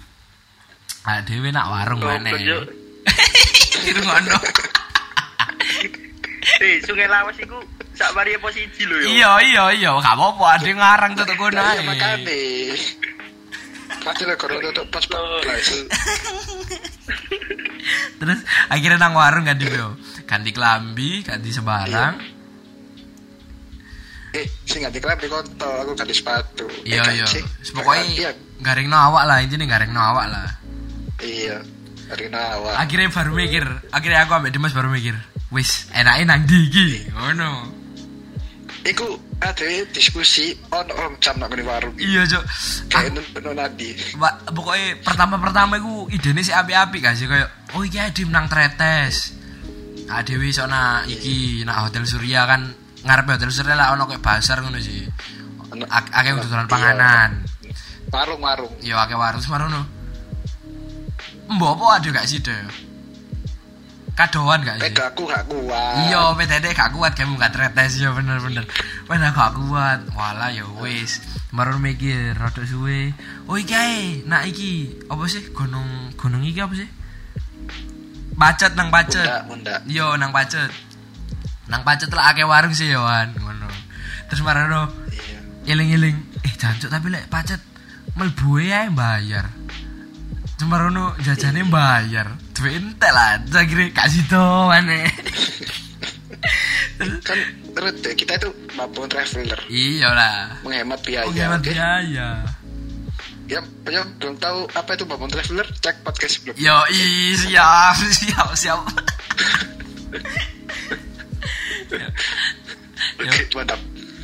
Ah 1.07 1.25
dewe 1.25 1.49
nak 1.49 1.71
warung 1.71 2.01
mana 2.01 2.29
itu 2.35 4.01
ngono 4.05 4.37
Eh, 6.61 6.81
Sungai 6.85 7.09
Lawas 7.09 7.37
iku 7.41 7.57
sak 7.93 8.13
mari 8.17 8.37
posisi 8.37 8.85
lho 8.85 8.97
yo. 9.01 9.07
iya 9.09 9.31
iya 9.45 9.65
iya. 9.73 9.91
Gak 9.97 10.13
apa-apa 10.17 10.61
ada 10.61 10.71
ngarang 10.73 11.13
tuh 11.17 11.25
toko 11.29 11.49
Nah, 11.49 11.73
iya 11.73 11.81
naik 11.81 11.89
makane. 11.89 12.43
Padahal 14.01 14.37
kalau 14.37 14.57
tutup 14.61 14.87
pas 14.89 15.05
terus 18.21 18.41
akhirnya 18.69 19.01
nang 19.01 19.17
warung 19.17 19.49
ganti 19.49 19.65
beo 19.65 19.97
ganti 20.29 20.53
kelambi 20.53 21.25
ganti 21.25 21.49
sembarang 21.51 22.15
Eh, 24.31 24.47
sing 24.63 24.81
ganti 24.81 24.99
kelambi 24.99 25.27
kontol, 25.27 25.75
aku 25.83 25.93
ganti 25.93 26.15
sepatu. 26.15 26.65
Eh, 26.87 26.95
iya 26.95 27.03
kan 27.03 27.13
iya 27.13 27.27
pokoknya 27.73 28.05
gantian. 28.07 28.35
garing 28.61 28.87
no 28.87 28.97
awak 28.97 29.25
lah 29.25 29.37
intinya 29.41 29.67
garing 29.67 29.91
no 29.91 30.01
awak 30.01 30.27
lah 30.27 30.47
Iya. 31.21 31.61
Dari 32.11 32.27
nawa. 32.27 32.75
akhirnya 32.75 33.07
baru 33.07 33.31
mikir 33.31 33.63
akhirnya 33.89 34.27
aku 34.27 34.35
ambek 34.35 34.51
Dimas 34.51 34.75
baru 34.75 34.91
mikir 34.91 35.15
wis 35.49 35.87
enaknya 35.93 36.25
nang 36.27 36.43
di 36.43 36.59
iki 36.67 37.07
ngono 37.09 37.71
Iku 38.81 39.07
ada 39.39 39.63
diskusi 39.93 40.51
on 40.73 40.89
om 40.91 41.13
jam 41.21 41.37
nak 41.37 41.53
di 41.53 41.61
warung. 41.61 41.93
iya 42.01 42.25
cok 42.25 42.45
Kayak 42.89 43.15
nonton 43.15 43.55
nadi. 43.55 43.93
Mbak, 44.17 44.35
pokoknya 44.51 44.89
pertama-pertama 45.05 45.77
iku 45.77 46.09
idene 46.09 46.41
sih 46.41 46.51
api-api 46.51 46.97
gak 46.99 47.15
sih 47.15 47.29
kayak 47.29 47.47
oh 47.77 47.85
iki 47.85 48.01
ade 48.01 48.25
menang 48.25 48.49
tretes. 48.49 49.37
Ah 50.09 50.25
dewe 50.25 50.49
iso 50.49 50.65
nak 50.65 51.07
iki 51.07 51.63
nak 51.63 51.87
hotel 51.87 52.03
Surya 52.03 52.43
kan 52.43 52.73
ngarepe 53.05 53.31
hotel 53.37 53.51
Surya 53.51 53.75
lah 53.77 53.93
ono 53.95 54.05
kayak 54.05 54.23
pasar 54.23 54.61
ngono 54.61 54.79
sih. 54.79 55.05
Ak- 55.89 56.13
Akeh 56.13 56.35
dodolan 56.35 56.67
panganan. 56.67 57.31
Warung-warung. 58.11 58.75
Yo 58.83 58.99
akeh 58.99 59.15
warung 59.15 59.41
semarono. 59.41 59.83
Mbok 61.51 61.71
apa 61.79 61.85
ada 61.99 62.09
gak 62.15 62.27
sih 62.31 62.39
deh? 62.39 62.59
Kadoan 64.15 64.63
gak 64.67 64.83
sih? 64.83 64.91
Aku 64.95 65.25
gak 65.27 65.47
kuat. 65.47 66.11
Iya, 66.11 66.35
PTD 66.35 66.75
gak 66.75 66.93
kuat 66.95 67.15
kamu 67.15 67.39
gak 67.39 67.55
tretes 67.55 67.99
ya 67.99 68.11
bener-bener. 68.11 68.67
Mana 69.07 69.31
gak 69.31 69.55
kuat. 69.59 69.99
Walah 70.15 70.51
ya 70.51 70.67
wis. 70.83 71.23
Marun 71.51 71.83
mikir 71.83 72.35
rada 72.39 72.63
suwe. 72.63 73.11
Oh 73.51 73.59
iki 73.59 73.75
ae, 73.75 74.23
nak 74.27 74.47
iki 74.47 75.03
apa 75.11 75.25
sih? 75.27 75.43
Gunung 75.51 76.15
gunung 76.15 76.43
iki 76.47 76.63
apa 76.63 76.75
sih? 76.79 76.87
Pacet 78.35 78.73
nang 78.79 78.91
pacet. 78.95 79.27
Bunda. 79.47 79.83
Yo 79.91 80.15
nang 80.19 80.31
pacet. 80.31 80.71
Nang 81.71 81.87
pacet 81.87 82.11
lah 82.11 82.35
akeh 82.35 82.43
warung 82.43 82.75
sih 82.75 82.91
ya 82.91 82.99
wan 82.99 83.31
ngono. 83.39 83.71
Terus 84.27 84.43
marono 84.43 84.91
Iya. 85.11 85.39
eling-eling 85.71 86.19
eh 86.43 86.53
jancuk 86.59 86.91
tapi 86.91 87.15
lek 87.15 87.31
pacet 87.31 87.63
mlebu 88.19 88.59
ae 88.59 88.91
bayar. 88.91 89.47
Cuma 90.59 90.77
rono 90.77 91.15
jajane 91.23 91.65
bayar. 91.65 92.37
Duit 92.53 92.77
entek 92.77 93.09
lah, 93.09 93.41
akhirnya 93.41 93.97
kasih 93.97 94.29
to 94.29 94.45
mana. 94.69 95.09
Kan 97.25 97.39
deh, 98.05 98.13
kita 98.13 98.37
itu 98.37 98.53
mampu 98.77 99.09
traveler. 99.09 99.57
iya 99.73 100.13
lah. 100.13 100.61
Menghemat 100.61 101.01
biaya. 101.01 101.25
Penghemat 101.33 101.65
oke? 101.65 101.73
biaya. 101.73 102.29
Ya, 103.49 103.61
yang 103.89 104.07
belum 104.21 104.37
tahu 104.39 104.69
apa 104.79 104.95
itu 104.95 105.03
Babon 105.09 105.27
Traveler, 105.27 105.67
cek 105.81 106.07
podcast 106.07 106.39
sebelum. 106.39 106.55
Yo, 106.55 106.77
i, 106.93 107.35
siap, 107.41 107.99
siap, 107.99 108.49
siap. 108.55 108.79
Yo. 111.91 112.09
Oke, 113.21 113.43
mantap. 113.57 113.81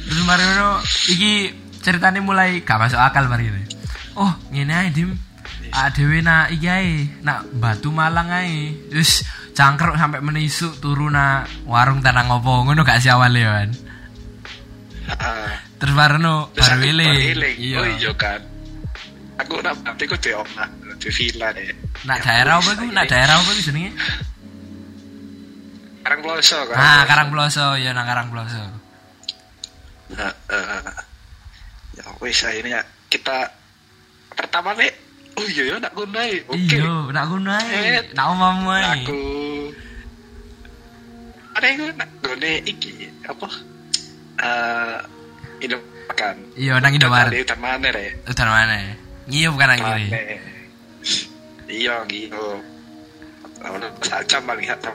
Terus 0.07 0.23
Mariono, 0.23 0.79
iki 1.11 1.51
ceritanya 1.83 2.23
mulai 2.23 2.63
gak 2.63 2.79
masuk 2.79 3.01
akal 3.01 3.27
mari 3.27 3.51
ini. 3.51 3.63
oh 4.17 4.33
ngene 4.55 4.73
ae 4.73 4.89
dim. 4.95 5.11
Adewe 5.75 6.23
nak 6.23 6.55
iki 6.55 6.69
ae 6.71 7.11
nak 7.27 7.45
batu 7.59 7.91
malang 7.91 8.31
ae. 8.31 8.73
Wis 8.95 9.27
cangkruk 9.57 9.97
sampai 9.99 10.21
menisuk 10.21 10.79
turu 10.79 11.09
nak 11.11 11.49
warung 11.65 12.05
tanah 12.05 12.29
ngopo 12.29 12.69
ngono 12.69 12.85
gak 12.85 13.01
sih 13.01 13.09
awale 13.11 13.41
ya 13.41 13.53
kan 13.65 13.71
terus 15.77 15.95
Terus 15.95 15.95
baru 15.95 16.83
eling. 16.83 17.57
iya. 17.61 17.79
Oh 17.81 17.87
iya 17.87 18.13
kan. 18.19 18.41
Aku 19.37 19.61
nak 19.61 19.77
berarti 19.85 20.09
aku 20.09 20.17
di 20.17 20.31
omah, 20.33 20.69
di 20.97 21.09
villa 21.13 21.53
deh. 21.53 21.69
nak 22.09 22.25
daerah 22.25 22.57
apa 22.57 22.71
iku? 22.73 22.85
nak 22.89 23.05
daerah 23.05 23.37
apa 23.37 23.51
iku 23.53 23.63
jenenge 23.69 23.93
Karang 26.07 26.21
Ploso 26.23 26.59
kan. 26.71 26.77
nah 26.79 27.03
Karang 27.03 27.29
Ploso 27.35 27.67
ya 27.75 27.91
nang 27.91 28.07
Karang 28.07 28.29
Ploso 28.31 28.63
Nah, 30.07 30.31
eh, 30.31 30.87
ya 31.99 32.07
wis 32.23 32.39
akhirnya 32.47 32.79
kita 33.11 33.51
pertama 34.39 34.71
nih 34.79 34.95
oh 35.35 35.47
iya 35.51 35.63
ya 35.75 35.77
nak 35.83 35.93
gunai 35.99 36.47
oke. 36.47 36.63
Iya 36.63 37.11
nak 37.11 37.27
ae 37.27 37.59
Eh, 37.75 38.01
nak 38.15 38.27
omamu 38.31 38.71
ae 38.71 38.87
aku. 39.03 39.19
Ada 41.59 41.67
yang 41.75 41.91
nak 41.99 42.11
gunai 42.23 42.63
iki 42.63 43.11
apa? 43.27 43.49
Eh 44.39 44.99
hidup 45.59 45.83
makan 46.07 46.37
iya 46.57 46.79
nang 46.79 46.93
Indomaret. 46.95 47.31
Tadi 47.33 47.43
utan 47.43 47.59
mana 47.61 47.87
deh 47.91 48.11
udah 48.31 48.47
mana 48.49 48.77
iya 49.27 49.49
bukan 49.51 49.67
nang 49.67 49.81
kiri 49.83 50.07
Mana. 50.07 50.21
iya 51.67 51.95
gitu 52.07 52.47
Ono 53.67 53.89
paling 54.47 54.67
satu 54.69 54.93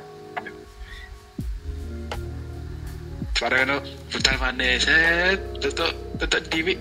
Suara 3.41 3.65
no 3.65 3.81
putar 4.13 4.37
mana 4.37 4.77
set 4.77 5.41
tutup 5.57 5.89
tutup 6.21 6.45
TV 6.45 6.77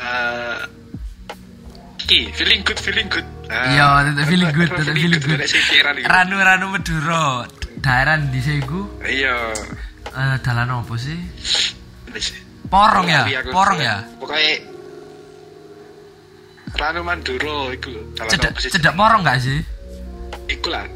eh 0.00 0.60
Ki, 2.08 2.32
feeling 2.32 2.64
good, 2.64 2.80
feeling 2.80 3.04
good. 3.12 3.28
Ah, 3.52 3.68
Iya, 3.68 3.86
tetep 4.08 4.24
feeling 4.32 4.48
good, 4.56 4.72
tetep 4.72 4.96
feeling 4.96 5.20
good. 5.20 5.36
Ada 5.36 5.52
pikiran 5.52 5.92
gitu. 6.00 6.08
Ranu 6.08 6.36
Ranu 6.40 6.66
Meduro 6.72 7.44
daerah 7.84 8.16
di 8.16 8.40
sego 8.40 8.88
Iya. 9.04 9.52
eh 10.08 10.36
dalan 10.40 10.80
apa 10.80 10.94
sih 10.96 11.20
porong 12.64 13.04
ya 13.04 13.28
aku. 13.28 13.52
porong 13.52 13.80
ya 13.84 14.00
Pokoknya 14.16 14.54
Ranu 16.72 17.00
Manduro 17.04 17.68
iku 17.68 17.92
lho. 17.92 18.02
Cedak 18.24 18.56
cedak 18.64 18.96
porong 18.96 19.20
gak 19.20 19.44
sih 19.44 19.60
Iku 20.48 20.72
lah. 20.72 20.88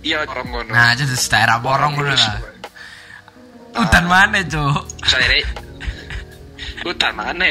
Iya, 0.00 0.24
orang 0.24 0.48
ngono. 0.48 0.72
nah 0.72 0.96
jadi 0.96 1.12
daerah 1.12 1.60
porong 1.60 1.92
ngono 1.92 2.16
lah 2.16 2.40
udan 3.76 4.04
mana 4.06 4.38
cuk 4.42 4.82
Saya 5.06 5.26
rek. 5.30 5.46
Utan 6.80 7.12
mana? 7.12 7.44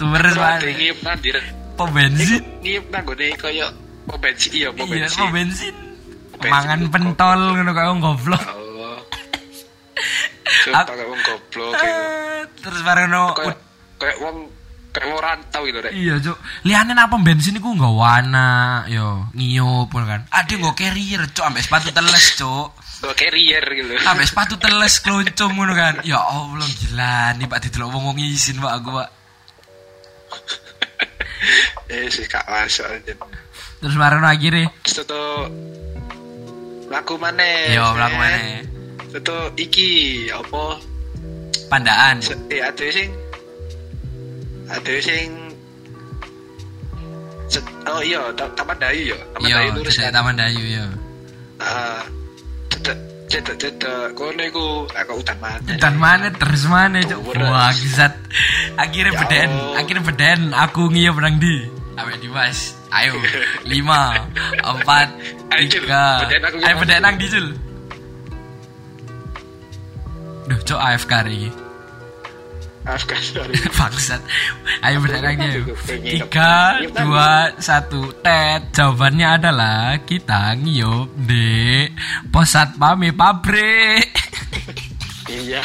Tumeres 0.00 0.34
mana? 0.34 0.64
Ngiyup 0.64 0.98
nanti. 1.04 1.28
pom 1.76 1.88
bensin 1.92 2.42
Ngiyup 2.60 2.86
nang 2.92 3.02
gone 3.08 3.26
koyo 3.40 3.68
pom 4.04 4.18
bensin 4.20 4.50
iya 4.52 4.68
pom 4.74 4.86
iya 4.92 5.06
bensin. 5.08 5.18
pom 5.18 5.30
bensin 5.32 5.74
mangan 6.42 6.80
pentol 6.90 7.40
ngono 7.54 7.70
kaya 7.70 7.92
goblok 8.02 8.42
kayak 10.62 11.06
wong 11.10 11.20
goblok. 11.26 11.74
Ah, 11.74 12.42
terus 12.62 12.80
bareng 12.86 13.10
no 13.10 13.34
Kayak 13.34 13.58
kayak 13.98 14.16
wong 14.22 14.36
kayak 14.92 15.08
rantau 15.24 15.64
gitu 15.64 15.78
rek. 15.80 15.92
Iya, 15.96 16.14
Cuk. 16.20 16.36
Liane 16.68 16.92
napa 16.92 17.16
bensin 17.16 17.56
iku 17.56 17.72
nggo 17.72 17.96
wana, 17.96 18.84
yo, 18.92 19.26
ngiyup 19.32 19.88
kan. 19.88 20.28
Ade 20.28 20.60
nggo 20.60 20.76
carrier, 20.76 21.24
Cuk, 21.32 21.48
ambek 21.48 21.64
sepatu 21.64 21.88
teles, 21.96 22.36
Cuk. 22.36 22.68
Gue 23.02 23.14
carrier 23.16 23.64
gitu. 23.64 23.92
Ambek 24.04 24.28
sepatu 24.28 24.54
teles 24.60 25.00
kloncong 25.00 25.52
ngono 25.56 25.72
kan. 25.72 26.04
Ya 26.04 26.20
Allah, 26.20 26.68
gila 26.78 27.34
nih 27.40 27.48
Pak 27.48 27.58
didelok 27.66 27.88
wong-wong 27.98 28.20
isin, 28.20 28.60
Pak 28.60 28.72
aku, 28.78 28.88
Pak. 29.00 29.08
Eh 31.90 32.06
sih 32.08 32.24
kak 32.30 32.46
masuk 32.46 32.86
aja. 32.86 33.12
Terus 33.82 33.96
marano 33.98 34.30
akhirnya, 34.30 34.70
Terus 34.86 35.02
tuh 35.04 35.50
laku 36.86 37.18
mana? 37.18 37.44
yo 37.68 37.92
mlaku 37.98 38.16
mana? 38.16 38.38
Tuh 39.20 39.50
iki 39.58 40.24
apa? 40.30 40.78
Pandaan. 41.66 42.22
Eh 42.48 42.62
ada 42.62 42.86
sing 42.88 43.10
ada 44.72 44.92
sing 44.98 45.30
Oh 47.84 48.00
iya, 48.00 48.32
Ta- 48.32 48.48
Taman 48.56 48.80
Dayu 48.80 49.12
ya. 49.12 49.18
Taman 49.36 49.48
Dayu 49.52 49.68
Yo, 49.68 49.76
lurus 49.76 49.96
kan. 50.00 50.08
Taman 50.08 50.34
Dayu 50.40 50.64
yo. 50.64 50.84
Ah, 51.60 52.00
cedek 52.72 52.96
cedek 53.28 53.56
cedek 53.60 54.16
kono 54.16 54.40
iku 54.40 54.88
lah 54.88 55.04
kok 55.04 55.16
udan 55.20 55.36
mana? 55.36 55.60
Dan 55.76 55.94
mana 56.00 56.26
terus 56.32 56.64
mana? 56.64 57.04
Beres. 57.04 57.44
Wah, 57.44 57.68
gisat. 57.76 58.16
Akhirnya 58.80 59.12
Ya 59.12 59.20
beden, 59.20 59.50
akhirnya 59.76 60.02
beden 60.02 60.40
aku 60.56 60.88
ngiyup 60.88 61.20
nang 61.20 61.36
di. 61.36 61.68
Ambek 61.92 62.24
Dimas. 62.24 62.72
Ayo, 62.88 63.20
lima, 63.72 64.16
empat, 64.64 65.12
tiga. 65.68 66.24
Aku 66.24 66.56
Ayo 66.56 66.74
beden 66.80 67.00
nang 67.04 67.20
di, 67.20 67.26
Cul. 67.28 67.46
Duh, 70.48 70.60
Cuk 70.64 70.80
AFK 70.80 71.12
ini. 71.28 71.52
Bangsat. 73.78 74.22
Ayo 74.82 74.98
ayo. 75.06 75.62
Ngiyup. 75.62 75.78
Tiga, 75.86 76.82
dua, 76.90 77.54
satu. 77.62 78.10
Tet. 78.20 78.74
Jawabannya 78.74 79.28
adalah 79.38 80.02
kita 80.02 80.58
ngiyup 80.58 81.14
di 81.14 81.86
pos 82.28 82.50
satpame 82.50 83.14
pabrik. 83.14 84.10
Iya. 85.30 85.62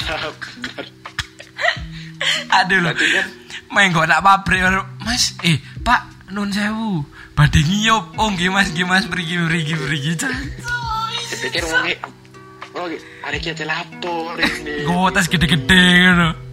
Aduh 2.61 2.79
loh. 2.85 2.93
Kan 2.93 3.27
Main 3.67 3.91
gak 3.91 4.07
nak 4.07 4.23
pabrik 4.23 4.63
Mas. 5.03 5.35
Eh, 5.43 5.59
Pak, 5.83 6.31
nun 6.31 6.53
sewu. 6.53 7.03
Badhe 7.33 7.59
ngiyup. 7.65 8.15
Oh, 8.21 8.29
nggih 8.31 8.53
Mas, 8.53 8.71
nggih 8.71 8.87
Mas, 8.87 9.05
mriki 9.09 9.35
mriki 9.41 9.73
mriki. 9.75 10.13
dipikir 11.37 11.63
wonge 11.69 11.93
oh 12.73 12.87
hari 13.21 13.37
kita 13.37 13.63
lapor 13.65 14.33
ini. 14.41 14.85
Gowo 14.85 15.13
tas 15.13 15.29
gede-gede 15.29 15.81
ngono. 16.07 16.46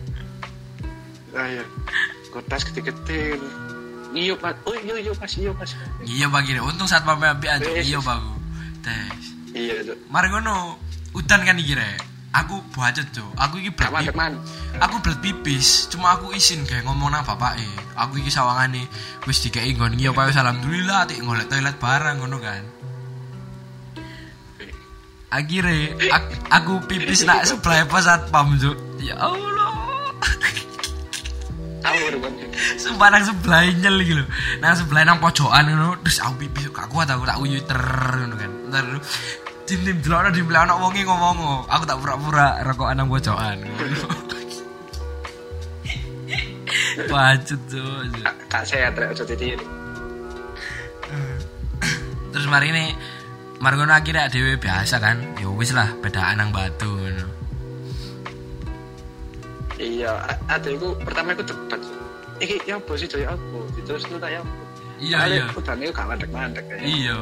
Iya. 1.35 1.64
Kotas 2.30 2.62
gede-gede. 2.70 3.39
Ngiyup 4.14 4.39
mas. 4.39 4.55
Oh 4.64 4.74
iya 4.78 4.95
iya 5.03 5.12
mas 5.18 5.32
iya 5.35 5.51
mas. 5.51 5.74
Iya 6.07 6.26
bagi 6.30 6.55
untung 6.62 6.87
saat 6.87 7.03
pame 7.03 7.26
api 7.26 7.47
aja. 7.51 7.66
Iya 7.66 7.99
bagu. 7.99 8.35
Tes. 8.87 9.35
Iya 9.51 9.82
tuh. 9.82 9.99
Mari 10.11 10.30
ngono. 10.30 10.78
Udan 11.14 11.43
kan 11.43 11.59
iki 11.59 11.74
rek. 11.74 11.99
Aku 12.35 12.59
bacot, 12.74 13.07
Cuk. 13.14 13.30
Aku 13.39 13.62
iki 13.62 13.70
Kawan 13.78 14.03
berat 14.03 14.11
teman. 14.11 14.32
aku 14.82 14.99
berat 15.07 15.22
pipis 15.22 15.87
cuma 15.87 16.18
aku 16.18 16.35
izin 16.35 16.66
kayak 16.66 16.82
ngomong 16.82 17.14
nang 17.14 17.22
bapak 17.22 17.55
aku 17.95 18.18
iki 18.18 18.30
sawangane 18.30 18.82
wis 19.28 19.39
dikei 19.39 19.70
nggon 19.70 19.95
ngiyo 19.95 20.11
pae 20.11 20.35
alhamdulillah 20.35 21.07
tik 21.07 21.22
golek 21.22 21.47
toilet 21.47 21.76
barang 21.78 22.16
ngono 22.18 22.39
kan 22.43 22.62
akhirnya 25.30 25.95
aku, 26.11 26.30
aku 26.51 26.72
pipis 26.91 27.26
nak 27.26 27.47
sebelah 27.47 27.87
pos 27.87 28.07
satpam 28.07 28.55
Cuk. 28.59 28.76
ya 29.03 29.14
Allah 29.18 29.70
Awur 31.85 32.14
kan. 32.24 32.32
sumpah 32.80 33.09
nang 33.12 33.24
sebelah 33.28 33.61
nyel 33.68 33.97
gitu 34.01 34.24
nang 34.64 34.72
sebelah 34.72 35.03
nang 35.05 35.20
pojokan 35.20 35.68
ngono 35.68 36.01
terus 36.01 36.18
aku 36.24 36.49
pipis 36.49 36.72
gak 36.72 36.89
kuat 36.89 37.12
aku 37.12 37.28
tak 37.28 37.37
uyu 37.41 37.61
ter 37.64 37.80
ngono 38.24 38.35
kan 38.41 38.51
ntar 38.72 38.85
dim 39.68 39.80
dim 39.85 39.97
delokno 40.01 40.32
di 40.32 40.41
anak 40.49 40.76
wonge 40.80 41.05
ngomong 41.05 41.68
aku 41.68 41.85
tak 41.85 42.01
pura-pura 42.01 42.64
rokokan 42.64 42.97
nang 42.97 43.09
pojokan 43.12 43.59
Pacut 47.11 47.61
tuh. 47.70 48.07
Kak 48.47 48.62
saya 48.66 48.91
trek 48.95 49.14
ojo 49.14 49.24
ditiru. 49.26 49.66
Terus 52.30 52.47
mari 52.51 52.70
ini 52.70 52.95
mari 53.59 53.74
ngono 53.78 53.95
akhirnya 53.95 54.30
dhewe 54.30 54.59
biasa 54.59 55.03
kan. 55.03 55.39
Ya 55.39 55.51
wis 55.51 55.74
lah 55.74 55.91
bedaan 56.03 56.39
nang 56.39 56.51
batu 56.55 56.87
ngono. 56.87 57.43
Iya, 59.74 60.12
ada 60.46 60.68
iku 60.70 60.94
pertama 61.02 61.34
iku 61.34 61.42
debat. 61.42 61.80
Iki 62.38 62.66
ya 62.66 62.78
apa 62.78 62.92
sih 62.94 63.06
jadi 63.06 63.26
apa? 63.30 63.58
Terus 63.82 64.06
lu 64.06 64.18
tak 64.18 64.30
ya? 64.30 64.42
Iya, 64.98 65.18
iya. 65.26 65.44
Udan 65.50 65.82
iku 65.82 65.90
gak 65.90 66.08
mandek-mandek 66.08 66.64
ya. 66.70 66.78
Iya. 66.78 67.18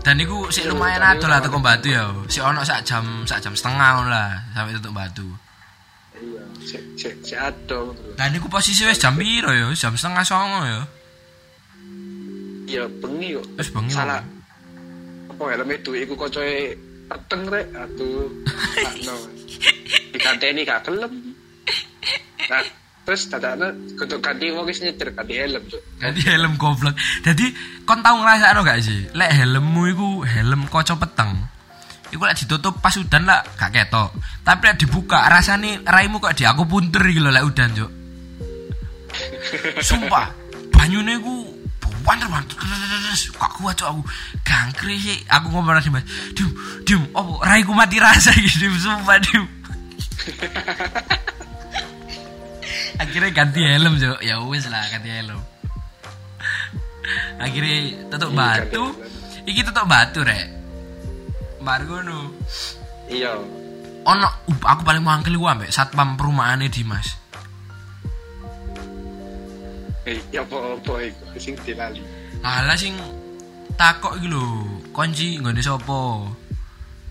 Dan 0.00 0.16
iku 0.16 0.48
sik 0.48 0.64
lumayan 0.64 1.00
adol 1.04 1.28
lah 1.28 1.40
aku- 1.40 1.52
teko 1.52 1.58
batu 1.60 1.88
ya. 1.88 2.08
Sik 2.24 2.40
ono 2.40 2.64
sak 2.64 2.84
jam 2.84 3.04
sak 3.24 3.40
jam 3.40 3.52
setengah 3.52 4.00
lah 4.04 4.28
sampai 4.52 4.76
tutup 4.76 4.92
batu. 4.92 5.28
Iya, 6.16 6.42
si 6.60 6.76
si 6.96 7.08
si 7.20 7.34
ado. 7.36 7.96
Dan 8.16 8.32
iku 8.32 8.48
posisi 8.48 8.84
wis 8.84 8.96
jam 8.96 9.16
piro 9.16 9.52
ya? 9.52 9.68
Jam 9.72 9.96
setengah 9.96 10.24
songo 10.24 10.60
ya. 10.64 10.80
Iya, 12.64 12.84
bengi 13.00 13.36
kok. 13.36 13.46
Wis 13.56 13.68
bengi. 13.68 13.92
Salah. 13.92 14.20
Apa 15.28 15.42
helm 15.52 15.68
itu 15.68 15.96
iku 15.96 16.12
kocoe 16.14 16.76
peteng 17.08 17.48
rek 17.48 17.66
aduh. 17.72 18.28
Takno. 18.84 19.16
Dikanteni 20.12 20.64
gak 20.64 20.84
gelem. 20.84 21.29
Nah, 22.50 22.62
terus 23.06 23.26
dadakno 23.30 23.70
kudu 23.94 24.16
ganti 24.18 24.50
wong 24.50 24.66
wis 24.66 24.82
nyetir 24.82 25.14
ganti 25.14 25.34
helm, 25.38 25.62
Cuk. 25.70 25.82
Ganti 26.02 26.22
helm 26.26 26.52
goblok. 26.58 26.94
Jadi 27.22 27.46
kon 27.86 28.02
tau 28.02 28.18
ngrasakno 28.18 28.60
gak 28.66 28.80
sih? 28.82 29.06
Lek 29.14 29.30
helmmu 29.30 29.82
iku 29.94 30.08
helm 30.26 30.66
kaca 30.66 30.94
peteng. 30.98 31.32
Iku 32.10 32.22
lek 32.26 32.36
ditutup 32.42 32.82
pas 32.82 32.94
udan 32.98 33.24
lah 33.28 33.40
gak 33.54 33.70
ketok. 33.70 34.10
Tapi 34.42 34.62
lek 34.66 34.78
dibuka 34.82 35.30
rasane 35.30 35.82
raimu 35.86 36.18
kok 36.18 36.34
di 36.34 36.44
aku 36.48 36.66
punter 36.66 37.02
iki 37.06 37.20
lho 37.22 37.30
lek 37.30 37.46
udan, 37.46 37.70
Cuk. 37.76 37.90
Sumpah, 39.88 40.26
banyune 40.74 41.18
ku 41.22 41.60
banter 42.04 42.28
banter 42.32 42.56
kok 43.36 43.52
kuat 43.60 43.76
cok 43.76 43.88
aku 43.92 44.02
gangkre 44.44 44.96
sih 44.96 45.18
aku 45.28 45.52
ngomong 45.52 45.76
sama 45.80 46.00
Dimas 46.00 46.04
dim 46.32 46.48
dim 46.84 47.00
oh 47.12 47.40
raiku 47.44 47.76
mati 47.76 48.00
rasa 48.00 48.32
gitu 48.32 48.68
sumpah 48.80 49.16
dim 49.20 49.44
akhirnya 53.00 53.30
ganti 53.32 53.60
helm 53.64 53.96
cok 53.96 54.20
ya 54.20 54.36
wes 54.44 54.68
lah 54.68 54.84
ganti 54.92 55.08
helm. 55.08 55.40
Akhirnya 57.40 57.76
tutup 58.12 58.30
batu. 58.36 58.84
iki 59.48 59.64
tutup 59.64 59.88
batu 59.88 60.20
rek. 60.20 60.52
Bar 61.64 61.80
ngono. 61.88 62.28
Iya. 63.08 63.34
ono 64.00 64.24
uh, 64.24 64.56
aku 64.64 64.80
paling 64.80 65.04
mangkel 65.04 65.36
gua 65.36 65.52
ambek 65.52 65.68
satpam 65.68 66.16
perumahane 66.16 66.72
Dimas. 66.72 67.20
Eh, 70.08 70.16
ya 70.32 70.40
apa-apa 70.40 71.04
iku 71.04 71.36
sing 71.36 71.52
dilali. 71.60 72.00
Alah 72.40 72.80
sing 72.80 72.96
takok 73.76 74.16
iki 74.16 74.32
lho, 74.32 74.64
kunci 74.96 75.36
nggone 75.36 75.60
sapa? 75.60 76.32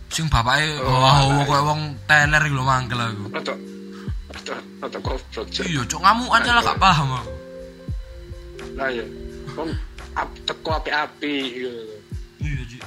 Sing 0.09 0.25
bapake 0.25 0.81
Oh, 0.81 0.97
hawa 0.97 1.29
alah, 1.29 1.45
koyo 1.45 1.61
wong 1.69 1.81
teler 2.09 2.41
iki 2.41 2.57
lho 2.57 2.65
mangkel 2.65 2.97
aku. 2.97 3.25
Rada 4.29 4.99
goblok. 5.01 5.47
Iya, 5.65 5.81
cok 5.89 6.01
ngamukan 6.05 6.41
salah 6.45 6.61
gak 6.61 6.79
paham 6.79 7.07
aku. 7.17 7.33
Lah 8.77 8.89
ya. 8.93 9.05
Ap 10.15 10.29
teko 10.45 10.69
api-api 10.77 11.33
gitu. 11.57 11.71
Iya, 12.39 12.61
Ci. 12.69 12.77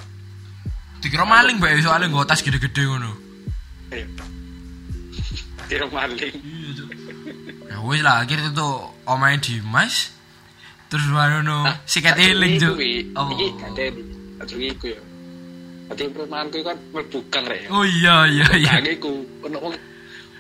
Dikira 1.03 1.27
maling 1.27 1.59
bae 1.59 1.83
soalnya 1.83 2.07
nggo 2.09 2.23
tas 2.23 2.41
gede-gede 2.41 2.83
ngono. 2.87 3.11
Eh. 3.91 4.07
Tiro 5.67 5.87
maling. 5.91 6.35
Iya, 6.39 6.71
cok. 6.79 6.89
Ya 7.67 7.77
wis 7.83 8.01
lah, 8.07 8.23
akhirnya 8.23 8.51
tuh 8.55 8.95
omahe 9.05 9.37
Dimas. 9.43 10.15
Terus 10.93 11.09
baru 11.09 11.41
no, 11.41 11.65
Nah, 11.65 11.77
sikat 11.89 12.21
iku, 12.21 12.39
cok. 12.63 12.77
Oh. 13.19 13.29
Iki 13.35 13.47
ada 13.67 14.55
iku 14.55 14.87
ya. 14.93 15.01
Dadi 15.93 16.09
perumahanku 16.09 16.65
kan 16.65 16.77
gang 17.29 17.47
rek. 17.51 17.67
ya. 17.67 17.69
Oh 17.69 17.85
iya 17.85 18.17
iya 18.31 18.47
iya. 18.57 18.73
Ono 19.45 19.57
wong 19.61 19.75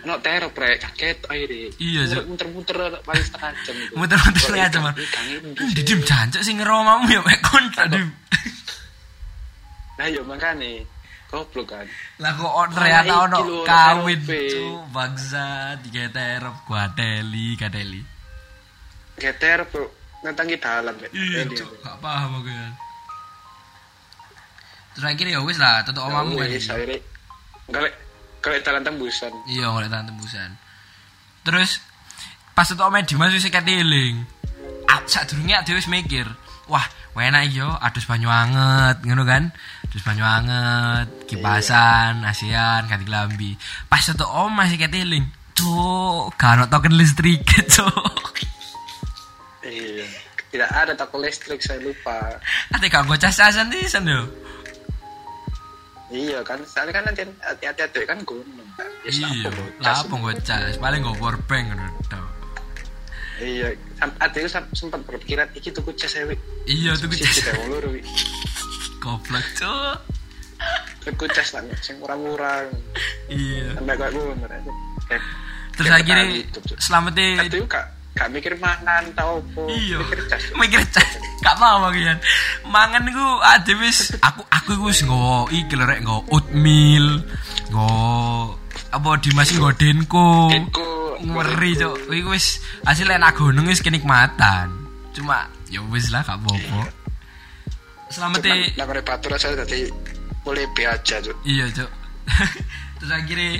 ono 0.03 0.19
terop 0.19 0.51
rek 0.59 0.83
kaget 0.83 1.19
ae 1.31 1.71
Iya, 1.79 2.03
Cuk. 2.11 2.35
Muter-muter 2.35 2.75
paling 3.07 3.23
setengah 3.23 3.51
jam 3.63 3.75
iku. 3.79 3.95
Muter-muter 3.95 4.41
setengah 4.43 4.69
jam. 4.71 4.83
Di 5.75 5.83
dim 5.87 6.01
jancuk 6.03 6.43
sing 6.43 6.59
ngeromamu 6.59 7.07
ya 7.07 7.21
mek 7.23 7.39
kontrak 7.41 7.87
dim. 7.87 8.11
Nah 9.99 10.07
yo 10.11 10.27
makane 10.27 10.83
goblok 11.31 11.71
kan. 11.71 11.87
Lah 12.19 12.35
kok 12.35 12.51
on- 12.51 12.75
ternyata 12.75 13.15
ono 13.31 13.63
kawin 13.63 14.21
cuk 14.27 14.91
bangsa 14.91 15.79
tiga 15.87 16.11
terop 16.11 16.57
gua 16.67 16.91
teli 16.93 17.55
kadeli. 17.55 18.03
Geter 19.17 19.63
bro 19.71 19.87
ngentangi 20.27 20.57
dalam 20.59 20.95
rek. 20.99 21.11
Iya 21.15 21.47
cuk 21.47 21.69
gak 21.79 21.97
paham 22.03 22.43
aku 22.43 22.51
ya. 22.51 22.67
Terus 24.93 25.07
akhirnya 25.09 25.39
ya 25.39 25.41
wis 25.47 25.57
lah 25.63 25.81
tutup 25.87 26.05
omamu 26.05 26.37
kan. 26.37 26.51
Wis, 26.51 26.67
akhirnya 26.69 26.99
Galek 27.73 27.95
galek 28.43 28.61
dalan 28.66 28.82
tembusan. 28.82 29.32
Iya 29.47 29.70
tangan 29.86 30.11
tembusan. 30.11 30.51
Terus 31.47 31.78
pas 32.53 32.66
tutup 32.66 32.90
omahe 32.90 33.07
Dimas 33.07 33.32
wis 33.32 33.47
sikat 33.47 33.64
eling. 33.64 34.26
Ah, 34.90 35.01
sadurunge 35.07 35.57
dhewe 35.64 35.78
wis 35.78 35.88
mikir, 35.88 36.26
wah 36.68 36.84
enak 37.16 37.55
yo 37.55 37.70
adus 37.80 38.05
banyu 38.05 38.28
anget 38.28 39.01
ngono 39.07 39.22
kan. 39.22 39.55
Adus 39.86 40.03
banyu 40.03 40.26
anget, 40.26 41.09
kipasan, 41.30 42.26
asian, 42.26 42.84
ganti 42.90 43.07
klambi. 43.07 43.55
Pas 43.86 44.03
tutup 44.03 44.28
omah 44.28 44.66
sikat 44.66 44.93
eling. 44.93 45.24
Cuk, 45.53 46.34
gak 46.40 46.66
token 46.72 46.97
listrik 46.97 47.45
cuk. 47.76 48.36
Iya. 49.62 50.07
Tidak 50.53 50.68
ada 50.68 50.93
toko 50.93 51.16
listrik 51.16 51.64
saya 51.64 51.80
lupa. 51.80 52.36
Ate 52.68 52.93
gak 52.93 53.09
gue 53.09 53.16
cas-casan 53.16 53.72
sana 53.88 54.11
yo. 54.12 54.28
Iya 56.13 56.45
kan, 56.45 56.61
soalnya 56.63 56.93
kan 56.93 57.05
nanti 57.09 57.25
hati-hati 57.41 58.05
kan 58.05 58.21
gunung. 58.23 58.69
Ya, 59.03 59.11
Iya, 59.11 59.49
apa 59.83 60.13
gue 60.13 60.35
cas, 60.45 60.77
paling 60.77 61.01
gue 61.01 61.17
power 61.17 61.41
bank 61.49 61.73
ngono 61.73 61.89
tok. 62.07 62.25
Iya, 63.41 63.73
sam- 64.47 64.69
sempat 64.71 65.01
berpikiran 65.03 65.49
iki 65.57 65.73
tuku 65.73 65.97
cas. 65.97 66.13
Iya 66.69 66.93
Sih, 67.17 67.25
cas. 67.25 67.37
tidak 67.41 67.57
ulur 67.65 67.85
wi. 67.91 68.05
Goblok 69.01 69.43
cuk. 69.57 69.97
Tuku 71.03 71.25
cas 71.27 71.49
lah, 71.53 71.65
sing 71.81 71.97
murah-murah. 71.99 72.69
Iya. 73.27 73.75
Sampai 73.75 73.97
kayak 73.97 74.13
gue 74.13 74.23
aja. 74.47 74.73
Kayak- 75.09 75.27
Terus 75.73 75.89
akhirnya 75.91 76.25
selamatnya 76.77 77.29
itu 77.49 77.59
gak, 78.13 78.29
mikir 78.29 78.55
mangan 78.61 79.09
tau 79.17 79.41
apa. 79.41 79.63
iya. 79.73 79.99
Mikir 80.01 80.21
cas. 80.29 80.43
Mikir 80.61 80.83
cas. 80.93 81.11
Gak 81.43 81.57
mau 81.59 81.89
aku 81.89 81.99
kan 82.01 82.19
mangan 82.69 83.03
iku 83.09 83.27
ade 83.43 83.73
wis. 83.81 84.15
Aku 84.21 84.45
aku 84.53 84.69
iku 84.79 84.85
wis 84.93 85.01
nggawa 85.03 85.49
iki 85.51 85.75
lho 85.75 85.85
rek 85.89 86.01
nggawa 86.05 86.21
oatmeal 86.31 87.07
nggawa 87.73 88.03
apa 88.93 89.09
Dimas 89.19 89.49
nggawa 89.51 89.73
denko. 89.75 90.53
Denko, 90.53 90.89
ngeri 91.25 91.71
cok. 91.81 91.97
Iku 92.13 92.29
wis 92.37 92.61
hasil 92.87 93.09
enak 93.09 93.35
gunung 93.35 93.67
wis 93.67 93.83
kenikmatan. 93.83 94.71
Cuma 95.17 95.49
ya 95.73 95.81
wis 95.89 96.13
lah 96.13 96.21
gak 96.23 96.39
apa-apa. 96.39 96.93
Selamat 98.13 98.45
Cuman 98.45 98.77
nang 98.77 98.89
batur 99.09 99.33
saya 99.41 99.57
tadi 99.57 99.89
boleh 100.45 100.69
be 100.77 100.85
aja 100.85 101.17
tuh. 101.25 101.33
iya 101.49 101.65
cok. 101.73 101.91
Terus 103.03 103.13
akhirnya 103.19 103.59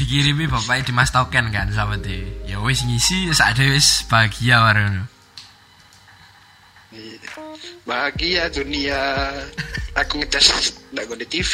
dikirimi 0.00 0.48
bapaknya 0.48 0.88
Dimas 0.88 1.12
token 1.12 1.52
kan 1.52 1.68
selamat 1.68 2.08
ya 2.48 2.56
wis 2.64 2.80
ngisi 2.88 3.28
saat 3.36 3.60
wis 3.60 4.08
bahagia 4.08 4.64
warung. 4.64 5.04
Bahagia 7.84 8.48
dunia. 8.48 8.96
Aku 9.98 10.22
ngecas 10.22 10.72
ndak 10.94 11.04
gue 11.10 11.20
di 11.20 11.26
TV. 11.28 11.52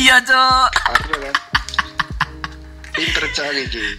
iya 0.00 0.16
cok 0.22 0.68
Aku 0.96 1.12
kan. 1.20 1.36
Pinter 2.94 3.24
cari 3.34 3.62
gitu. 3.68 3.92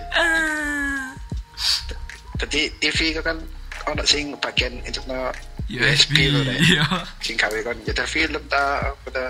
Tadi 2.39 2.62
TV 2.82 3.00
itu 3.14 3.22
kan 3.22 3.38
ono 3.86 4.02
sing 4.08 4.34
bagian 4.41 4.74
itu 4.88 5.04
no 5.06 5.30
USB 5.70 6.30
lho, 6.30 6.46
Rek. 6.46 6.58
iya 6.62 6.86
Sing 7.22 7.36
gawe 7.38 7.58
kon 7.62 7.78
nyetel 7.86 8.08
film 8.10 8.41
ta 8.50 8.89
apa 8.89 9.08
ta. 9.14 9.26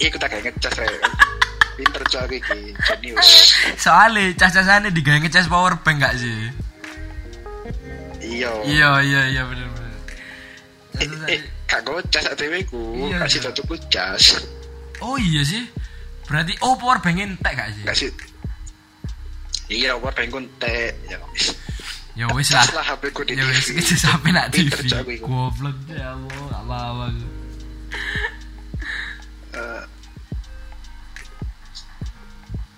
Iku 0.00 0.16
tak 0.16 0.32
kayak 0.32 0.48
ngecas 0.48 0.74
rek. 0.80 0.96
Pinter 1.80 2.04
cari 2.04 2.36
iki 2.36 2.60
jenius. 2.76 3.28
soalnya 3.74 4.36
cas-casannya 4.36 4.92
digawe 4.92 5.16
ngecas 5.18 5.48
power 5.48 5.80
bank 5.80 5.96
gak 5.98 6.14
sih 6.14 6.52
Iya. 8.20 8.52
iya 8.68 8.90
iya 9.00 9.20
iya 9.30 9.42
bener 9.42 9.64
bener 9.66 9.88
Eh, 11.00 11.08
eh, 11.32 11.40
kak 11.64 11.80
gue 11.80 11.96
cas 12.12 12.28
ATW 12.28 12.60
ku, 12.68 13.08
Iya, 13.08 13.24
kasih 13.24 13.40
iya. 13.40 13.48
tutup 13.48 13.80
cas, 13.88 14.44
oh 15.00 15.16
iya 15.16 15.40
sih 15.40 15.64
berarti 16.28 16.52
oh 16.60 16.76
power 16.76 17.00
bank 17.00 17.16
entek 17.16 17.56
gak 17.56 17.68
sih 17.72 17.84
kasih. 17.88 18.10
Iya, 19.70 19.94
gue 19.96 20.10
pengen 20.12 20.50
teh, 20.58 20.90
ya 21.06 21.16
wis. 21.30 21.54
ya 22.18 22.26
wis 22.34 22.50
lah 22.50 22.66
lah 22.74 22.84
HP 22.84 23.14
ku 23.14 23.22
di 23.22 23.38
ya 23.38 23.46
wis 23.46 23.70
itu 23.70 23.94
sampai 23.96 24.34
nak 24.34 24.50
TV 24.50 24.68
goblok 25.22 25.78
ya 25.88 26.10
Allah 26.12 26.42
gak 26.50 26.62
apa-apa 26.66 27.04
aku. 27.08 27.26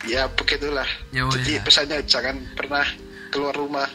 Ya 0.03 0.27
begitulah. 0.29 0.89
Ya 1.11 1.23
wis 1.25 1.39
Jadi 1.39 1.53
lah. 1.55 1.63
pesannya 1.63 1.99
jangan 2.05 2.37
pernah 2.53 2.87
keluar 3.31 3.55
rumah 3.55 3.87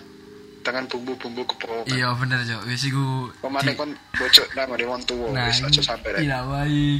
dengan 0.60 0.84
bumbu-bumbu 0.84 1.48
kebohongan. 1.48 1.96
iya 1.96 2.12
bener 2.12 2.44
cok 2.44 2.68
wis 2.68 2.84
iku 2.84 3.32
Pemane 3.40 3.72
kon 3.72 3.88
bocok 4.14 4.52
nang 4.52 4.68
ngene 4.68 4.84
wong 4.84 5.00
tuwa 5.08 5.32
nah 5.32 5.48
wis 5.48 5.64
aja 5.64 5.80
sampai 5.82 6.12
rek. 6.12 6.28
tidak 6.28 6.44
baik 6.44 7.00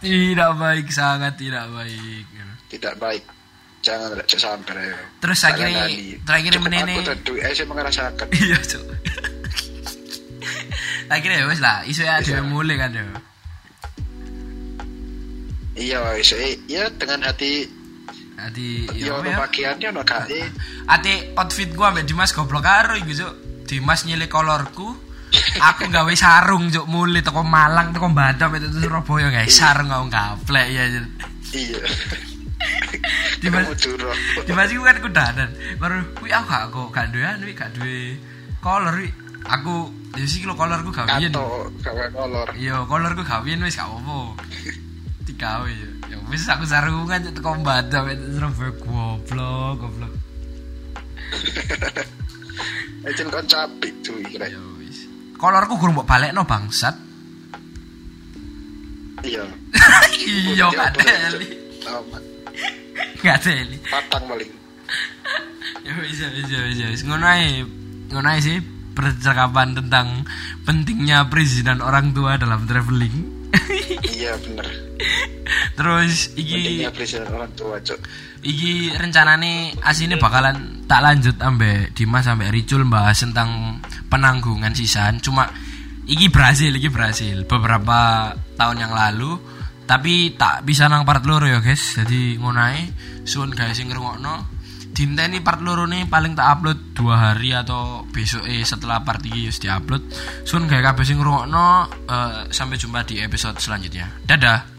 tidak 0.00 0.50
baik 0.56 0.86
sangat 0.88 1.32
tidak 1.36 1.64
baik 1.68 2.24
Tidak 2.72 2.94
baik. 2.96 3.20
Jangan 3.84 4.16
aja 4.16 4.38
sampai 4.40 4.72
rek. 4.72 4.96
Terus 5.20 5.40
akhirnya- 5.44 5.92
terakhir 6.24 6.52
menene- 6.56 7.04
Aku 7.04 7.12
tuh 7.20 7.36
eh 7.36 7.52
saya 7.52 7.68
ngerasakan. 7.68 8.26
iya 8.40 8.56
cok 8.58 8.84
akhirnya 11.10 11.36
ya 11.36 11.46
wis 11.46 11.60
lah 11.60 11.76
isu 11.84 12.00
ya 12.00 12.16
Bisa. 12.16 12.32
ada 12.32 12.42
mulai 12.42 12.76
kan 12.76 12.90
ya 12.90 13.04
Iya, 15.72 15.98
wis 16.16 16.32
ya 16.64 16.88
dengan 16.92 17.20
hati 17.22 17.68
Ati 18.42 18.90
ya 18.90 18.94
iya 18.98 19.12
ono 19.14 19.30
ya. 19.30 19.38
bagiannya 19.38 19.86
ono 19.94 20.02
gak 20.02 20.26
eh. 20.34 20.46
Ate 20.90 21.30
outfit 21.38 21.70
gua 21.70 21.94
ambek 21.94 22.10
Dimas 22.10 22.34
goblok 22.34 22.66
karo 22.66 22.98
iku 22.98 23.12
cuk. 23.14 23.34
Dimas 23.70 24.02
nyilih 24.02 24.26
kolorku. 24.26 24.90
Aku 25.62 25.88
gawe 25.88 26.12
sarung 26.18 26.68
cuk 26.68 26.90
mulai 26.90 27.22
teko 27.22 27.40
Malang 27.46 27.94
teko 27.94 28.10
Batam 28.10 28.52
itu 28.58 28.68
Surabaya 28.68 29.30
guys 29.30 29.54
sarung 29.54 29.88
kau 29.88 30.10
gaplek 30.10 30.68
ya. 30.74 30.82
Iya. 31.54 31.80
Dimas. 33.38 33.64
Dimas 34.44 34.68
iku 34.74 34.82
kan 34.82 34.98
kudanan. 34.98 35.50
Baru 35.78 36.02
kuwi 36.18 36.34
aku 36.34 36.46
gak 36.50 36.64
kok 36.74 36.88
gak 36.90 37.06
duwe 37.14 37.24
anu 37.24 37.46
gak 37.54 37.70
duwe 37.78 38.18
kolor. 38.58 38.98
Aku 39.42 39.90
ya 40.18 40.26
sih 40.26 40.46
lo 40.46 40.54
kolorku 40.54 40.94
gawean. 40.94 41.30
Kato, 41.30 41.70
gawe 41.82 42.04
kolor. 42.14 42.46
Iya, 42.58 42.86
kolorku 42.86 43.22
gawean 43.22 43.62
wis 43.62 43.78
gak 43.78 43.86
apa-apa. 43.86 44.38
Digawe 45.26 45.70
ya. 46.10 46.11
Wis 46.32 46.48
aku 46.48 46.64
sarungan 46.64 47.28
cuk 47.28 47.44
teko 47.44 47.60
Batam 47.60 48.08
itu 48.08 48.24
Surabaya 48.32 48.72
goblok 48.80 49.72
goblok. 49.84 50.12
Ejen 53.12 53.28
kon 53.28 53.44
capek 53.44 53.92
cuy 54.00 54.24
kira. 54.24 54.48
Ya 54.48 54.56
wis. 54.80 55.04
kolorku 55.36 55.76
gurung 55.76 56.00
mbok 56.00 56.08
balekno 56.08 56.48
bangsat. 56.48 56.96
Iya. 59.20 59.44
iya 60.56 60.66
gak 60.72 60.96
teli. 60.96 61.48
Aman. 61.84 62.24
Gak 63.20 63.38
teli. 63.44 63.76
Patang 63.92 64.24
paling. 64.24 64.48
Ya 65.82 65.98
wis 65.98 66.16
ya 66.16 66.30
wis 66.32 66.48
ya 66.48 66.60
wis 66.64 66.78
ya 66.80 66.88
wis 66.88 67.02
ngono 67.04 67.28
ae. 67.28 67.60
Ngono 68.08 68.28
ae 68.32 68.40
sih 68.40 68.56
percakapan 68.96 69.76
tentang 69.76 70.24
pentingnya 70.64 71.28
perizinan 71.28 71.84
orang 71.84 72.16
tua 72.16 72.40
dalam 72.40 72.64
traveling. 72.64 73.20
Iya 74.16 74.38
bener. 74.40 74.91
Terus 75.78 76.32
iki 76.38 76.86
orang 77.26 77.52
tua 77.54 77.78
cok. 77.82 78.00
iki 78.42 78.90
rencanane 78.98 79.70
asine 79.86 80.18
bakalan 80.18 80.82
tak 80.90 80.98
lanjut 80.98 81.38
ambek 81.38 81.94
Dimas 81.94 82.26
sampai 82.26 82.50
Ricul 82.50 82.82
bahas 82.90 83.22
tentang 83.22 83.78
penanggungan 84.10 84.74
sisaan 84.74 85.22
cuma 85.22 85.46
iki 86.10 86.26
berhasil 86.26 86.74
iki 86.74 86.90
berhasil 86.90 87.46
beberapa 87.46 88.34
tahun 88.58 88.82
yang 88.82 88.90
lalu 88.90 89.38
tapi 89.92 90.38
tak 90.38 90.64
bisa 90.64 90.86
nang 90.86 91.04
part 91.04 91.20
loro 91.26 91.44
ya 91.44 91.60
guys. 91.60 92.00
Jadi 92.00 92.38
ngonae 92.38 92.94
suun 93.26 93.52
guys 93.52 93.76
sing 93.76 93.90
ngrungokno. 93.90 94.62
Dinteni 94.92 95.40
part 95.40 95.60
loro 95.60 95.88
nih 95.88 96.04
paling 96.08 96.32
tak 96.32 96.48
upload 96.48 96.96
dua 96.96 97.32
hari 97.32 97.56
atau 97.56 98.04
besok 98.08 98.44
eh 98.44 98.64
setelah 98.64 99.04
part 99.04 99.20
iki 99.20 99.52
wis 99.52 99.60
diupload. 99.60 100.08
Sun 100.48 100.64
gawe 100.64 100.80
kabeh 100.80 101.04
sing 101.04 101.20
ngrungokno 101.20 101.66
eh, 102.08 102.40
sampai 102.48 102.80
jumpa 102.80 103.04
di 103.04 103.20
episode 103.20 103.60
selanjutnya. 103.60 104.08
Dadah 104.24 104.71